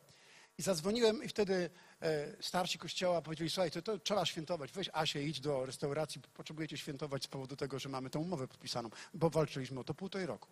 I 0.58 0.62
zadzwoniłem 0.62 1.24
i 1.24 1.28
wtedy 1.28 1.70
e, 2.00 2.42
starsi 2.42 2.78
kościoła 2.78 3.22
powiedzieli, 3.22 3.50
słuchaj, 3.50 3.70
to, 3.70 3.82
to 3.82 3.98
trzeba 3.98 4.26
świętować, 4.26 4.72
weź 4.72 4.90
Asię, 4.92 5.22
idź 5.22 5.40
do 5.40 5.66
restauracji, 5.66 6.20
potrzebujecie 6.20 6.78
świętować 6.78 7.24
z 7.24 7.26
powodu 7.26 7.56
tego, 7.56 7.78
że 7.78 7.88
mamy 7.88 8.10
tę 8.10 8.18
umowę 8.18 8.48
podpisaną, 8.48 8.90
bo 9.14 9.30
walczyliśmy 9.30 9.80
o 9.80 9.84
to 9.84 9.94
półtorej 9.94 10.26
roku. 10.26 10.48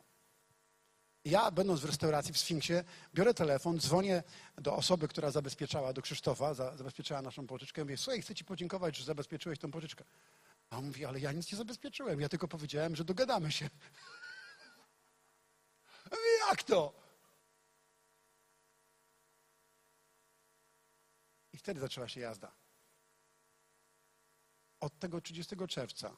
Ja, 1.25 1.51
będąc 1.51 1.81
w 1.81 1.85
restauracji 1.85 2.33
w 2.33 2.39
Sfinksie, 2.39 2.73
biorę 3.15 3.35
telefon, 3.35 3.81
dzwonię 3.81 4.23
do 4.59 4.77
osoby, 4.77 5.09
która 5.09 5.31
zabezpieczała, 5.31 5.93
do 5.93 6.03
Krzysztofa, 6.03 6.55
za, 6.55 6.77
zabezpieczała 6.77 7.23
naszą 7.23 7.47
pożyczkę. 7.47 7.83
Mówię, 7.83 7.97
słuchaj, 7.97 8.23
chcę 8.23 8.35
ci 8.35 8.45
podziękować, 8.45 8.97
że 8.97 9.05
zabezpieczyłeś 9.05 9.59
tą 9.59 9.71
pożyczkę. 9.71 10.05
A 10.71 10.79
on 10.79 10.87
mówi, 10.87 11.05
ale 11.05 11.21
ja 11.21 11.33
nic 11.33 11.53
nie 11.53 11.59
zabezpieczyłem, 11.59 12.21
ja 12.21 12.29
tylko 12.29 12.49
powiedziałem, 12.49 12.97
że 12.97 13.05
dogadamy 13.05 13.53
się. 13.53 13.71
Jak 16.51 16.63
to? 16.63 16.93
I 21.53 21.59
wtedy 21.59 21.81
zaczęła 21.81 22.09
się 22.09 22.21
jazda. 22.21 22.53
Od 24.81 24.99
tego 24.99 25.21
30 25.21 25.57
czerwca 25.69 26.17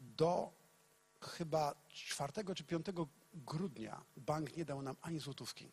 do 0.00 0.52
chyba 1.20 1.74
4 1.88 2.32
czy 2.54 2.64
5 2.64 2.86
grudnia 3.34 4.04
bank 4.16 4.56
nie 4.56 4.64
dał 4.64 4.82
nam 4.82 4.96
ani 5.02 5.20
złotówki. 5.20 5.72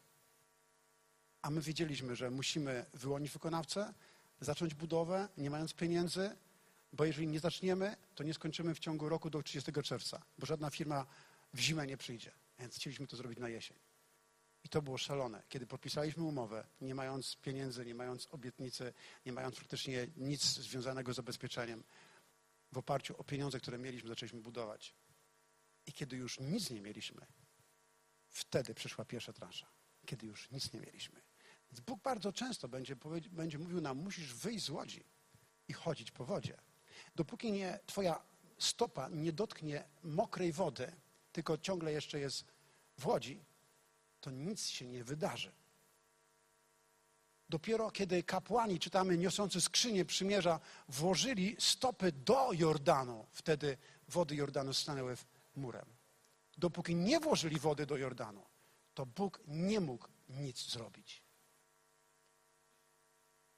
A 1.42 1.50
my 1.50 1.62
wiedzieliśmy, 1.62 2.16
że 2.16 2.32
musimy 2.32 2.86
wyłonić 2.94 3.32
wykonawcę, 3.32 3.94
zacząć 4.42 4.74
budowę, 4.74 5.30
nie 5.38 5.50
mając 5.50 5.74
pieniędzy, 5.74 6.38
bo 6.94 7.06
jeżeli 7.06 7.28
nie 7.28 7.40
zaczniemy, 7.40 7.96
to 8.16 8.24
nie 8.24 8.34
skończymy 8.34 8.76
w 8.76 8.80
ciągu 8.80 9.10
roku 9.10 9.30
do 9.30 9.44
30 9.44 9.72
czerwca, 9.84 10.22
bo 10.38 10.46
żadna 10.46 10.70
firma 10.70 11.06
w 11.54 11.60
zimę 11.60 11.88
nie 11.88 11.98
przyjdzie. 11.98 12.32
Więc 12.60 12.76
chcieliśmy 12.76 13.08
to 13.08 13.18
zrobić 13.18 13.40
na 13.40 13.50
jesień. 13.50 13.78
I 14.64 14.70
to 14.70 14.82
było 14.82 14.98
szalone. 14.98 15.44
Kiedy 15.50 15.68
podpisaliśmy 15.68 16.24
umowę, 16.24 16.68
nie 16.82 16.96
mając 16.96 17.36
pieniędzy, 17.36 17.86
nie 17.86 17.96
mając 17.96 18.28
obietnicy, 18.32 18.94
nie 19.26 19.32
mając 19.32 19.56
praktycznie 19.56 20.08
nic 20.18 20.44
związanego 20.44 21.14
z 21.14 21.16
zabezpieczeniem, 21.16 21.84
w 22.72 22.78
oparciu 22.78 23.18
o 23.18 23.24
pieniądze, 23.24 23.60
które 23.60 23.78
mieliśmy, 23.78 24.10
zaczęliśmy 24.10 24.42
budować. 24.42 24.96
I 25.86 25.94
kiedy 25.94 26.18
już 26.18 26.40
nic 26.40 26.70
nie 26.70 26.82
mieliśmy, 26.82 27.26
wtedy 28.30 28.74
przyszła 28.74 29.06
pierwsza 29.06 29.34
transza. 29.34 29.68
Kiedy 30.06 30.28
już 30.28 30.52
nic 30.52 30.74
nie 30.74 30.80
mieliśmy. 30.80 31.22
Więc 31.72 31.80
Bóg 31.80 32.02
bardzo 32.02 32.34
często 32.34 32.68
będzie, 32.68 32.96
będzie 33.32 33.60
mówił 33.60 33.82
nam, 33.82 33.98
musisz 33.98 34.34
wyjść 34.34 34.66
z 34.66 34.70
łodzi 34.70 35.04
i 35.68 35.74
chodzić 35.74 36.12
po 36.12 36.26
wodzie. 36.26 36.58
Dopóki 37.16 37.52
nie, 37.52 37.80
twoja 37.86 38.22
stopa 38.58 39.10
nie 39.10 39.34
dotknie 39.34 39.84
mokrej 40.04 40.54
wody, 40.54 40.92
tylko 41.36 41.58
ciągle 41.58 41.92
jeszcze 41.92 42.20
jest 42.20 42.46
w 42.98 43.08
łodzi, 43.08 43.46
to 44.22 44.32
nic 44.32 44.68
się 44.68 44.88
nie 44.88 45.04
wydarzy. 45.04 45.52
Dopiero 47.50 47.92
kiedy 47.92 48.24
kapłani, 48.24 48.80
czytamy, 48.80 49.18
niosący 49.18 49.62
skrzynię 49.62 50.06
przymierza, 50.06 50.60
włożyli 50.90 51.56
stopy 51.60 52.12
do 52.12 52.54
Jordanu, 52.54 53.26
wtedy 53.32 53.78
wody 54.08 54.36
Jordanu 54.36 54.74
stanęły 54.74 55.18
murem. 55.56 55.86
Dopóki 56.58 56.96
nie 56.96 57.20
włożyli 57.20 57.60
wody 57.60 57.86
do 57.86 57.98
Jordanu, 57.98 58.46
to 58.94 59.06
Bóg 59.06 59.42
nie 59.48 59.80
mógł 59.80 60.08
nic 60.30 60.70
zrobić. 60.72 61.24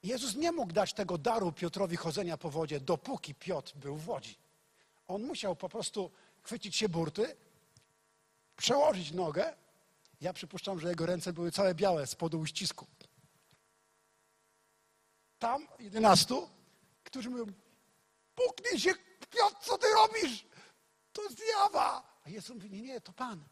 Jezus 0.02 0.34
nie 0.34 0.52
mógł 0.52 0.72
dać 0.72 0.92
tego 0.92 1.18
daru 1.18 1.52
Piotrowi 1.52 1.96
chodzenia 1.96 2.36
po 2.36 2.50
wodzie, 2.50 2.80
dopóki 2.80 3.34
Piotr 3.34 3.76
był 3.76 3.96
w 3.96 4.08
łodzi. 4.08 4.36
On 5.08 5.22
musiał 5.22 5.56
po 5.56 5.68
prostu 5.68 6.10
chwycić 6.42 6.76
się 6.76 6.88
burty, 6.88 7.36
przełożyć 8.58 9.12
nogę. 9.12 9.56
Ja 10.20 10.32
przypuszczam, 10.32 10.80
że 10.80 10.88
jego 10.88 11.06
ręce 11.06 11.32
były 11.32 11.50
całe 11.52 11.74
białe 11.74 12.06
z 12.06 12.14
podu 12.14 12.40
uścisku. 12.40 12.86
Tam 15.38 15.68
jedenastu, 15.78 16.48
którzy 17.04 17.30
mówią, 17.30 17.46
puknij 18.34 18.80
się, 18.80 18.94
Piotr, 19.30 19.56
co 19.60 19.78
ty 19.78 19.86
robisz? 19.94 20.46
To 21.12 21.22
zjawa. 21.28 22.18
A 22.24 22.30
Jezus 22.30 22.56
mówi, 22.56 22.70
nie, 22.70 22.82
nie, 22.82 23.00
to 23.00 23.12
Pan. 23.12 23.44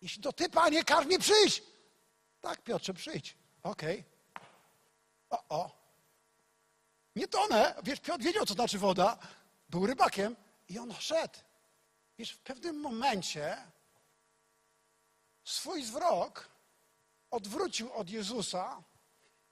Jeśli 0.00 0.22
to 0.22 0.32
Ty, 0.32 0.48
Panie, 0.48 0.84
każ 0.84 1.06
mi 1.06 1.18
przyjść. 1.18 1.62
Tak, 2.40 2.62
Piotrze, 2.62 2.94
przyjdź. 2.94 3.36
Okej. 3.62 4.04
O, 5.30 5.44
o. 5.48 5.84
Nie 7.16 7.28
tonę. 7.28 7.74
Wiesz, 7.82 8.00
Piotr 8.00 8.24
wiedział, 8.24 8.46
co 8.46 8.54
znaczy 8.54 8.78
woda. 8.78 9.18
Był 9.68 9.86
rybakiem 9.86 10.36
i 10.68 10.78
on 10.78 10.94
szedł. 10.94 11.38
Wiesz, 12.18 12.30
w 12.30 12.38
pewnym 12.38 12.80
momencie 12.80 13.56
swój 15.44 15.84
zwrok 15.84 16.48
odwrócił 17.30 17.92
od 17.92 18.10
Jezusa, 18.10 18.82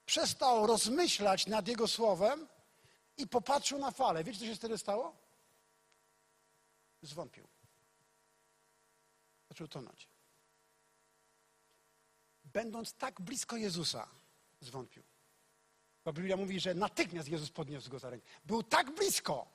przestał 0.07 0.67
rozmyślać 0.67 1.47
nad 1.47 1.69
Jego 1.69 1.89
słowem 1.89 2.49
i 3.17 3.29
popatrzył 3.29 3.79
na 3.79 3.91
falę. 3.91 4.25
Wiecie, 4.25 4.39
co 4.39 4.47
się 4.47 4.55
wtedy 4.55 4.79
stało? 4.79 5.17
Zwątpił. 7.03 7.49
Zaczął 9.49 9.69
tonąć. 9.69 10.09
Będąc 12.45 12.95
tak 12.95 13.21
blisko 13.21 13.57
Jezusa, 13.57 14.09
zwątpił. 14.61 15.03
Bo 16.05 16.13
Biblia 16.13 16.37
mówi, 16.37 16.61
że 16.61 16.75
natychmiast 16.75 17.29
Jezus 17.29 17.51
podniósł 17.51 17.91
go 17.91 17.99
za 17.99 18.11
rękę. 18.11 18.27
Był 18.45 18.63
tak 18.63 18.95
blisko, 18.95 19.47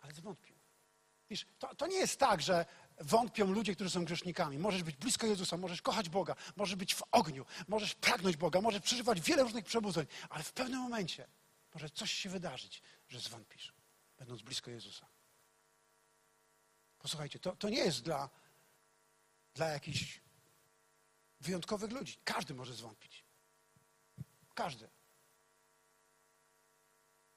ale 0.00 0.12
zwątpił. 0.12 0.56
Wiesz, 1.30 1.46
to, 1.58 1.74
to 1.74 1.86
nie 1.86 1.96
jest 1.96 2.18
tak, 2.18 2.42
że 2.42 2.66
wątpią 3.00 3.52
ludzie, 3.52 3.74
którzy 3.74 3.90
są 3.90 4.04
grzesznikami. 4.04 4.58
Możesz 4.58 4.82
być 4.82 4.96
blisko 4.96 5.26
Jezusa, 5.26 5.56
możesz 5.56 5.82
kochać 5.82 6.08
Boga, 6.08 6.34
możesz 6.56 6.76
być 6.76 6.94
w 6.94 7.02
ogniu, 7.10 7.46
możesz 7.68 7.94
pragnąć 7.94 8.36
Boga, 8.36 8.60
możesz 8.60 8.82
przeżywać 8.82 9.20
wiele 9.20 9.42
różnych 9.42 9.64
przebudzeń, 9.64 10.06
ale 10.28 10.44
w 10.44 10.52
pewnym 10.52 10.80
momencie 10.80 11.28
może 11.74 11.90
coś 11.90 12.12
się 12.12 12.28
wydarzyć, 12.28 12.82
że 13.08 13.20
zwątpisz, 13.20 13.72
będąc 14.18 14.42
blisko 14.42 14.70
Jezusa. 14.70 15.06
Posłuchajcie, 16.98 17.38
to, 17.38 17.56
to 17.56 17.68
nie 17.68 17.78
jest 17.78 18.02
dla, 18.02 18.30
dla 19.54 19.68
jakichś 19.68 20.20
wyjątkowych 21.40 21.92
ludzi. 21.92 22.18
Każdy 22.24 22.54
może 22.54 22.74
zwątpić. 22.74 23.24
Każdy. 24.54 24.88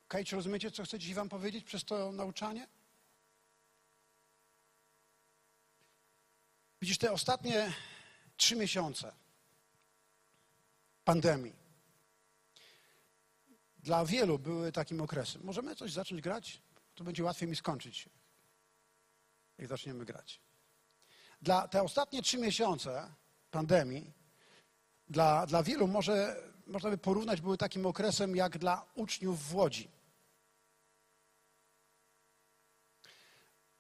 Okej, 0.06 0.26
czy 0.26 0.36
rozumiecie, 0.36 0.72
co 0.72 0.84
chcę 0.84 1.00
dziś 1.00 1.14
wam 1.14 1.30
powiedzieć 1.30 1.64
przez 1.64 1.84
to 1.84 2.12
nauczanie? 2.12 2.68
Widzisz, 6.82 6.98
te 6.98 7.12
ostatnie 7.12 7.74
trzy 8.38 8.56
miesiące 8.56 9.12
pandemii 11.04 11.56
dla 13.80 14.06
wielu 14.06 14.40
były 14.40 14.72
takim 14.72 15.02
okresem. 15.02 15.44
Możemy 15.44 15.76
coś 15.76 15.92
zacząć 15.92 16.22
grać? 16.22 16.62
To 16.96 17.04
będzie 17.04 17.24
łatwiej 17.24 17.50
mi 17.50 17.56
skończyć, 17.56 18.10
jak 19.58 19.68
zaczniemy 19.68 20.06
grać. 20.06 20.42
Dla 21.42 21.68
te 21.68 21.84
ostatnie 21.84 22.22
trzy 22.22 22.38
miesiące 22.38 23.14
pandemii 23.52 24.14
dla, 25.08 25.46
dla 25.46 25.64
wielu 25.64 25.88
może, 25.88 26.44
można 26.68 26.90
by 26.90 26.98
porównać, 26.98 27.42
były 27.42 27.58
takim 27.58 27.86
okresem 27.86 28.36
jak 28.36 28.58
dla 28.58 28.86
uczniów 28.96 29.44
w 29.44 29.56
Łodzi. 29.56 30.01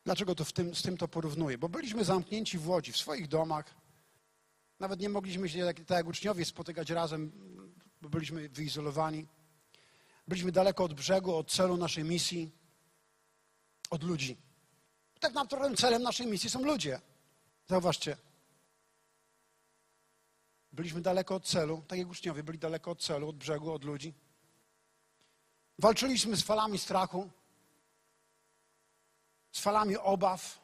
Dlaczego 0.06 0.36
to 0.36 0.46
tym, 0.46 0.76
z 0.76 0.82
tym 0.82 0.98
to 0.98 1.08
porównuję? 1.08 1.58
Bo 1.58 1.70
byliśmy 1.70 2.04
zamknięci 2.04 2.58
w 2.58 2.70
Łodzi, 2.70 2.92
w 2.92 2.98
swoich 2.98 3.28
domach. 3.28 3.76
Nawet 4.80 5.00
nie 5.00 5.10
mogliśmy 5.10 5.50
się, 5.50 5.66
tak, 5.66 5.78
tak 5.78 5.98
jak 5.98 6.08
uczniowie, 6.08 6.46
spotykać 6.46 6.90
razem, 6.90 7.32
bo 8.02 8.10
byliśmy 8.10 8.50
wyizolowani. 8.50 9.28
Byliśmy 10.28 10.52
daleko 10.52 10.84
od 10.84 10.94
brzegu, 10.94 11.36
od 11.36 11.52
celu 11.52 11.78
naszej 11.78 12.04
misji, 12.04 12.52
od 13.90 14.04
ludzi. 14.04 14.38
Tak 15.20 15.34
naprawdę 15.34 15.78
celem 15.78 16.04
naszej 16.04 16.28
misji 16.28 16.50
są 16.50 16.64
ludzie. 16.64 17.02
Zauważcie. 17.68 18.18
Byliśmy 20.72 21.02
daleko 21.02 21.36
od 21.36 21.46
celu, 21.46 21.84
tak 21.88 22.00
jak 22.00 22.10
uczniowie 22.10 22.44
byli 22.44 22.60
daleko 22.60 22.92
od 22.92 23.02
celu, 23.02 23.30
od 23.30 23.36
brzegu, 23.36 23.72
od 23.72 23.84
ludzi. 23.84 24.14
Walczyliśmy 25.80 26.38
z 26.38 26.44
falami 26.44 26.78
strachu, 26.78 27.30
z 29.52 29.60
falami 29.60 29.98
obaw. 29.98 30.62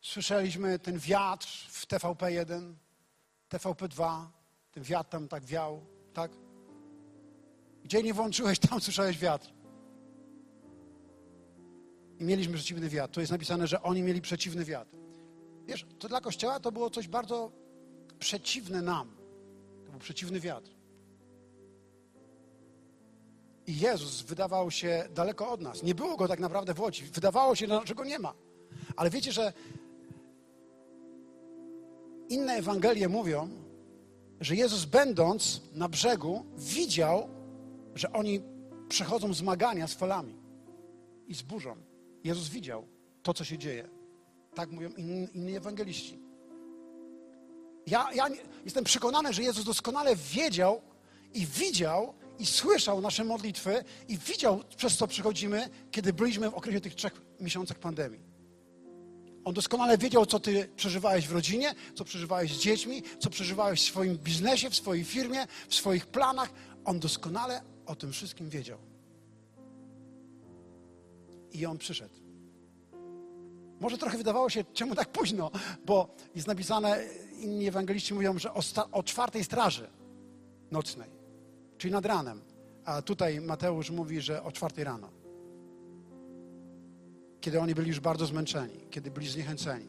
Słyszeliśmy 0.00 0.78
ten 0.78 0.98
wiatr 0.98 1.46
w 1.68 1.86
TVP1, 1.86 2.74
TVP2, 3.50 4.26
ten 4.72 4.82
wiatr 4.82 5.10
tam 5.10 5.28
tak 5.28 5.44
wiał, 5.44 5.86
tak? 6.12 6.30
Gdzie 7.84 8.02
nie 8.02 8.14
włączyłeś, 8.14 8.58
tam 8.58 8.80
słyszałeś 8.80 9.18
wiatr. 9.18 9.52
I 12.18 12.24
mieliśmy 12.24 12.54
przeciwny 12.54 12.88
wiatr. 12.88 13.14
Tu 13.14 13.20
jest 13.20 13.32
napisane, 13.32 13.66
że 13.66 13.82
oni 13.82 14.02
mieli 14.02 14.20
przeciwny 14.20 14.64
wiatr. 14.64 14.96
Wiesz, 15.66 15.86
to 15.98 16.08
dla 16.08 16.20
Kościoła 16.20 16.60
to 16.60 16.72
było 16.72 16.90
coś 16.90 17.08
bardzo 17.08 17.52
przeciwne 18.18 18.82
nam. 18.82 19.16
To 19.84 19.90
był 19.90 20.00
przeciwny 20.00 20.40
wiatr. 20.40 20.73
I 23.66 23.78
Jezus 23.78 24.22
wydawał 24.22 24.70
się 24.70 25.08
daleko 25.14 25.50
od 25.50 25.60
nas. 25.60 25.82
Nie 25.82 25.94
było 25.94 26.16
go 26.16 26.28
tak 26.28 26.40
naprawdę 26.40 26.74
w 26.74 26.80
Łodzi. 26.80 27.04
Wydawało 27.04 27.54
się, 27.54 27.66
że 27.84 27.94
go 27.94 28.04
nie 28.04 28.18
ma. 28.18 28.34
Ale 28.96 29.10
wiecie, 29.10 29.32
że 29.32 29.52
inne 32.28 32.52
Ewangelie 32.52 33.08
mówią, 33.08 33.48
że 34.40 34.56
Jezus 34.56 34.84
będąc 34.84 35.60
na 35.72 35.88
brzegu 35.88 36.44
widział, 36.56 37.28
że 37.94 38.12
oni 38.12 38.40
przechodzą 38.88 39.34
zmagania 39.34 39.86
z 39.86 39.94
falami 39.94 40.34
i 41.26 41.34
z 41.34 41.42
burzą. 41.42 41.76
Jezus 42.24 42.48
widział 42.48 42.86
to, 43.22 43.34
co 43.34 43.44
się 43.44 43.58
dzieje. 43.58 43.88
Tak 44.54 44.70
mówią 44.70 44.90
inni, 44.90 45.28
inni 45.34 45.56
ewangeliści. 45.56 46.18
Ja, 47.86 48.12
ja 48.14 48.26
jestem 48.64 48.84
przekonany, 48.84 49.32
że 49.32 49.42
Jezus 49.42 49.64
doskonale 49.64 50.16
wiedział 50.16 50.82
i 51.34 51.46
widział 51.46 52.14
i 52.38 52.46
słyszał 52.46 53.00
nasze 53.00 53.24
modlitwy 53.24 53.84
i 54.08 54.18
widział, 54.18 54.60
przez 54.76 54.96
co 54.96 55.06
przechodzimy, 55.06 55.68
kiedy 55.90 56.12
byliśmy 56.12 56.50
w 56.50 56.54
okresie 56.54 56.80
tych 56.80 56.94
trzech 56.94 57.22
miesiącach 57.40 57.78
pandemii. 57.78 58.20
On 59.44 59.54
doskonale 59.54 59.98
wiedział, 59.98 60.26
co 60.26 60.40
ty 60.40 60.68
przeżywałeś 60.76 61.28
w 61.28 61.32
rodzinie, 61.32 61.74
co 61.94 62.04
przeżywałeś 62.04 62.52
z 62.52 62.58
dziećmi, 62.58 63.02
co 63.18 63.30
przeżywałeś 63.30 63.80
w 63.80 63.84
swoim 63.84 64.18
biznesie, 64.18 64.70
w 64.70 64.76
swojej 64.76 65.04
firmie, 65.04 65.46
w 65.68 65.74
swoich 65.74 66.06
planach. 66.06 66.52
On 66.84 67.00
doskonale 67.00 67.62
o 67.86 67.96
tym 67.96 68.12
wszystkim 68.12 68.50
wiedział. 68.50 68.78
I 71.52 71.66
on 71.66 71.78
przyszedł. 71.78 72.14
Może 73.80 73.98
trochę 73.98 74.18
wydawało 74.18 74.50
się, 74.50 74.64
czemu 74.64 74.94
tak 74.94 75.12
późno, 75.12 75.50
bo 75.86 76.14
jest 76.34 76.46
napisane, 76.46 77.04
inni 77.40 77.68
ewangeliści 77.68 78.14
mówią, 78.14 78.38
że 78.38 78.54
o, 78.54 78.60
o 78.92 79.02
czwartej 79.02 79.44
straży 79.44 79.90
nocnej, 80.70 81.10
czyli 81.78 81.92
nad 81.92 82.06
ranem. 82.06 82.40
A 82.84 83.02
tutaj 83.02 83.40
Mateusz 83.40 83.90
mówi, 83.90 84.20
że 84.20 84.42
o 84.42 84.52
czwartej 84.52 84.84
rano. 84.84 85.10
Kiedy 87.40 87.60
oni 87.60 87.74
byli 87.74 87.88
już 87.88 88.00
bardzo 88.00 88.26
zmęczeni, 88.26 88.86
kiedy 88.90 89.10
byli 89.10 89.28
zniechęceni. 89.28 89.88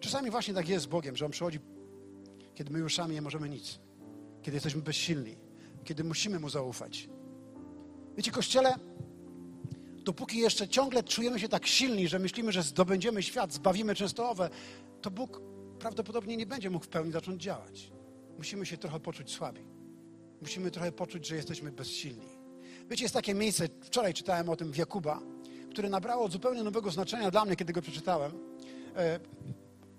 Czasami 0.00 0.30
właśnie 0.30 0.54
tak 0.54 0.68
jest 0.68 0.84
z 0.84 0.88
Bogiem, 0.88 1.16
że 1.16 1.24
On 1.26 1.30
przychodzi, 1.30 1.58
kiedy 2.54 2.70
my 2.70 2.78
już 2.78 2.94
sami 2.94 3.14
nie 3.14 3.22
możemy 3.22 3.48
nic. 3.48 3.78
Kiedy 4.42 4.56
jesteśmy 4.56 4.82
bezsilni. 4.82 5.36
Kiedy 5.84 6.04
musimy 6.04 6.40
Mu 6.40 6.48
zaufać. 6.48 7.08
Wiecie, 8.16 8.30
Kościele, 8.30 8.74
dopóki 10.04 10.38
jeszcze 10.38 10.68
ciągle 10.68 11.02
czujemy 11.02 11.40
się 11.40 11.48
tak 11.48 11.66
silni, 11.66 12.08
że 12.08 12.18
myślimy, 12.18 12.52
że 12.52 12.62
zdobędziemy 12.62 13.22
świat, 13.22 13.52
zbawimy 13.52 13.94
Częstochowę, 13.94 14.50
to 15.02 15.10
Bóg 15.10 15.40
prawdopodobnie 15.78 16.36
nie 16.36 16.46
będzie 16.46 16.70
mógł 16.70 16.84
w 16.84 16.88
pełni 16.88 17.12
zacząć 17.12 17.42
działać. 17.42 17.92
Musimy 18.38 18.66
się 18.66 18.76
trochę 18.76 19.00
poczuć 19.00 19.30
słabi. 19.32 19.79
Musimy 20.42 20.70
trochę 20.70 20.92
poczuć, 20.92 21.26
że 21.26 21.36
jesteśmy 21.36 21.72
bezsilni. 21.72 22.26
Wiecie, 22.90 23.04
jest 23.04 23.14
takie 23.14 23.34
miejsce, 23.34 23.68
wczoraj 23.82 24.14
czytałem 24.14 24.48
o 24.48 24.56
tym 24.56 24.72
w 24.72 24.76
Jakuba, 24.76 25.20
które 25.70 25.88
nabrało 25.88 26.28
zupełnie 26.28 26.62
nowego 26.62 26.90
znaczenia 26.90 27.30
dla 27.30 27.44
mnie, 27.44 27.56
kiedy 27.56 27.72
go 27.72 27.82
przeczytałem. 27.82 28.32
E, 28.96 29.20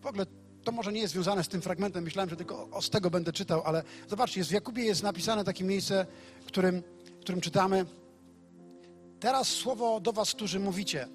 W 0.01 0.05
ogóle 0.05 0.25
to 0.63 0.71
może 0.71 0.93
nie 0.93 1.01
jest 1.01 1.13
związane 1.13 1.43
z 1.43 1.47
tym 1.47 1.61
fragmentem, 1.61 2.03
myślałem, 2.03 2.29
że 2.29 2.35
tylko 2.35 2.69
o- 2.71 2.81
z 2.81 2.89
tego 2.89 3.09
będę 3.09 3.33
czytał, 3.33 3.61
ale 3.65 3.83
zobaczcie, 4.09 4.43
w 4.43 4.51
Jakubie 4.51 4.83
jest 4.83 5.03
napisane 5.03 5.43
takie 5.43 5.63
miejsce, 5.63 6.05
w 6.41 6.45
którym, 6.45 6.83
w 7.17 7.19
którym 7.21 7.41
czytamy 7.41 7.85
Teraz 9.19 9.47
słowo 9.47 9.99
do 9.99 10.13
was, 10.13 10.31
którzy 10.31 10.59
mówicie 10.59 11.07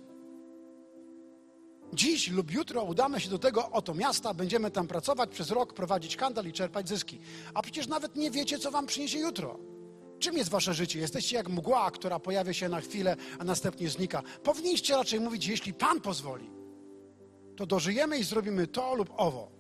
Dziś 1.93 2.31
lub 2.31 2.51
jutro 2.51 2.83
udamy 2.83 3.21
się 3.21 3.31
do 3.31 3.39
tego 3.39 3.71
oto 3.71 3.95
miasta, 3.95 4.35
będziemy 4.35 4.71
tam 4.71 4.87
pracować 4.87 5.31
przez 5.31 5.51
rok, 5.51 5.73
prowadzić 5.73 6.17
handel 6.17 6.49
i 6.49 6.53
czerpać 6.53 6.89
zyski. 6.89 7.19
A 7.55 7.63
przecież 7.63 7.87
nawet 7.87 8.17
nie 8.17 8.31
wiecie, 8.31 8.59
co 8.59 8.71
wam 8.71 8.87
przyniesie 8.87 9.19
jutro. 9.19 9.59
Czym 10.19 10.37
jest 10.37 10.51
wasze 10.51 10.75
życie? 10.75 10.99
Jesteście 10.99 11.37
jak 11.37 11.49
mgła, 11.49 11.91
która 11.91 12.19
pojawia 12.19 12.53
się 12.53 12.69
na 12.69 12.81
chwilę, 12.81 13.17
a 13.39 13.45
następnie 13.45 13.89
znika. 13.89 14.23
Powinniście 14.43 14.97
raczej 14.97 15.21
mówić, 15.21 15.47
jeśli 15.47 15.75
Pan 15.75 16.01
pozwoli, 16.01 16.51
to 17.57 17.67
dożyjemy 17.67 18.19
i 18.19 18.25
zrobimy 18.25 18.67
to 18.67 18.95
lub 18.95 19.11
owo. 19.17 19.57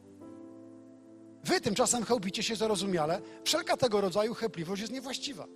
Wy 1.45 1.61
tymczasem 1.61 2.05
chełpicie 2.05 2.43
się 2.43 2.57
zarozumiale. 2.57 3.20
Wszelka 3.45 3.77
tego 3.77 4.01
rodzaju 4.01 4.35
chępliwość 4.35 4.81
jest 4.81 4.93
niewłaściwa. 4.93 5.47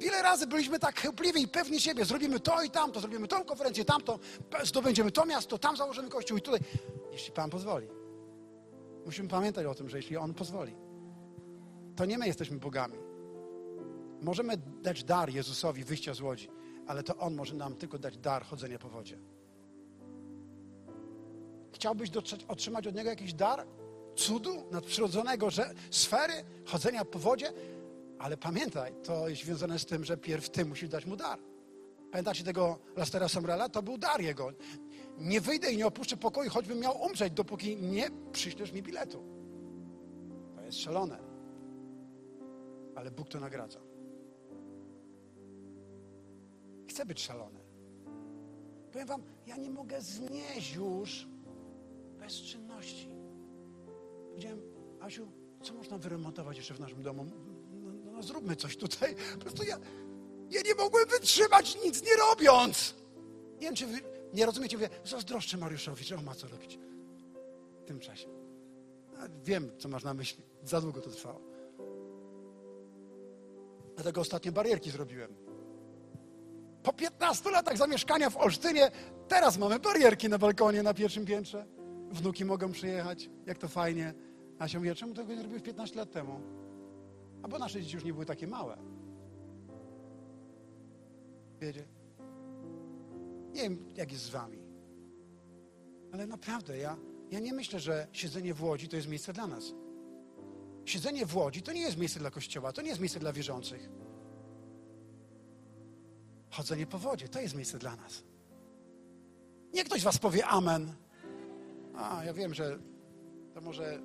Wiele 0.00 0.22
razy 0.22 0.46
byliśmy 0.46 0.78
tak 0.78 1.00
chełpliwi 1.00 1.42
i 1.42 1.48
pewni 1.48 1.80
siebie. 1.80 2.04
Zrobimy 2.04 2.40
to 2.40 2.62
i 2.62 2.70
tamto, 2.70 3.00
zrobimy 3.00 3.28
tą 3.28 3.44
konferencję, 3.44 3.84
tamto, 3.84 4.18
zdobędziemy 4.64 5.10
to 5.10 5.26
miasto, 5.26 5.58
tam 5.58 5.76
założymy 5.76 6.08
kościół 6.08 6.38
i 6.38 6.42
tutaj. 6.42 6.60
Jeśli 7.12 7.32
Pan 7.32 7.50
pozwoli. 7.50 7.88
Musimy 9.04 9.28
pamiętać 9.28 9.66
o 9.66 9.74
tym, 9.74 9.88
że 9.88 9.96
jeśli 9.96 10.16
On 10.16 10.34
pozwoli, 10.34 10.76
to 11.96 12.04
nie 12.04 12.18
my 12.18 12.26
jesteśmy 12.26 12.58
bogami. 12.58 12.98
Możemy 14.22 14.56
dać 14.82 15.04
dar 15.04 15.30
Jezusowi 15.30 15.84
wyjścia 15.84 16.14
z 16.14 16.20
łodzi, 16.20 16.48
ale 16.86 17.02
to 17.02 17.16
On 17.16 17.34
może 17.34 17.54
nam 17.54 17.76
tylko 17.76 17.98
dać 17.98 18.18
dar 18.18 18.44
chodzenia 18.44 18.78
po 18.78 18.88
wodzie. 18.88 19.18
Chciałbyś 21.72 22.10
otrzymać 22.48 22.86
od 22.86 22.94
Niego 22.94 23.10
jakiś 23.10 23.34
dar? 23.34 23.66
Cudu 24.16 24.64
nadprzyrodzonego, 24.70 25.50
że 25.50 25.74
sfery 25.90 26.44
chodzenia 26.64 27.04
po 27.04 27.18
wodzie? 27.18 27.52
Ale 28.18 28.36
pamiętaj, 28.36 28.94
to 29.02 29.28
jest 29.28 29.42
związane 29.42 29.78
z 29.78 29.86
tym, 29.86 30.04
że 30.04 30.16
pierw 30.16 30.50
Ty 30.50 30.64
musisz 30.64 30.88
dać 30.88 31.06
Mu 31.06 31.16
dar. 31.16 31.38
Pamiętacie 32.10 32.44
tego 32.44 32.78
Lastera 32.96 33.28
Samrela? 33.28 33.68
To 33.68 33.82
był 33.82 33.98
dar 33.98 34.20
Jego. 34.20 34.52
Nie 35.18 35.40
wyjdę 35.40 35.72
i 35.72 35.76
nie 35.76 35.86
opuszczę 35.86 36.16
pokoju, 36.16 36.50
choćbym 36.50 36.78
miał 36.78 37.02
umrzeć, 37.02 37.32
dopóki 37.32 37.76
nie 37.76 38.10
przyślesz 38.32 38.72
mi 38.72 38.82
biletu. 38.82 39.22
To 40.56 40.62
jest 40.62 40.78
szalone. 40.78 41.18
Ale 42.94 43.10
Bóg 43.10 43.28
to 43.28 43.40
nagradza. 43.40 43.80
Chcę 46.88 47.06
być 47.06 47.20
szalony. 47.20 47.60
Powiem 48.92 49.08
wam, 49.08 49.22
ja 49.46 49.56
nie 49.56 49.70
mogę 49.70 50.00
znieść 50.00 50.74
już 50.74 51.28
bezczynności. 52.18 53.08
Powiedziałem, 54.28 54.60
Asiu, 55.00 55.28
co 55.62 55.74
można 55.74 55.98
wyremontować 55.98 56.56
jeszcze 56.56 56.74
w 56.74 56.80
naszym 56.80 57.02
domu? 57.02 57.26
No, 58.16 58.22
zróbmy 58.22 58.56
coś 58.56 58.76
tutaj. 58.76 59.14
Po 59.34 59.40
prostu 59.40 59.62
ja, 59.64 59.78
ja 60.50 60.60
nie 60.62 60.74
mogłem 60.74 61.08
wytrzymać 61.08 61.84
nic 61.84 62.02
nie 62.02 62.16
robiąc. 62.16 62.94
Nie 63.54 63.60
wiem, 63.60 63.74
czy 63.74 63.86
wy 63.86 63.98
nie 64.32 64.46
rozumiecie, 64.46 64.76
mówię, 64.76 64.88
zazdroszczę 65.04 65.56
Mariuszowi, 65.56 66.04
że 66.04 66.16
on 66.16 66.24
ma 66.24 66.34
co 66.34 66.48
robić 66.48 66.78
w 67.82 67.84
tym 67.84 68.00
czasie. 68.00 68.28
A 69.18 69.22
wiem, 69.44 69.70
co 69.78 69.88
masz 69.88 70.04
na 70.04 70.14
myśli. 70.14 70.44
Za 70.64 70.80
długo 70.80 71.00
to 71.00 71.10
trwało. 71.10 71.40
Dlatego 73.94 74.20
ostatnie 74.20 74.52
barierki 74.52 74.90
zrobiłem. 74.90 75.34
Po 76.82 76.92
15 76.92 77.50
latach 77.50 77.76
zamieszkania 77.76 78.30
w 78.30 78.36
Olsztynie, 78.36 78.90
teraz 79.28 79.58
mamy 79.58 79.78
barierki 79.78 80.28
na 80.28 80.38
balkonie 80.38 80.82
na 80.82 80.94
pierwszym 80.94 81.24
piętrze. 81.26 81.66
Wnuki 82.10 82.44
mogą 82.44 82.72
przyjechać, 82.72 83.30
jak 83.46 83.58
to 83.58 83.68
fajnie. 83.68 84.14
A 84.58 84.68
się 84.68 84.78
mówi, 84.78 84.94
czemu 84.94 85.14
tego 85.14 85.32
nie 85.32 85.38
zrobiłeś 85.38 85.62
15 85.62 85.96
lat 85.96 86.12
temu? 86.12 86.40
A 87.42 87.48
bo 87.48 87.58
nasze 87.58 87.82
dzieci 87.82 87.94
już 87.94 88.04
nie 88.04 88.12
były 88.12 88.26
takie 88.26 88.46
małe. 88.46 88.78
Wiecie? 91.60 91.88
Nie 93.52 93.62
wiem, 93.62 93.88
jak 93.96 94.12
jest 94.12 94.24
z 94.24 94.30
wami. 94.30 94.58
Ale 96.12 96.26
naprawdę, 96.26 96.78
ja, 96.78 96.96
ja 97.30 97.40
nie 97.40 97.52
myślę, 97.52 97.80
że 97.80 98.06
siedzenie 98.12 98.54
w 98.54 98.62
Łodzi 98.62 98.88
to 98.88 98.96
jest 98.96 99.08
miejsce 99.08 99.32
dla 99.32 99.46
nas. 99.46 99.74
Siedzenie 100.84 101.26
w 101.26 101.36
Łodzi 101.36 101.62
to 101.62 101.72
nie 101.72 101.80
jest 101.80 101.96
miejsce 101.96 102.20
dla 102.20 102.30
Kościoła, 102.30 102.72
to 102.72 102.82
nie 102.82 102.88
jest 102.88 103.00
miejsce 103.00 103.20
dla 103.20 103.32
wierzących. 103.32 103.88
Chodzenie 106.50 106.86
po 106.86 106.98
wodzie 106.98 107.28
to 107.28 107.40
jest 107.40 107.54
miejsce 107.54 107.78
dla 107.78 107.96
nas. 107.96 108.24
Nie 109.74 109.84
ktoś 109.84 110.04
was 110.04 110.18
powie 110.18 110.46
amen. 110.46 110.92
A, 111.94 112.24
ja 112.24 112.34
wiem, 112.34 112.54
że 112.54 112.78
to 113.54 113.60
może 113.60 114.02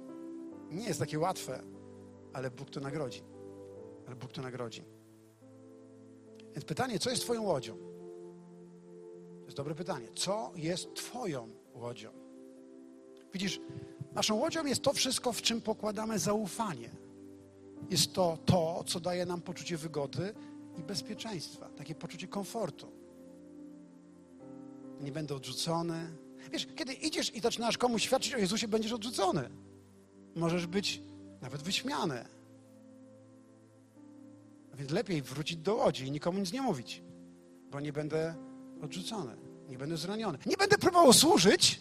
nie 0.69 0.85
jest 0.85 0.99
takie 0.99 1.19
łatwe, 1.19 1.63
ale 2.33 2.51
Bóg 2.51 2.69
to 2.69 2.79
nagrodzi. 2.79 3.21
Ale 4.07 4.15
Bóg 4.15 4.31
to 4.31 4.41
nagrodzi. 4.41 4.83
Więc 6.53 6.65
pytanie, 6.65 6.99
co 6.99 7.09
jest 7.09 7.21
twoją 7.21 7.41
łodzią? 7.41 7.77
To 9.39 9.45
jest 9.45 9.57
dobre 9.57 9.75
pytanie. 9.75 10.07
Co 10.15 10.51
jest 10.55 10.93
twoją 10.95 11.49
łodzią? 11.73 12.11
Widzisz, 13.33 13.59
naszą 14.13 14.35
łodzią 14.35 14.65
jest 14.65 14.81
to 14.81 14.93
wszystko, 14.93 15.33
w 15.33 15.41
czym 15.41 15.61
pokładamy 15.61 16.19
zaufanie. 16.19 16.89
Jest 17.89 18.13
to 18.13 18.37
to, 18.45 18.83
co 18.87 18.99
daje 18.99 19.25
nam 19.25 19.41
poczucie 19.41 19.77
wygody 19.77 20.33
i 20.77 20.83
bezpieczeństwa, 20.83 21.69
takie 21.69 21.95
poczucie 21.95 22.27
komfortu. 22.27 22.91
Nie 25.01 25.11
będę 25.11 25.35
odrzucony. 25.35 26.17
Wiesz, 26.51 26.67
kiedy 26.75 26.93
idziesz 26.93 27.35
i 27.35 27.39
zaczynasz 27.39 27.77
komuś 27.77 28.03
świadczyć 28.03 28.35
o 28.35 28.37
Jezusie, 28.37 28.67
będziesz 28.67 28.91
odrzucony. 28.91 29.49
Możesz 30.35 30.67
być 30.67 31.01
nawet 31.41 31.61
wyśmiany. 31.61 32.25
A 34.73 34.75
więc 34.75 34.91
lepiej 34.91 35.21
wrócić 35.21 35.57
do 35.57 35.75
łodzi 35.75 36.05
i 36.05 36.11
nikomu 36.11 36.39
nic 36.39 36.53
nie 36.53 36.61
mówić, 36.61 37.03
bo 37.71 37.79
nie 37.79 37.93
będę 37.93 38.35
odrzucony, 38.81 39.35
nie 39.69 39.77
będę 39.77 39.97
zraniony. 39.97 40.37
Nie 40.45 40.57
będę 40.57 40.77
próbował 40.77 41.13
służyć, 41.13 41.79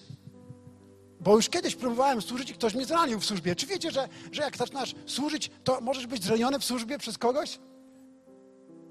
bo 1.20 1.36
już 1.36 1.48
kiedyś 1.48 1.74
próbowałem 1.76 2.22
służyć 2.22 2.50
i 2.50 2.54
ktoś 2.54 2.74
mnie 2.74 2.84
zranił 2.84 3.20
w 3.20 3.24
służbie. 3.24 3.56
Czy 3.56 3.66
wiecie, 3.66 3.90
że, 3.90 4.08
że 4.32 4.42
jak 4.42 4.56
zaczynasz 4.56 4.94
służyć, 5.06 5.50
to 5.64 5.80
możesz 5.80 6.06
być 6.06 6.24
zraniony 6.24 6.58
w 6.58 6.64
służbie 6.64 6.98
przez 6.98 7.18
kogoś? 7.18 7.58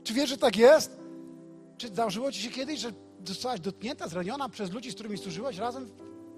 Czy 0.03 0.13
wiesz, 0.13 0.29
że 0.29 0.37
tak 0.37 0.57
jest? 0.57 0.99
Czy 1.77 1.87
zdarzyło 1.87 2.31
ci 2.31 2.41
się 2.41 2.49
kiedyś, 2.49 2.79
że 2.79 2.91
zostałaś 3.25 3.59
dotknięta, 3.59 4.07
zraniona 4.07 4.49
przez 4.49 4.71
ludzi, 4.71 4.91
z 4.91 4.93
którymi 4.93 5.17
służyłaś 5.17 5.57
razem 5.57 5.89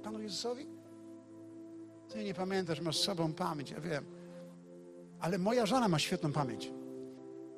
Panu 0.04 0.22
Jezusowi? 0.22 0.68
Ty 2.10 2.24
nie 2.24 2.34
pamiętasz, 2.34 2.82
masz 2.82 2.98
sobą 2.98 3.34
pamięć, 3.34 3.72
ja 3.72 3.82
wiem. 3.82 4.20
Ale 5.22 5.38
moja 5.38 5.65
żona 5.65 5.88
ma 5.88 5.99
świetną 5.99 6.32
pamięć. 6.32 6.72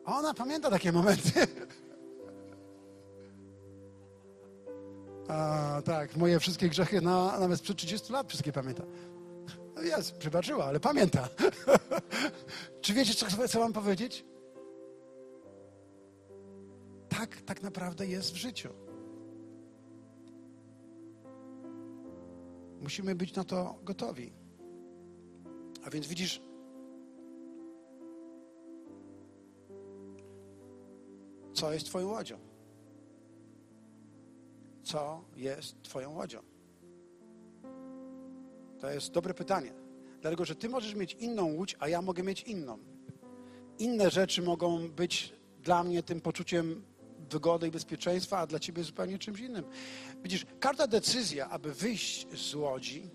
Ona 0.06 0.34
pamięta 0.34 0.70
takie 0.70 0.92
momenty. 0.92 1.32
A, 5.28 5.82
tak, 5.86 6.18
moje 6.18 6.40
wszystkie 6.40 6.70
grzechy, 6.70 7.02
na, 7.02 7.40
nawet 7.40 7.60
sprzed 7.60 7.78
30 7.78 8.14
lat 8.14 8.28
wszystkie 8.30 8.52
pamięta. 8.52 8.84
No 9.76 9.82
jest, 9.82 10.18
przebaczyła, 10.18 10.66
ale 10.66 10.80
pamięta. 10.80 11.30
Czy 12.82 12.94
wiecie, 12.94 13.14
co 13.50 13.60
wam 13.60 13.74
powiedzieć? 13.74 14.26
Tak, 17.10 17.42
tak 17.42 17.62
naprawdę 17.62 18.08
jest 18.08 18.34
w 18.34 18.36
życiu. 18.36 18.70
Musimy 22.82 23.16
być 23.16 23.36
na 23.36 23.44
to 23.44 23.80
gotowi. 23.84 24.34
A 25.86 25.90
więc 25.90 26.08
widzisz, 26.08 26.42
co 31.54 31.74
jest 31.74 31.86
Twoją 31.86 32.08
łodzią? 32.08 32.40
Co 34.84 35.24
jest 35.36 35.84
Twoją 35.84 36.14
łodzią? 36.14 36.40
To 38.80 38.90
jest 38.90 39.12
dobre 39.12 39.34
pytanie. 39.34 39.74
Dlatego, 40.22 40.46
że 40.46 40.56
Ty 40.56 40.70
możesz 40.70 40.96
mieć 40.96 41.14
inną 41.14 41.46
łódź, 41.54 41.76
a 41.80 41.88
ja 41.88 42.02
mogę 42.02 42.24
mieć 42.24 42.42
inną. 42.44 42.80
Inne 43.80 44.10
rzeczy 44.10 44.42
mogą 44.42 44.90
być 44.90 45.34
dla 45.62 45.84
mnie 45.84 46.04
tym 46.04 46.22
poczuciem 46.22 46.84
wygody 47.30 47.68
i 47.68 47.72
bezpieczeństwa, 47.72 48.40
a 48.40 48.48
dla 48.48 48.60
Ciebie 48.60 48.84
zupełnie 48.84 49.20
czymś 49.20 49.40
innym. 49.40 49.66
Widzisz, 50.24 50.46
każda 50.60 50.88
decyzja, 50.88 51.50
aby 51.50 51.74
wyjść 51.74 52.28
z 52.38 52.56
łodzi, 52.56 53.10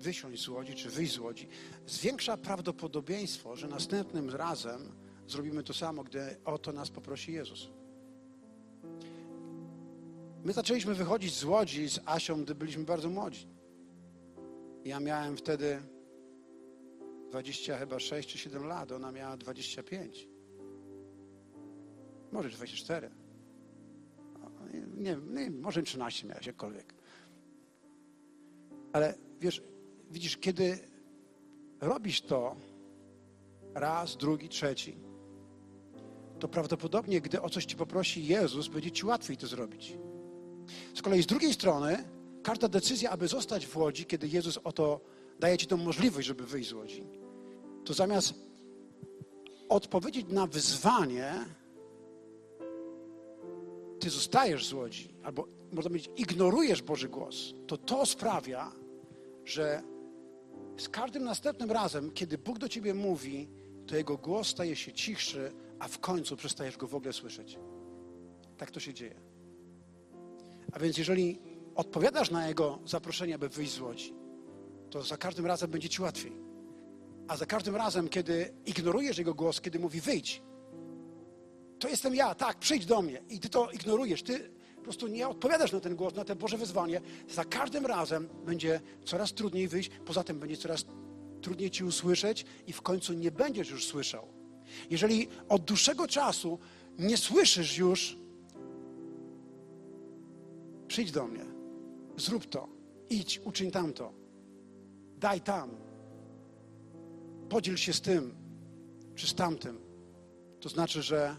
wysiąść 0.00 0.42
z 0.42 0.48
łodzi, 0.48 0.74
czy 0.74 0.90
wyjść 0.90 1.14
z 1.14 1.18
łodzi, 1.18 1.48
zwiększa 1.86 2.36
prawdopodobieństwo, 2.36 3.56
że 3.56 3.68
następnym 3.68 4.30
razem 4.30 4.92
zrobimy 5.30 5.62
to 5.62 5.74
samo, 5.74 6.04
gdy 6.04 6.36
o 6.44 6.58
to 6.58 6.72
nas 6.72 6.90
poprosi 6.90 7.32
Jezus. 7.32 7.68
My 10.44 10.52
zaczęliśmy 10.52 10.94
wychodzić 10.94 11.34
z 11.34 11.44
łodzi 11.44 11.88
z 11.88 12.00
Asią, 12.04 12.44
gdy 12.44 12.54
byliśmy 12.54 12.84
bardzo 12.84 13.10
młodzi. 13.10 13.46
Ja 14.84 15.00
miałem 15.00 15.36
wtedy 15.36 15.82
20 17.30 17.78
chyba 17.78 17.98
6 17.98 18.28
czy 18.28 18.38
7 18.38 18.66
lat, 18.66 18.92
ona 18.92 19.12
miała 19.12 19.36
25. 19.36 20.28
Może 22.32 22.48
24. 22.48 23.10
Nie, 24.96 25.16
nie, 25.16 25.50
może 25.50 25.82
13 25.82 26.26
miałeś, 26.26 26.46
jakkolwiek. 26.46 26.94
Ale 28.92 29.14
wiesz, 29.40 29.62
widzisz, 30.10 30.36
kiedy 30.36 30.78
robisz 31.80 32.20
to 32.20 32.56
raz, 33.74 34.16
drugi, 34.16 34.48
trzeci, 34.48 35.07
to 36.38 36.48
prawdopodobnie, 36.48 37.20
gdy 37.20 37.42
o 37.42 37.50
coś 37.50 37.64
ci 37.64 37.76
poprosi 37.76 38.26
Jezus, 38.26 38.68
będzie 38.68 38.90
ci 38.90 39.06
łatwiej 39.06 39.36
to 39.36 39.46
zrobić. 39.46 39.98
Z 40.94 41.02
kolei 41.02 41.22
z 41.22 41.26
drugiej 41.26 41.54
strony, 41.54 42.04
każda 42.42 42.68
decyzja, 42.68 43.10
aby 43.10 43.28
zostać 43.28 43.66
w 43.66 43.76
łodzi, 43.76 44.06
kiedy 44.06 44.28
Jezus 44.28 44.58
o 44.64 44.72
to 44.72 45.00
daje 45.40 45.58
ci 45.58 45.66
tą 45.66 45.76
możliwość, 45.76 46.26
żeby 46.26 46.46
wyjść 46.46 46.68
z 46.68 46.72
łodzi, 46.72 47.04
to 47.84 47.94
zamiast 47.94 48.34
odpowiedzieć 49.68 50.26
na 50.28 50.46
wyzwanie, 50.46 51.32
ty 54.00 54.10
zostajesz 54.10 54.66
z 54.66 54.72
łodzi, 54.72 55.14
albo 55.22 55.48
można 55.72 55.90
powiedzieć, 55.90 56.10
ignorujesz 56.16 56.82
Boży 56.82 57.08
głos, 57.08 57.54
to 57.66 57.76
to 57.76 58.06
sprawia, 58.06 58.72
że 59.44 59.82
z 60.78 60.88
każdym 60.88 61.24
następnym 61.24 61.70
razem, 61.70 62.10
kiedy 62.10 62.38
Bóg 62.38 62.58
do 62.58 62.68
ciebie 62.68 62.94
mówi, 62.94 63.48
to 63.86 63.96
Jego 63.96 64.16
głos 64.16 64.48
staje 64.48 64.76
się 64.76 64.92
cichszy, 64.92 65.52
a 65.78 65.88
w 65.88 65.98
końcu 65.98 66.36
przestajesz 66.36 66.76
Go 66.76 66.86
w 66.86 66.94
ogóle 66.94 67.12
słyszeć. 67.12 67.58
Tak 68.56 68.70
to 68.70 68.80
się 68.80 68.94
dzieje. 68.94 69.20
A 70.72 70.78
więc 70.78 70.98
jeżeli 70.98 71.40
odpowiadasz 71.74 72.30
na 72.30 72.48
Jego 72.48 72.78
zaproszenie, 72.86 73.34
aby 73.34 73.48
wyjść 73.48 73.72
z 73.72 73.80
łodzi, 73.80 74.14
to 74.90 75.02
za 75.02 75.16
każdym 75.16 75.46
razem 75.46 75.70
będzie 75.70 75.88
ci 75.88 76.02
łatwiej. 76.02 76.32
A 77.28 77.36
za 77.36 77.46
każdym 77.46 77.76
razem, 77.76 78.08
kiedy 78.08 78.54
ignorujesz 78.66 79.18
Jego 79.18 79.34
głos, 79.34 79.60
kiedy 79.60 79.78
mówi 79.78 80.00
wyjdź, 80.00 80.42
to 81.78 81.88
jestem 81.88 82.14
ja, 82.14 82.34
tak, 82.34 82.58
przyjdź 82.58 82.86
do 82.86 83.02
mnie. 83.02 83.22
I 83.28 83.40
ty 83.40 83.48
to 83.48 83.70
ignorujesz, 83.70 84.22
ty 84.22 84.50
po 84.76 84.82
prostu 84.82 85.06
nie 85.06 85.28
odpowiadasz 85.28 85.72
na 85.72 85.80
ten 85.80 85.96
głos, 85.96 86.14
na 86.14 86.24
te 86.24 86.36
Boże 86.36 86.56
wyzwanie. 86.56 87.00
Za 87.28 87.44
każdym 87.44 87.86
razem 87.86 88.28
będzie 88.46 88.80
coraz 89.04 89.34
trudniej 89.34 89.68
wyjść, 89.68 89.90
poza 90.04 90.24
tym 90.24 90.38
będzie 90.38 90.56
coraz 90.56 90.84
trudniej 91.42 91.70
ci 91.70 91.84
usłyszeć 91.84 92.44
i 92.66 92.72
w 92.72 92.82
końcu 92.82 93.12
nie 93.12 93.30
będziesz 93.30 93.70
już 93.70 93.86
słyszał. 93.86 94.37
Jeżeli 94.90 95.28
od 95.48 95.64
dłuższego 95.64 96.08
czasu 96.08 96.58
nie 96.98 97.16
słyszysz 97.16 97.78
już, 97.78 98.18
przyjdź 100.86 101.10
do 101.10 101.26
mnie, 101.26 101.44
zrób 102.16 102.46
to, 102.46 102.68
idź, 103.10 103.40
uczyń 103.44 103.70
tamto, 103.70 104.12
daj 105.16 105.40
tam, 105.40 105.70
podziel 107.48 107.76
się 107.76 107.92
z 107.92 108.00
tym 108.00 108.34
czy 109.14 109.26
z 109.26 109.34
tamtym. 109.34 109.78
To 110.60 110.68
znaczy, 110.68 111.02
że 111.02 111.36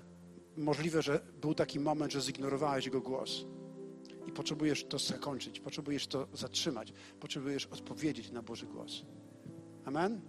możliwe, 0.57 1.01
że 1.01 1.19
był 1.41 1.53
taki 1.53 1.79
moment, 1.79 2.11
że 2.11 2.21
zignorowałeś 2.21 2.85
jego 2.85 3.01
głos. 3.01 3.45
i 4.27 4.31
potrzebujesz 4.31 4.83
to 4.83 4.99
zakończyć, 4.99 5.59
potrzebujesz 5.59 6.07
to 6.07 6.27
zatrzymać, 6.33 6.93
potrzebujesz 7.19 7.65
odpowiedzieć 7.65 8.31
na 8.31 8.41
Boży 8.41 8.65
głos. 8.65 9.01
Amen? 9.85 10.21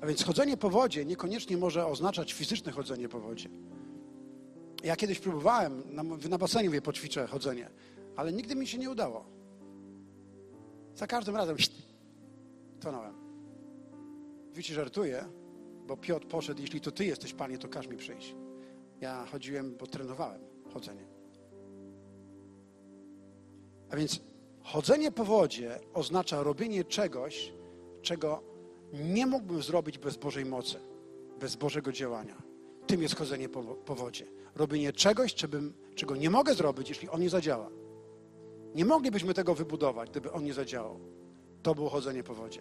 A 0.00 0.06
więc 0.06 0.24
chodzenie 0.24 0.56
po 0.56 0.70
wodzie 0.70 1.04
niekoniecznie 1.04 1.56
może 1.56 1.86
oznaczać 1.86 2.32
fizyczne 2.32 2.72
chodzenie 2.72 3.08
po 3.08 3.20
wodzie. 3.20 3.48
Ja 4.84 4.96
kiedyś 4.96 5.20
próbowałem, 5.20 5.82
na, 5.94 6.02
na 6.02 6.38
basenie 6.38 6.70
wie, 6.70 6.82
poćwiczę 6.82 7.26
chodzenie, 7.26 7.70
ale 8.16 8.32
nigdy 8.32 8.54
mi 8.54 8.66
się 8.66 8.78
nie 8.78 8.90
udało. 8.90 9.24
Za 10.94 11.06
każdym 11.06 11.36
razem 11.36 11.56
tonąłem. 12.80 13.14
Wiecie, 14.52 14.74
żartuję, 14.74 15.24
bo 15.86 15.96
Piotr 15.96 16.26
poszedł, 16.26 16.60
jeśli 16.60 16.80
to 16.80 16.90
Ty 16.90 17.04
jesteś, 17.04 17.34
Panie, 17.34 17.58
to 17.58 17.68
każ 17.68 17.86
mi 17.86 17.96
przyjść. 17.96 18.34
Ja 19.00 19.26
chodziłem, 19.26 19.76
bo 19.76 19.86
trenowałem 19.86 20.40
chodzenie. 20.72 21.06
A 23.90 23.96
więc 23.96 24.20
chodzenie 24.62 25.12
po 25.12 25.24
wodzie 25.24 25.80
oznacza 25.94 26.42
robienie 26.42 26.84
czegoś, 26.84 27.52
czego 28.02 28.53
nie 28.94 29.26
mógłbym 29.26 29.62
zrobić 29.62 29.98
bez 29.98 30.16
Bożej 30.16 30.44
mocy, 30.44 30.76
bez 31.40 31.56
Bożego 31.56 31.92
działania. 31.92 32.42
Tym 32.86 33.02
jest 33.02 33.16
chodzenie 33.16 33.48
po, 33.48 33.62
po 33.62 33.94
wodzie. 33.94 34.26
Robienie 34.54 34.92
czegoś, 34.92 35.34
czego 35.94 36.16
nie 36.16 36.30
mogę 36.30 36.54
zrobić, 36.54 36.88
jeśli 36.88 37.08
On 37.08 37.20
nie 37.20 37.30
zadziała. 37.30 37.70
Nie 38.74 38.84
moglibyśmy 38.84 39.34
tego 39.34 39.54
wybudować, 39.54 40.10
gdyby 40.10 40.32
On 40.32 40.44
nie 40.44 40.54
zadziałał. 40.54 41.00
To 41.62 41.74
było 41.74 41.90
chodzenie 41.90 42.22
po 42.22 42.34
wodzie. 42.34 42.60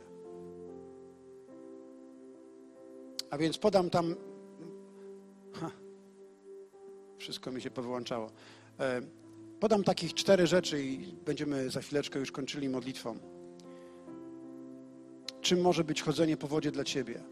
A 3.29 3.37
więc 3.37 3.57
podam 3.57 3.89
tam. 3.89 4.15
Ha, 5.53 5.71
wszystko 7.17 7.51
mi 7.51 7.61
się 7.61 7.71
powyłączało. 7.71 8.31
E, 8.79 9.01
podam 9.59 9.83
takich 9.83 10.13
cztery 10.13 10.47
rzeczy 10.47 10.83
i 10.83 11.13
będziemy 11.25 11.69
za 11.69 11.81
chwileczkę 11.81 12.19
już 12.19 12.31
kończyli 12.31 12.69
modlitwą. 12.69 13.32
Czym 15.43 15.61
może 15.61 15.83
być 15.83 16.01
chodzenie 16.01 16.37
po 16.37 16.47
wodzie 16.47 16.71
dla 16.71 16.83
ciebie? 16.83 17.23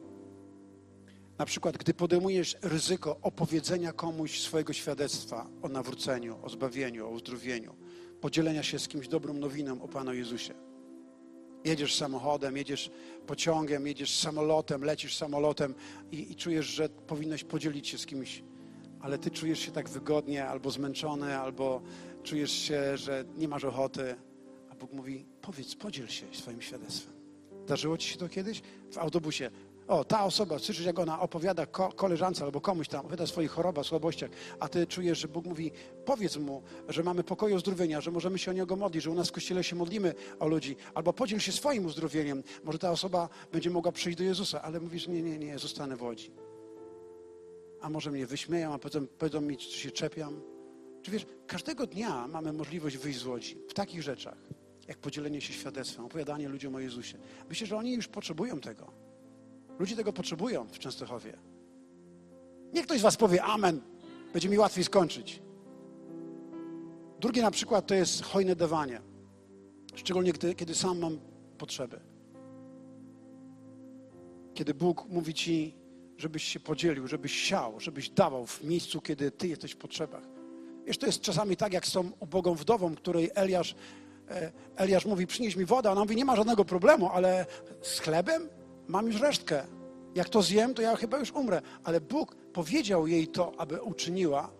Na 1.37 1.45
przykład, 1.45 1.77
gdy 1.77 1.93
podejmujesz 1.93 2.57
ryzyko 2.61 3.17
opowiedzenia 3.21 3.93
komuś 3.93 4.41
swojego 4.41 4.73
świadectwa 4.73 5.47
o 5.61 5.69
nawróceniu, 5.69 6.37
o 6.43 6.49
zbawieniu, 6.49 7.07
o 7.07 7.09
uzdrowieniu, 7.09 7.75
podzielenia 8.21 8.63
się 8.63 8.79
z 8.79 8.87
kimś 8.87 9.07
dobrą 9.07 9.33
nowiną 9.33 9.81
o 9.81 9.87
Panu 9.87 10.13
Jezusie. 10.13 10.53
Jedziesz 11.65 11.95
samochodem, 11.95 12.57
jedziesz 12.57 12.91
pociągiem, 13.27 13.87
jedziesz 13.87 14.17
samolotem, 14.17 14.83
lecisz 14.83 15.17
samolotem 15.17 15.75
i, 16.11 16.31
i 16.31 16.35
czujesz, 16.35 16.65
że 16.65 16.89
powinnaś 16.89 17.43
podzielić 17.43 17.87
się 17.87 17.97
z 17.97 18.05
kimś, 18.05 18.43
ale 19.01 19.17
ty 19.17 19.31
czujesz 19.31 19.59
się 19.59 19.71
tak 19.71 19.89
wygodnie, 19.89 20.47
albo 20.47 20.71
zmęczony, 20.71 21.37
albo 21.37 21.81
czujesz 22.23 22.51
się, 22.51 22.97
że 22.97 23.25
nie 23.37 23.47
masz 23.47 23.63
ochoty. 23.63 24.15
A 24.69 24.75
Bóg 24.75 24.93
mówi: 24.93 25.25
powiedz, 25.41 25.75
podziel 25.75 26.07
się 26.07 26.25
swoim 26.31 26.61
świadectwem. 26.61 27.20
Zdarzyło 27.65 27.97
ci 27.97 28.09
się 28.09 28.17
to 28.17 28.29
kiedyś? 28.29 28.61
W 28.91 28.97
autobusie. 28.97 29.51
O, 29.87 30.03
ta 30.03 30.23
osoba, 30.25 30.59
słyszysz, 30.59 30.85
jak 30.85 30.99
ona 30.99 31.19
opowiada 31.19 31.65
ko 31.65 31.91
koleżance 31.91 32.43
albo 32.43 32.61
komuś 32.61 32.87
tam, 32.87 32.99
opowiada 32.99 33.23
o 33.23 33.27
swoich 33.27 33.51
chorobach, 33.51 33.85
słabościach, 33.85 34.29
a 34.59 34.67
ty 34.67 34.87
czujesz, 34.87 35.19
że 35.19 35.27
Bóg 35.27 35.45
mówi, 35.45 35.71
powiedz 36.05 36.37
mu, 36.37 36.63
że 36.89 37.03
mamy 37.03 37.23
pokoju 37.23 37.55
uzdrowienia, 37.55 38.01
że 38.01 38.11
możemy 38.11 38.39
się 38.39 38.51
o 38.51 38.53
niego 38.53 38.75
modlić, 38.75 39.03
że 39.03 39.11
u 39.11 39.13
nas 39.13 39.29
w 39.29 39.31
kościele 39.31 39.63
się 39.63 39.75
modlimy 39.75 40.13
o 40.39 40.47
ludzi, 40.47 40.75
albo 40.93 41.13
podziel 41.13 41.39
się 41.39 41.51
swoim 41.51 41.85
uzdrowieniem. 41.85 42.43
Może 42.63 42.79
ta 42.79 42.91
osoba 42.91 43.29
będzie 43.51 43.69
mogła 43.69 43.91
przyjść 43.91 44.17
do 44.17 44.23
Jezusa, 44.23 44.61
ale 44.61 44.79
mówisz, 44.79 45.07
nie, 45.07 45.21
nie, 45.21 45.37
nie, 45.37 45.59
zostanę 45.59 45.95
w 45.95 46.01
Łodzi. 46.01 46.31
A 47.81 47.89
może 47.89 48.11
mnie 48.11 48.25
wyśmieją, 48.25 48.73
a 48.73 48.79
potem 48.79 49.07
powiedzą 49.17 49.41
mi, 49.41 49.57
czy 49.57 49.79
się 49.79 49.91
czepiam. 49.91 50.41
Czy 51.01 51.11
wiesz, 51.11 51.25
każdego 51.47 51.87
dnia 51.87 52.27
mamy 52.27 52.53
możliwość 52.53 52.97
wyjść 52.97 53.19
z 53.19 53.25
Łodzi 53.25 53.57
w 53.69 53.73
takich 53.73 54.01
rzeczach, 54.01 54.37
jak 54.91 54.97
podzielenie 54.97 55.41
się 55.41 55.53
świadectwem, 55.53 56.05
opowiadanie 56.05 56.49
ludziom 56.49 56.75
o 56.75 56.79
Jezusie. 56.79 57.17
Myślę, 57.49 57.67
że 57.67 57.77
oni 57.77 57.93
już 57.93 58.07
potrzebują 58.07 58.59
tego. 58.59 58.91
Ludzie 59.79 59.95
tego 59.95 60.13
potrzebują 60.13 60.67
w 60.67 60.79
Częstochowie. 60.79 61.37
Niech 62.73 62.85
ktoś 62.85 62.99
z 62.99 63.01
Was 63.01 63.17
powie 63.17 63.43
Amen, 63.43 63.81
będzie 64.33 64.49
mi 64.49 64.57
łatwiej 64.57 64.83
skończyć. 64.83 65.41
Drugie 67.19 67.41
na 67.41 67.51
przykład 67.51 67.87
to 67.87 67.95
jest 67.95 68.23
hojne 68.23 68.55
dawanie. 68.55 69.01
Szczególnie 69.95 70.33
gdy, 70.33 70.55
kiedy 70.55 70.75
sam 70.75 70.99
mam 70.99 71.19
potrzeby. 71.57 71.99
Kiedy 74.53 74.73
Bóg 74.73 75.05
mówi 75.09 75.33
Ci, 75.33 75.75
żebyś 76.17 76.43
się 76.43 76.59
podzielił, 76.59 77.07
żebyś 77.07 77.31
siał, 77.31 77.79
żebyś 77.79 78.09
dawał 78.09 78.45
w 78.45 78.63
miejscu, 78.63 79.01
kiedy 79.01 79.31
Ty 79.31 79.47
jesteś 79.47 79.71
w 79.71 79.77
potrzebach. 79.77 80.23
Wiesz, 80.85 80.97
to 80.97 81.05
jest 81.05 81.21
czasami 81.21 81.57
tak, 81.57 81.73
jak 81.73 81.87
z 81.87 81.91
tą 81.91 82.11
ubogą 82.19 82.55
wdową, 82.55 82.95
której 82.95 83.29
Eliasz, 83.35 83.75
Eliasz 84.75 85.05
mówi, 85.05 85.27
przynieś 85.27 85.55
mi 85.55 85.65
wodę. 85.65 85.91
Ona 85.91 86.01
mówi, 86.01 86.15
nie 86.15 86.25
ma 86.25 86.35
żadnego 86.35 86.65
problemu, 86.65 87.09
ale 87.09 87.45
z 87.81 87.99
chlebem? 87.99 88.49
mam 88.91 89.07
już 89.07 89.21
resztkę. 89.21 89.65
Jak 90.15 90.29
to 90.29 90.41
zjem, 90.41 90.73
to 90.73 90.81
ja 90.81 90.95
chyba 90.95 91.17
już 91.17 91.31
umrę. 91.31 91.61
Ale 91.83 92.01
Bóg 92.01 92.35
powiedział 92.35 93.07
jej 93.07 93.27
to, 93.27 93.53
aby 93.57 93.81
uczyniła, 93.81 94.51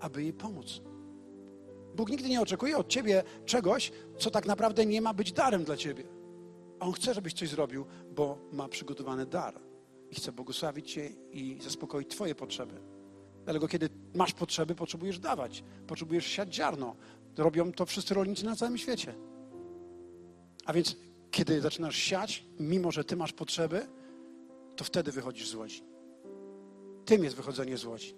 aby 0.00 0.22
jej 0.22 0.32
pomóc. 0.32 0.80
Bóg 1.96 2.10
nigdy 2.10 2.28
nie 2.28 2.40
oczekuje 2.40 2.76
od 2.76 2.88
ciebie 2.88 3.22
czegoś, 3.44 3.92
co 4.18 4.30
tak 4.30 4.46
naprawdę 4.46 4.86
nie 4.86 5.00
ma 5.00 5.14
być 5.14 5.32
darem 5.32 5.64
dla 5.64 5.76
ciebie. 5.76 6.04
On 6.80 6.92
chce, 6.92 7.14
żebyś 7.14 7.32
coś 7.32 7.48
zrobił, 7.48 7.86
bo 8.10 8.38
ma 8.52 8.68
przygotowany 8.68 9.26
dar. 9.26 9.60
I 10.10 10.14
chce 10.14 10.32
błogosławić 10.32 10.92
cię 10.92 11.08
i 11.30 11.58
zaspokoić 11.62 12.08
twoje 12.08 12.34
potrzeby. 12.34 12.74
Dlatego, 13.44 13.68
kiedy 13.68 13.88
masz 14.14 14.32
potrzeby, 14.32 14.74
potrzebujesz 14.74 15.18
dawać. 15.18 15.64
Potrzebujesz 15.86 16.26
siać 16.26 16.54
ziarno. 16.54 16.96
Robią 17.36 17.72
to 17.72 17.86
wszyscy 17.86 18.14
rolnicy 18.14 18.44
na 18.44 18.56
całym 18.56 18.78
świecie. 18.78 19.14
A 20.64 20.72
więc 20.72 20.96
kiedy 21.30 21.60
zaczynasz 21.60 21.96
siać, 21.96 22.44
mimo 22.60 22.92
że 22.92 23.04
ty 23.04 23.16
masz 23.16 23.32
potrzeby, 23.32 23.86
to 24.76 24.84
wtedy 24.84 25.12
wychodzisz 25.12 25.48
z 25.48 25.54
łodzi. 25.54 25.82
Tym 27.04 27.24
jest 27.24 27.36
wychodzenie 27.36 27.76
z 27.76 27.84
łodzi. 27.84 28.14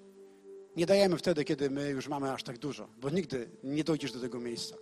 Nie 0.77 0.87
dajemy 0.87 1.17
wtedy, 1.17 1.45
kiedy 1.45 1.71
my 1.71 1.91
już 1.91 2.09
mamy 2.09 2.33
aż 2.33 2.43
tak 2.43 2.59
dużo, 2.59 2.89
bo 3.01 3.11
nigdy 3.11 3.51
nie 3.65 3.85
dojdziesz 3.85 4.13
do 4.13 4.21
tego 4.21 4.41
miejsca. 4.41 4.77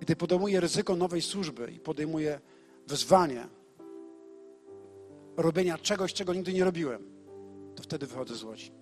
Gdy 0.00 0.16
podejmuję 0.16 0.60
ryzyko 0.60 0.96
nowej 0.96 1.22
służby 1.22 1.72
i 1.76 1.80
podejmuję 1.80 2.40
wyzwanie 2.86 3.48
robienia 5.36 5.78
czegoś, 5.78 6.12
czego 6.12 6.34
nigdy 6.34 6.52
nie 6.52 6.64
robiłem, 6.64 7.02
to 7.74 7.82
wtedy 7.82 8.06
wychodzę 8.06 8.34
z 8.34 8.42
łodzi. 8.42 8.77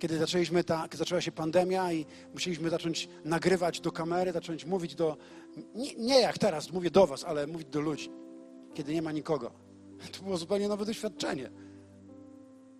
Kiedy 0.00 0.18
zaczęliśmy 0.18 0.64
ta, 0.64 0.88
zaczęła 0.94 1.20
się 1.20 1.32
pandemia 1.32 1.92
i 1.92 2.06
musieliśmy 2.34 2.70
zacząć 2.70 3.08
nagrywać 3.24 3.80
do 3.80 3.92
kamery, 3.92 4.32
zacząć 4.32 4.64
mówić 4.64 4.94
do. 4.94 5.16
Nie, 5.74 5.94
nie 5.94 6.20
jak 6.20 6.38
teraz, 6.38 6.72
mówię 6.72 6.90
do 6.90 7.06
Was, 7.06 7.24
ale 7.24 7.46
mówić 7.46 7.68
do 7.68 7.80
ludzi, 7.80 8.10
kiedy 8.74 8.94
nie 8.94 9.02
ma 9.02 9.12
nikogo. 9.12 9.50
To 10.18 10.22
było 10.22 10.36
zupełnie 10.36 10.68
nowe 10.68 10.84
doświadczenie. 10.84 11.50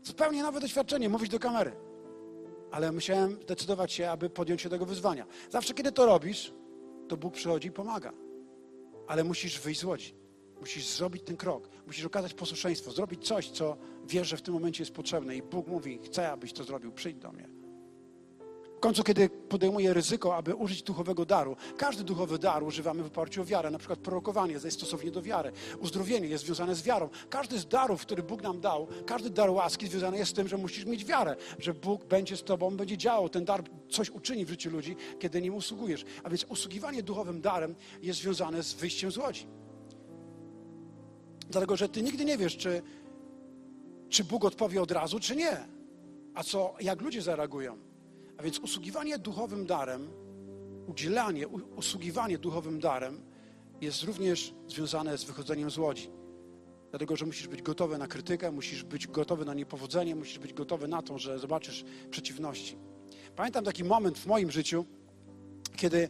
Zupełnie 0.02 0.42
nowe 0.42 0.60
doświadczenie, 0.60 1.08
mówić 1.08 1.30
do 1.30 1.38
kamery. 1.38 1.72
Ale 2.70 2.92
musiałem 2.92 3.38
decydować 3.46 3.92
się, 3.92 4.10
aby 4.10 4.30
podjąć 4.30 4.62
się 4.62 4.68
tego 4.68 4.86
wyzwania. 4.86 5.26
Zawsze, 5.50 5.74
kiedy 5.74 5.92
to 5.92 6.06
robisz, 6.06 6.54
to 7.08 7.16
Bóg 7.16 7.34
przychodzi 7.34 7.68
i 7.68 7.72
pomaga. 7.72 8.12
Ale 9.06 9.24
musisz 9.24 9.60
wyjść 9.60 9.80
z 9.80 9.84
łodzi. 9.84 10.19
Musisz 10.60 10.86
zrobić 10.86 11.22
ten 11.22 11.36
krok. 11.36 11.68
Musisz 11.86 12.04
okazać 12.04 12.34
posłuszeństwo, 12.34 12.90
zrobić 12.90 13.26
coś, 13.26 13.50
co 13.50 13.76
wiesz, 14.06 14.28
że 14.28 14.36
w 14.36 14.42
tym 14.42 14.54
momencie 14.54 14.82
jest 14.82 14.94
potrzebne. 14.94 15.36
I 15.36 15.42
Bóg 15.42 15.66
mówi: 15.66 16.00
Chcę, 16.04 16.32
abyś 16.32 16.52
to 16.52 16.64
zrobił, 16.64 16.92
przyjdź 16.92 17.16
do 17.18 17.32
mnie. 17.32 17.60
W 18.80 18.82
końcu, 18.82 19.04
kiedy 19.04 19.28
podejmuję 19.28 19.94
ryzyko, 19.94 20.36
aby 20.36 20.54
użyć 20.54 20.82
duchowego 20.82 21.26
daru, 21.26 21.56
każdy 21.76 22.04
duchowy 22.04 22.38
dar 22.38 22.62
używamy 22.62 23.02
w 23.02 23.06
oparciu 23.06 23.42
o 23.42 23.44
wiarę. 23.44 23.70
Na 23.70 23.78
przykład 23.78 23.98
prorokowanie 23.98 24.52
jest 24.52 24.72
stosownie 24.72 25.10
do 25.10 25.22
wiary. 25.22 25.52
Uzdrowienie 25.80 26.28
jest 26.28 26.44
związane 26.44 26.74
z 26.74 26.82
wiarą. 26.82 27.08
Każdy 27.30 27.58
z 27.58 27.66
darów, 27.66 28.02
który 28.02 28.22
Bóg 28.22 28.42
nam 28.42 28.60
dał, 28.60 28.88
każdy 29.06 29.30
dar 29.30 29.50
łaski 29.50 29.88
związany 29.88 30.18
jest 30.18 30.30
z 30.30 30.34
tym, 30.34 30.48
że 30.48 30.56
musisz 30.56 30.84
mieć 30.84 31.04
wiarę, 31.04 31.36
że 31.58 31.74
Bóg 31.74 32.04
będzie 32.04 32.36
z 32.36 32.42
tobą, 32.42 32.76
będzie 32.76 32.96
działał. 32.96 33.28
Ten 33.28 33.44
dar 33.44 33.62
coś 33.90 34.10
uczyni 34.10 34.44
w 34.44 34.48
życiu 34.48 34.70
ludzi, 34.70 34.96
kiedy 35.18 35.42
nim 35.42 35.54
usługujesz. 35.54 36.04
A 36.24 36.30
więc 36.30 36.44
usługiwanie 36.44 37.02
duchowym 37.02 37.40
darem 37.40 37.74
jest 38.02 38.20
związane 38.20 38.62
z 38.62 38.74
wyjściem 38.74 39.10
z 39.10 39.16
łodzi. 39.16 39.46
Dlatego, 41.50 41.76
że 41.76 41.88
ty 41.88 42.02
nigdy 42.02 42.24
nie 42.24 42.38
wiesz, 42.38 42.56
czy, 42.56 42.82
czy 44.08 44.24
Bóg 44.24 44.44
odpowie 44.44 44.82
od 44.82 44.90
razu, 44.90 45.20
czy 45.20 45.36
nie. 45.36 45.56
A 46.34 46.42
co, 46.42 46.74
jak 46.80 47.00
ludzie 47.00 47.22
zareagują. 47.22 47.78
A 48.38 48.42
więc 48.42 48.58
usługiwanie 48.58 49.18
duchowym 49.18 49.66
darem, 49.66 50.10
udzielanie, 50.86 51.48
usługiwanie 51.48 52.38
duchowym 52.38 52.80
darem 52.80 53.20
jest 53.80 54.02
również 54.02 54.54
związane 54.68 55.18
z 55.18 55.24
wychodzeniem 55.24 55.70
z 55.70 55.78
łodzi. 55.78 56.10
Dlatego, 56.90 57.16
że 57.16 57.26
musisz 57.26 57.48
być 57.48 57.62
gotowy 57.62 57.98
na 57.98 58.06
krytykę, 58.06 58.52
musisz 58.52 58.84
być 58.84 59.06
gotowy 59.06 59.44
na 59.44 59.54
niepowodzenie, 59.54 60.16
musisz 60.16 60.38
być 60.38 60.52
gotowy 60.52 60.88
na 60.88 61.02
to, 61.02 61.18
że 61.18 61.38
zobaczysz 61.38 61.84
przeciwności. 62.10 62.76
Pamiętam 63.36 63.64
taki 63.64 63.84
moment 63.84 64.18
w 64.18 64.26
moim 64.26 64.50
życiu, 64.50 64.84
kiedy 65.76 66.08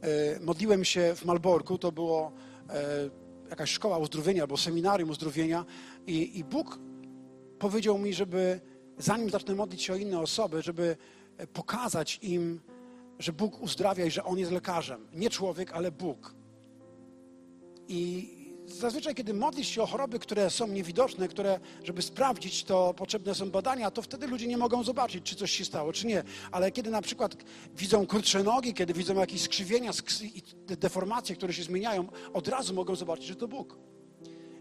e, 0.00 0.40
modliłem 0.40 0.84
się 0.84 1.14
w 1.16 1.24
Malborku, 1.24 1.78
to 1.78 1.92
było 1.92 2.32
e, 2.68 3.21
jakaś 3.52 3.70
szkoła 3.70 3.98
uzdrowienia 3.98 4.42
albo 4.42 4.56
seminarium 4.56 5.10
uzdrowienia 5.10 5.64
i, 6.06 6.38
i 6.38 6.44
Bóg 6.44 6.78
powiedział 7.58 7.98
mi, 7.98 8.14
żeby 8.14 8.60
zanim 8.98 9.30
zacznę 9.30 9.54
modlić 9.54 9.82
się 9.82 9.92
o 9.92 9.96
inne 9.96 10.20
osoby, 10.20 10.62
żeby 10.62 10.96
pokazać 11.52 12.18
im, 12.22 12.60
że 13.18 13.32
Bóg 13.32 13.60
uzdrawia 13.60 14.04
i 14.04 14.10
że 14.10 14.24
On 14.24 14.38
jest 14.38 14.52
lekarzem. 14.52 15.06
Nie 15.14 15.30
człowiek, 15.30 15.72
ale 15.72 15.90
Bóg. 15.90 16.34
I 17.88 18.41
zazwyczaj, 18.72 19.14
kiedy 19.14 19.34
modlisz 19.34 19.68
się 19.68 19.82
o 19.82 19.86
choroby, 19.86 20.18
które 20.18 20.50
są 20.50 20.66
niewidoczne, 20.66 21.28
które, 21.28 21.60
żeby 21.84 22.02
sprawdzić, 22.02 22.64
to 22.64 22.94
potrzebne 22.94 23.34
są 23.34 23.50
badania, 23.50 23.90
to 23.90 24.02
wtedy 24.02 24.26
ludzie 24.26 24.46
nie 24.46 24.56
mogą 24.56 24.84
zobaczyć, 24.84 25.24
czy 25.24 25.36
coś 25.36 25.50
się 25.50 25.64
stało, 25.64 25.92
czy 25.92 26.06
nie. 26.06 26.22
Ale 26.52 26.70
kiedy 26.72 26.90
na 26.90 27.02
przykład 27.02 27.36
widzą 27.76 28.06
krótsze 28.06 28.42
nogi, 28.42 28.74
kiedy 28.74 28.92
widzą 28.94 29.14
jakieś 29.14 29.42
skrzywienia 29.42 29.90
sk- 29.90 30.24
i 30.24 30.42
deformacje, 30.76 31.36
które 31.36 31.52
się 31.52 31.62
zmieniają, 31.62 32.08
od 32.32 32.48
razu 32.48 32.74
mogą 32.74 32.96
zobaczyć, 32.96 33.26
że 33.26 33.36
to 33.36 33.48
Bóg. 33.48 33.78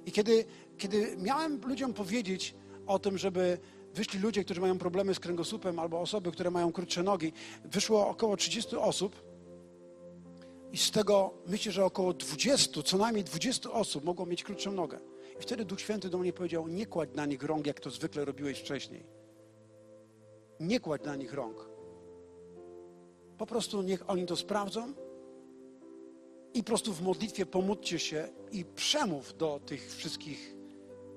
I 0.06 0.12
kiedy, 0.12 0.46
kiedy 0.78 1.16
miałem 1.18 1.62
ludziom 1.62 1.94
powiedzieć 1.94 2.56
o 2.88 3.00
tym, 3.00 3.18
żeby 3.18 3.58
wyszli 3.94 4.20
ludzie, 4.20 4.44
którzy 4.44 4.62
mają 4.62 4.78
problemy 4.78 5.16
z 5.16 5.20
kręgosłupem, 5.20 5.80
albo 5.80 6.00
osoby, 6.00 6.32
które 6.32 6.52
mają 6.52 6.72
krótsze 6.72 7.04
nogi, 7.04 7.34
wyszło 7.66 8.08
około 8.10 8.38
30 8.38 8.76
osób. 8.76 9.31
I 10.72 10.78
z 10.78 10.92
tego 10.92 11.34
myślę, 11.48 11.72
że 11.72 11.86
około 11.86 12.14
20, 12.14 12.84
co 12.84 12.98
najmniej 12.98 13.24
20 13.24 13.72
osób 13.72 14.04
mogło 14.04 14.26
mieć 14.26 14.44
krótszą 14.44 14.72
nogę. 14.72 15.00
I 15.40 15.42
wtedy 15.42 15.66
Duch 15.66 15.82
Święty 15.82 16.10
do 16.10 16.18
mnie 16.18 16.34
powiedział: 16.34 16.68
Nie 16.68 16.86
kładź 16.86 17.10
na 17.16 17.26
nich 17.26 17.44
rąk, 17.44 17.68
jak 17.68 17.80
to 17.80 17.90
zwykle 17.90 18.26
robiłeś 18.26 18.60
wcześniej. 18.60 19.04
Nie 20.60 20.80
kładź 20.80 21.04
na 21.04 21.16
nich 21.16 21.34
rąk. 21.34 21.70
Po 23.38 23.46
prostu 23.46 23.82
niech 23.82 24.10
oni 24.10 24.26
to 24.26 24.36
sprawdzą 24.36 24.94
i 26.54 26.64
po 26.64 26.68
prostu 26.68 26.94
w 26.94 27.02
modlitwie 27.02 27.46
pomódlcie 27.46 28.00
się 28.00 28.28
i 28.52 28.66
przemów 28.66 29.38
do 29.38 29.60
tych 29.66 29.96
wszystkich 29.96 30.56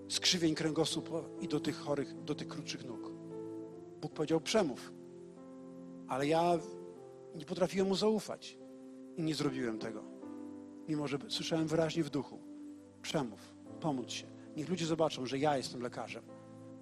skrzywień 0.09 0.55
kręgosłupa 0.55 1.23
i 1.41 1.49
do 1.49 1.61
tych 1.61 1.77
chorych, 1.77 2.25
do 2.25 2.35
tych 2.35 2.49
krótszych 2.49 2.85
nóg. 2.85 3.11
Bóg 4.01 4.13
powiedział 4.13 4.41
przemów. 4.41 4.93
Ale 6.09 6.27
ja 6.27 6.59
nie 7.35 7.45
potrafiłem 7.45 7.89
mu 7.89 7.95
zaufać 7.95 8.64
i 9.17 9.23
nie 9.23 9.35
zrobiłem 9.35 9.79
tego. 9.79 10.03
Mimo, 10.89 11.09
że 11.09 11.19
słyszałem 11.29 11.67
wyraźnie 11.67 12.05
w 12.05 12.11
duchu. 12.11 12.39
Przemów, 13.03 13.55
pomódl 13.81 14.11
się. 14.11 14.27
Niech 14.57 14.69
ludzie 14.69 14.87
zobaczą, 14.87 15.27
że 15.27 15.39
ja 15.39 15.57
jestem 15.57 15.83
lekarzem 15.83 16.23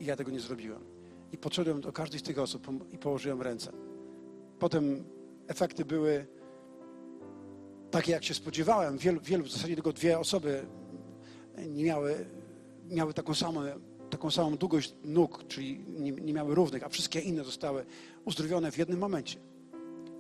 i 0.01 0.05
ja 0.05 0.17
tego 0.17 0.31
nie 0.31 0.41
zrobiłem. 0.41 0.85
I 1.33 1.39
podszedłem 1.39 1.81
do 1.81 1.93
każdej 1.93 2.21
z 2.21 2.23
tych 2.23 2.39
osób 2.39 2.67
i 2.93 2.99
położyłem 2.99 3.43
ręce. 3.43 3.73
Potem 4.59 5.05
efekty 5.49 5.85
były 5.85 6.27
takie, 7.91 8.13
jak 8.13 8.25
się 8.25 8.35
spodziewałem. 8.35 8.99
Wielu, 8.99 9.21
wielu 9.21 9.45
w 9.45 9.53
zasadzie 9.53 9.75
tylko 9.75 9.93
dwie 9.93 10.19
osoby 10.19 10.67
nie 11.69 11.85
miały, 11.85 12.27
miały 12.91 13.15
taką 13.15 13.35
samą, 13.35 13.61
taką 14.11 14.31
samą 14.31 14.57
długość 14.57 14.95
nóg, 15.05 15.45
czyli 15.49 15.85
nie, 15.89 16.13
nie 16.13 16.33
miały 16.33 16.55
równych, 16.55 16.85
a 16.85 16.89
wszystkie 16.89 17.21
inne 17.21 17.45
zostały 17.45 17.85
uzdrowione 18.25 18.73
w 18.73 18.79
jednym 18.79 18.99
momencie. 18.99 19.39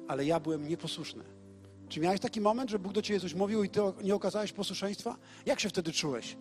Ale 0.08 0.24
ja 0.24 0.40
byłem 0.40 0.68
nieposłuszny. 0.68 1.24
Czy 1.93 2.01
miałeś 2.01 2.20
taki 2.20 2.40
moment, 2.40 2.70
że 2.70 2.78
Bóg 2.78 2.93
do 2.93 3.03
ciebie 3.03 3.20
coś 3.20 3.34
mówił 3.34 3.64
i 3.64 3.68
ty 3.68 3.80
nie 4.05 4.14
okazałeś 4.14 4.53
posłuszeństwa? 4.53 5.16
Jak 5.47 5.61
się 5.61 5.68
wtedy 5.68 5.93
czułeś? 5.93 6.36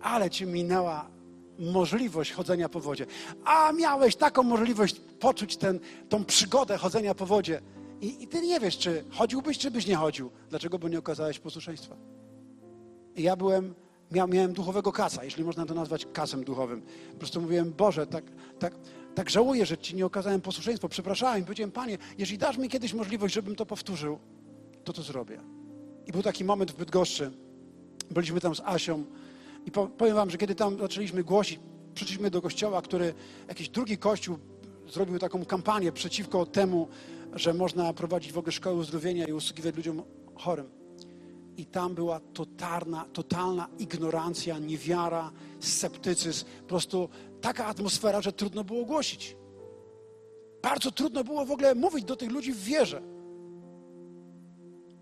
Ale 0.00 0.30
ci 0.30 0.46
minęła 0.46 1.10
możliwość 1.58 2.32
chodzenia 2.32 2.68
po 2.68 2.80
wodzie. 2.80 3.06
A 3.44 3.72
miałeś 3.72 4.16
taką 4.16 4.42
możliwość 4.42 5.00
poczuć 5.20 5.56
ten, 5.56 5.80
tą 6.08 6.24
przygodę 6.24 6.78
chodzenia 6.78 7.14
po 7.14 7.26
wodzie. 7.26 7.60
I, 8.00 8.22
I 8.22 8.28
ty 8.28 8.42
nie 8.42 8.60
wiesz, 8.60 8.78
czy 8.78 9.04
chodziłbyś, 9.10 9.58
czy 9.58 9.70
byś 9.70 9.86
nie 9.86 9.96
chodził. 9.96 10.30
Dlaczego? 10.50 10.78
Bo 10.78 10.88
nie 10.88 10.98
okazałeś 10.98 11.38
posłuszeństwa. 11.38 11.96
I 13.16 13.22
ja 13.22 13.36
byłem, 13.36 13.74
miał, 14.10 14.28
miałem 14.28 14.52
duchowego 14.52 14.92
kasa, 14.92 15.24
jeśli 15.24 15.44
można 15.44 15.66
to 15.66 15.74
nazwać 15.74 16.06
kasem 16.12 16.44
duchowym. 16.44 16.82
Po 17.12 17.18
prostu 17.18 17.40
mówiłem, 17.40 17.72
Boże, 17.72 18.06
tak, 18.06 18.24
tak, 18.58 18.74
tak 19.14 19.30
żałuję, 19.30 19.66
że 19.66 19.78
Ci 19.78 19.94
nie 19.94 20.06
okazałem 20.06 20.40
posłuszeństwa. 20.40 20.88
Przepraszałem. 20.88 21.44
Powiedziałem, 21.44 21.72
Panie, 21.72 21.98
jeżeli 22.18 22.38
dasz 22.38 22.58
mi 22.58 22.68
kiedyś 22.68 22.94
możliwość, 22.94 23.34
żebym 23.34 23.56
to 23.56 23.66
powtórzył, 23.66 24.18
to 24.84 24.92
to 24.92 25.02
zrobię. 25.02 25.40
I 26.06 26.12
był 26.12 26.22
taki 26.22 26.44
moment 26.44 26.70
w 26.72 26.76
Bydgoszczy. 26.76 27.30
Byliśmy 28.10 28.40
tam 28.40 28.54
z 28.54 28.60
Asią 28.60 29.04
i 29.66 29.70
powiem 29.70 30.14
Wam, 30.14 30.30
że 30.30 30.38
kiedy 30.38 30.54
tam 30.54 30.78
zaczęliśmy 30.78 31.24
głosić, 31.24 31.60
przyszliśmy 31.94 32.30
do 32.30 32.42
kościoła, 32.42 32.82
który, 32.82 33.14
jakiś 33.48 33.68
drugi 33.68 33.98
kościół 33.98 34.38
zrobił 34.88 35.18
taką 35.18 35.44
kampanię 35.44 35.92
przeciwko 35.92 36.46
temu, 36.46 36.88
że 37.32 37.54
można 37.54 37.92
prowadzić 37.92 38.32
w 38.32 38.38
ogóle 38.38 38.52
szkoły 38.52 38.76
uzdrowienia 38.76 39.26
i 39.26 39.32
usługiwać 39.32 39.76
ludziom 39.76 40.02
chorym. 40.34 40.81
I 41.56 41.66
tam 41.66 41.94
była 41.94 42.20
totalna, 42.20 43.04
totalna 43.12 43.68
ignorancja, 43.78 44.58
niewiara, 44.58 45.32
sceptycyzm. 45.60 46.46
Po 46.60 46.68
prostu 46.68 47.08
taka 47.40 47.66
atmosfera, 47.66 48.20
że 48.20 48.32
trudno 48.32 48.64
było 48.64 48.84
głosić. 48.84 49.36
Bardzo 50.62 50.90
trudno 50.90 51.24
było 51.24 51.46
w 51.46 51.50
ogóle 51.50 51.74
mówić 51.74 52.04
do 52.04 52.16
tych 52.16 52.30
ludzi 52.30 52.52
w 52.52 52.64
wierze. 52.64 53.02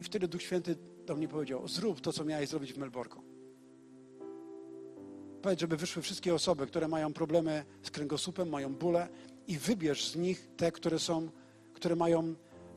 I 0.01 0.05
wtedy 0.05 0.29
Duch 0.29 0.43
Święty 0.43 0.77
do 1.07 1.17
mnie 1.17 1.29
powiedział: 1.29 1.69
Zrób 1.69 2.01
to, 2.01 2.13
co 2.13 2.25
miałeś 2.25 2.49
zrobić 2.49 2.73
w 2.73 2.79
Melborku. 2.79 3.23
Powiedz, 5.43 5.61
żeby 5.61 5.77
wyszły 5.77 6.03
wszystkie 6.03 6.35
osoby, 6.35 6.67
które 6.67 6.89
mają 6.89 7.13
problemy 7.13 7.65
z 7.83 7.91
kręgosłupem, 7.91 8.49
mają 8.49 8.75
bóle, 8.75 9.09
i 9.47 9.59
wybierz 9.59 10.09
z 10.09 10.17
nich 10.17 10.49
te, 10.57 10.73
które 10.73 10.99
są, 10.99 11.29
które 11.75 11.97
mają 11.97 12.35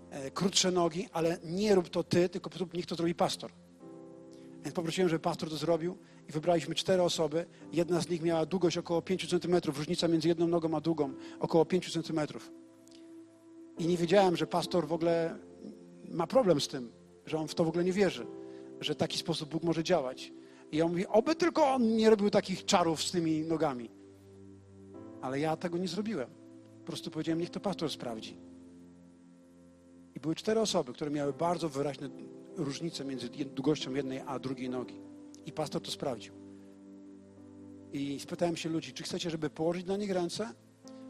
e, 0.09 0.31
krótsze 0.31 0.71
nogi, 0.71 1.07
ale 1.13 1.37
nie 1.43 1.75
rób 1.75 1.89
to 1.89 2.03
ty, 2.03 2.29
tylko 2.29 2.49
niech 2.73 2.85
to 2.85 2.95
zrobi 2.95 3.15
pastor. 3.15 3.51
Więc 4.63 4.75
poprosiłem, 4.75 5.09
żeby 5.09 5.19
pastor 5.19 5.49
to 5.49 5.57
zrobił 5.57 5.97
i 6.29 6.31
wybraliśmy 6.31 6.75
cztery 6.75 7.03
osoby. 7.03 7.45
Jedna 7.73 8.01
z 8.01 8.09
nich 8.09 8.21
miała 8.21 8.45
długość 8.45 8.77
około 8.77 9.01
5 9.01 9.29
cm, 9.29 9.55
różnica 9.65 10.07
między 10.07 10.27
jedną 10.27 10.47
nogą 10.47 10.77
a 10.77 10.81
drugą 10.81 11.13
około 11.39 11.65
5 11.65 11.93
cm. 11.93 12.19
I 13.77 13.87
nie 13.87 13.97
wiedziałem, 13.97 14.35
że 14.37 14.47
pastor 14.47 14.87
w 14.87 14.93
ogóle 14.93 15.37
ma 16.09 16.27
problem 16.27 16.61
z 16.61 16.67
tym, 16.67 16.91
że 17.25 17.37
on 17.37 17.47
w 17.47 17.55
to 17.55 17.63
w 17.63 17.67
ogóle 17.67 17.83
nie 17.83 17.93
wierzy, 17.93 18.27
że 18.79 18.95
taki 18.95 19.17
sposób 19.17 19.49
Bóg 19.49 19.63
może 19.63 19.83
działać. 19.83 20.33
I 20.71 20.81
on 20.81 20.89
mówi, 20.89 21.07
oby 21.07 21.35
tylko 21.35 21.67
on 21.67 21.95
nie 21.95 22.09
robił 22.09 22.29
takich 22.29 22.65
czarów 22.65 23.03
z 23.03 23.11
tymi 23.11 23.41
nogami. 23.41 23.89
Ale 25.21 25.39
ja 25.39 25.57
tego 25.57 25.77
nie 25.77 25.87
zrobiłem. 25.87 26.29
Po 26.79 26.85
prostu 26.85 27.11
powiedziałem, 27.11 27.39
niech 27.39 27.49
to 27.49 27.59
pastor 27.59 27.89
sprawdzi. 27.89 28.37
I 30.15 30.19
były 30.19 30.35
cztery 30.35 30.59
osoby, 30.59 30.93
które 30.93 31.11
miały 31.11 31.33
bardzo 31.33 31.69
wyraźne 31.69 32.09
różnice 32.55 33.05
między 33.05 33.29
długością 33.29 33.93
jednej 33.93 34.19
a 34.19 34.39
drugiej 34.39 34.69
nogi. 34.69 35.01
I 35.45 35.51
pastor 35.51 35.81
to 35.81 35.91
sprawdził. 35.91 36.33
I 37.93 38.19
spytałem 38.19 38.55
się 38.55 38.69
ludzi, 38.69 38.93
czy 38.93 39.03
chcecie, 39.03 39.29
żeby 39.29 39.49
położyć 39.49 39.85
na 39.85 39.97
nich 39.97 40.11
ręce, 40.11 40.53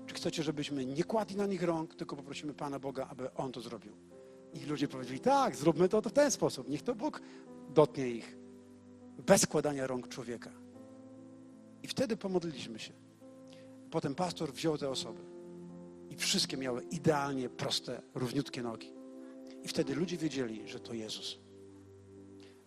czy 0.06 0.16
chcecie, 0.16 0.44
żebyśmy 0.44 0.86
nie 0.86 1.04
kładli 1.04 1.36
na 1.36 1.46
nich 1.46 1.64
rąk, 1.64 1.96
tylko 1.96 2.16
poprosimy 2.16 2.54
Pana 2.54 2.80
Boga, 2.80 3.08
aby 3.10 3.34
On 3.34 3.52
to 3.52 3.62
zrobił. 3.62 3.94
I 4.54 4.66
ludzie 4.66 4.88
powiedzieli, 4.88 5.20
tak, 5.20 5.56
zróbmy 5.56 5.90
to 5.90 6.02
w 6.02 6.12
ten 6.12 6.32
sposób. 6.32 6.70
Niech 6.70 6.82
to 6.82 6.96
Bóg 6.96 7.22
dotnie 7.70 8.10
ich. 8.10 8.38
Bez 9.26 9.42
składania 9.42 9.88
rąk 9.88 10.08
człowieka. 10.08 10.52
I 11.84 11.88
wtedy 11.88 12.18
pomodliliśmy 12.18 12.80
się. 12.80 12.94
Potem 13.92 14.16
pastor 14.16 14.54
wziął 14.54 14.78
te 14.78 14.90
osoby. 14.90 15.22
I 16.10 16.16
wszystkie 16.16 16.58
miały 16.58 16.84
idealnie 16.84 17.50
proste, 17.50 18.02
równiutkie 18.16 18.64
nogi. 18.64 18.93
I 19.64 19.68
wtedy 19.68 19.96
ludzie 19.96 20.18
wiedzieli, 20.18 20.68
że 20.68 20.80
to 20.80 20.94
Jezus. 20.94 21.40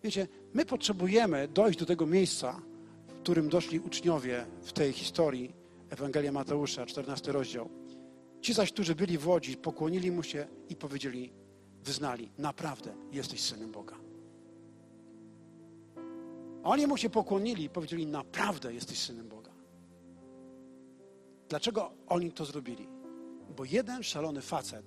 Wiecie, 0.03 0.27
my 0.53 0.65
potrzebujemy 0.65 1.47
dojść 1.47 1.79
do 1.79 1.85
tego 1.85 2.05
miejsca, 2.05 2.61
w 3.07 3.13
którym 3.13 3.49
doszli 3.49 3.79
uczniowie 3.79 4.45
w 4.61 4.73
tej 4.73 4.93
historii 4.93 5.53
Ewangelia 5.89 6.31
Mateusza, 6.31 6.85
14 6.85 7.31
rozdział. 7.31 7.69
Ci 8.41 8.53
zaś, 8.53 8.71
którzy 8.71 8.95
byli 8.95 9.17
w 9.17 9.27
Łodzi, 9.27 9.57
pokłonili 9.57 10.11
mu 10.11 10.23
się 10.23 10.47
i 10.69 10.75
powiedzieli, 10.75 11.33
wyznali, 11.83 12.29
naprawdę 12.37 12.95
jesteś 13.11 13.41
Synem 13.41 13.71
Boga. 13.71 13.95
Oni 16.63 16.87
mu 16.87 16.97
się 16.97 17.09
pokłonili 17.09 17.63
i 17.63 17.69
powiedzieli, 17.69 18.07
naprawdę 18.07 18.73
jesteś 18.73 18.99
Synem 18.99 19.29
Boga. 19.29 19.51
Dlaczego 21.49 21.91
oni 22.07 22.31
to 22.31 22.45
zrobili? 22.45 22.87
Bo 23.57 23.65
jeden 23.65 24.03
szalony 24.03 24.41
facet 24.41 24.85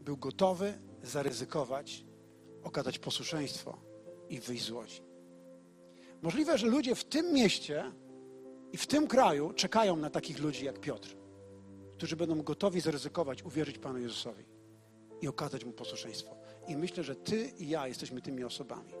był 0.00 0.16
gotowy 0.16 0.78
zaryzykować, 1.06 2.04
okazać 2.62 2.98
posłuszeństwo 2.98 3.78
i 4.28 4.40
wyjść 4.40 4.64
z 4.64 4.70
łodzi. 4.70 5.02
Możliwe, 6.22 6.58
że 6.58 6.66
ludzie 6.66 6.94
w 6.94 7.04
tym 7.04 7.32
mieście 7.32 7.92
i 8.72 8.76
w 8.76 8.86
tym 8.86 9.06
kraju 9.06 9.52
czekają 9.52 9.96
na 9.96 10.10
takich 10.10 10.38
ludzi 10.38 10.64
jak 10.64 10.80
Piotr, 10.80 11.16
którzy 11.92 12.16
będą 12.16 12.42
gotowi 12.42 12.80
zaryzykować, 12.80 13.42
uwierzyć 13.42 13.78
Panu 13.78 13.98
Jezusowi 13.98 14.44
i 15.20 15.28
okazać 15.28 15.64
Mu 15.64 15.72
posłuszeństwo. 15.72 16.36
I 16.68 16.76
myślę, 16.76 17.04
że 17.04 17.16
Ty 17.16 17.52
i 17.58 17.68
ja 17.68 17.88
jesteśmy 17.88 18.22
tymi 18.22 18.44
osobami. 18.44 18.92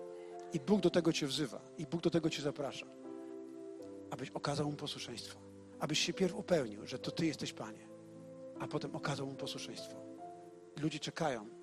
I 0.52 0.60
Bóg 0.60 0.80
do 0.80 0.90
tego 0.90 1.12
Cię 1.12 1.26
wzywa, 1.26 1.60
i 1.78 1.86
Bóg 1.86 2.00
do 2.00 2.10
tego 2.10 2.30
Cię 2.30 2.42
zaprasza, 2.42 2.86
abyś 4.10 4.30
okazał 4.30 4.70
Mu 4.70 4.76
posłuszeństwo, 4.76 5.38
abyś 5.80 5.98
się 5.98 6.12
pierw 6.12 6.34
upełnił, 6.34 6.86
że 6.86 6.98
to 6.98 7.10
Ty 7.10 7.26
jesteś 7.26 7.52
Panie, 7.52 7.88
a 8.60 8.68
potem 8.68 8.96
okazał 8.96 9.26
Mu 9.26 9.34
posłuszeństwo. 9.34 9.96
Ludzie 10.80 10.98
czekają, 10.98 11.55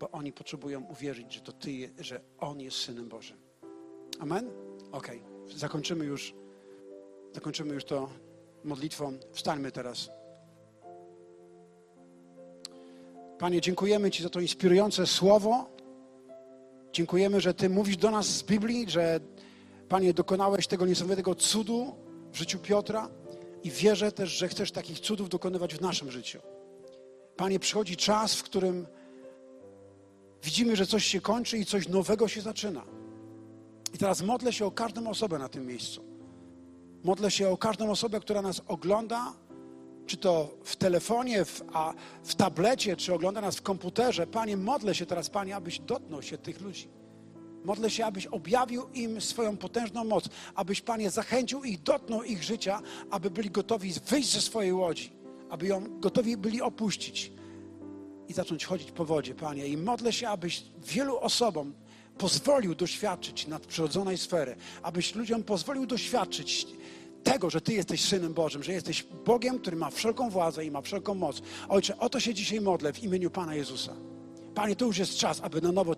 bo 0.00 0.10
oni 0.10 0.32
potrzebują 0.32 0.84
uwierzyć, 0.84 1.34
że 1.34 1.40
to 1.40 1.52
Ty, 1.52 1.90
że 1.98 2.20
On 2.38 2.60
jest 2.60 2.76
Synem 2.76 3.08
Bożym. 3.08 3.36
Amen? 4.18 4.50
Okay. 4.92 5.20
zakończymy 5.56 6.04
już, 6.04 6.34
zakończymy 7.34 7.74
już 7.74 7.84
to 7.84 8.08
modlitwą. 8.64 9.18
Wstańmy 9.32 9.72
teraz. 9.72 10.10
Panie, 13.38 13.60
dziękujemy 13.60 14.10
Ci 14.10 14.22
za 14.22 14.30
to 14.30 14.40
inspirujące 14.40 15.06
słowo. 15.06 15.70
Dziękujemy, 16.92 17.40
że 17.40 17.54
Ty 17.54 17.68
mówisz 17.68 17.96
do 17.96 18.10
nas 18.10 18.26
z 18.26 18.42
Biblii, 18.42 18.90
że 18.90 19.20
Panie, 19.88 20.14
dokonałeś 20.14 20.66
tego 20.66 20.86
niesamowitego 20.86 21.34
cudu 21.34 21.94
w 22.32 22.36
życiu 22.36 22.58
Piotra 22.58 23.08
i 23.62 23.70
wierzę 23.70 24.12
też, 24.12 24.30
że 24.30 24.48
chcesz 24.48 24.72
takich 24.72 25.00
cudów 25.00 25.28
dokonywać 25.28 25.74
w 25.74 25.80
naszym 25.80 26.10
życiu. 26.10 26.40
Panie, 27.36 27.58
przychodzi 27.58 27.96
czas, 27.96 28.34
w 28.34 28.42
którym 28.42 28.86
widzimy, 30.42 30.76
że 30.76 30.86
coś 30.86 31.04
się 31.04 31.20
kończy 31.20 31.58
i 31.58 31.64
coś 31.64 31.88
nowego 31.88 32.28
się 32.28 32.40
zaczyna. 32.40 32.82
I 33.94 33.98
teraz 33.98 34.22
modlę 34.22 34.52
się 34.52 34.66
o 34.66 34.70
każdą 34.70 35.10
osobę 35.10 35.38
na 35.38 35.48
tym 35.48 35.66
miejscu. 35.66 36.04
Modlę 37.04 37.30
się 37.30 37.48
o 37.48 37.56
każdą 37.56 37.90
osobę, 37.90 38.20
która 38.20 38.42
nas 38.42 38.62
ogląda, 38.66 39.34
czy 40.06 40.16
to 40.16 40.58
w 40.64 40.76
telefonie, 40.76 41.44
w, 41.44 41.62
a 41.72 41.94
w 42.24 42.34
tablecie, 42.34 42.96
czy 42.96 43.14
ogląda 43.14 43.40
nas 43.40 43.56
w 43.56 43.62
komputerze. 43.62 44.26
Panie, 44.26 44.56
modlę 44.56 44.94
się 44.94 45.06
teraz, 45.06 45.30
Panie, 45.30 45.56
abyś 45.56 45.78
dotknął 45.78 46.22
się 46.22 46.38
tych 46.38 46.60
ludzi. 46.60 46.88
Modlę 47.64 47.90
się, 47.90 48.06
abyś 48.06 48.26
objawił 48.26 48.88
im 48.94 49.20
swoją 49.20 49.56
potężną 49.56 50.04
moc, 50.04 50.28
abyś, 50.54 50.80
Panie, 50.80 51.10
zachęcił 51.10 51.64
ich, 51.64 51.82
dotknął 51.82 52.22
ich 52.22 52.42
życia, 52.42 52.80
aby 53.10 53.30
byli 53.30 53.50
gotowi 53.50 53.92
wyjść 54.06 54.32
ze 54.32 54.40
swojej 54.40 54.72
łodzi, 54.72 55.12
aby 55.50 55.66
ją 55.66 56.00
gotowi 56.00 56.36
byli 56.36 56.62
opuścić 56.62 57.32
i 58.28 58.32
zacząć 58.32 58.64
chodzić 58.64 58.90
po 58.90 59.04
wodzie, 59.04 59.34
Panie. 59.34 59.66
I 59.66 59.76
modlę 59.76 60.12
się, 60.12 60.28
abyś 60.28 60.62
wielu 60.86 61.18
osobom 61.18 61.72
pozwolił 62.18 62.74
doświadczyć 62.74 63.46
nadprzyrodzonej 63.46 64.18
sfery, 64.18 64.56
abyś 64.82 65.14
ludziom 65.14 65.42
pozwolił 65.42 65.86
doświadczyć 65.86 66.66
tego, 67.24 67.50
że 67.50 67.60
Ty 67.60 67.72
jesteś 67.72 68.04
Synem 68.04 68.34
Bożym, 68.34 68.62
że 68.62 68.72
jesteś 68.72 69.02
Bogiem, 69.02 69.58
który 69.58 69.76
ma 69.76 69.90
wszelką 69.90 70.30
władzę 70.30 70.64
i 70.64 70.70
ma 70.70 70.80
wszelką 70.80 71.14
moc. 71.14 71.42
Ojcze, 71.68 71.98
o 71.98 72.08
to 72.08 72.20
się 72.20 72.34
dzisiaj 72.34 72.60
modlę 72.60 72.92
w 72.92 73.02
imieniu 73.02 73.30
Pana 73.30 73.54
Jezusa. 73.54 73.92
Panie, 74.58 74.76
to 74.76 74.84
już 74.84 74.98
jest 74.98 75.16
czas, 75.16 75.40
aby 75.42 75.60
na 75.60 75.72
nowo 75.72 75.94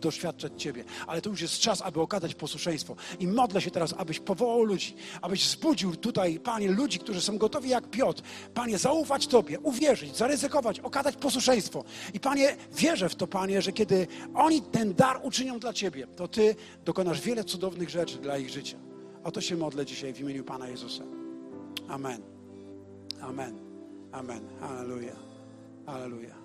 doświadczać 0.00 0.52
Ciebie, 0.56 0.84
ale 1.06 1.20
to 1.20 1.30
już 1.30 1.40
jest 1.40 1.58
czas, 1.58 1.82
aby 1.82 2.00
okazać 2.00 2.34
posłuszeństwo. 2.34 2.96
I 3.20 3.26
modlę 3.26 3.60
się 3.60 3.70
teraz, 3.70 3.94
abyś 3.98 4.20
powołał 4.20 4.62
ludzi, 4.62 4.94
abyś 5.22 5.44
wzbudził 5.44 5.96
tutaj, 5.96 6.40
Panie, 6.40 6.70
ludzi, 6.70 6.98
którzy 6.98 7.20
są 7.20 7.38
gotowi 7.38 7.68
jak 7.68 7.90
Piotr. 7.90 8.22
Panie, 8.54 8.78
zaufać 8.78 9.26
Tobie, 9.26 9.60
uwierzyć, 9.60 10.16
zaryzykować, 10.16 10.80
okazać 10.80 11.16
posłuszeństwo. 11.16 11.84
I 12.14 12.20
Panie, 12.20 12.56
wierzę 12.72 13.08
w 13.08 13.14
to, 13.14 13.26
Panie, 13.26 13.62
że 13.62 13.72
kiedy 13.72 14.06
oni 14.34 14.62
ten 14.62 14.94
dar 14.94 15.20
uczynią 15.22 15.58
dla 15.58 15.72
Ciebie, 15.72 16.06
to 16.06 16.28
Ty 16.28 16.56
dokonasz 16.84 17.20
wiele 17.20 17.44
cudownych 17.44 17.90
rzeczy 17.90 18.18
dla 18.18 18.38
ich 18.38 18.50
życia. 18.50 18.76
O 19.24 19.30
to 19.30 19.40
się 19.40 19.56
modlę 19.56 19.86
dzisiaj 19.86 20.14
w 20.14 20.20
imieniu 20.20 20.44
Pana 20.44 20.68
Jezusa. 20.68 21.04
Amen. 21.88 22.22
Amen. 23.20 23.58
Amen. 24.12 24.40
Halleluja. 24.60 25.16
Halleluja. 25.86 26.37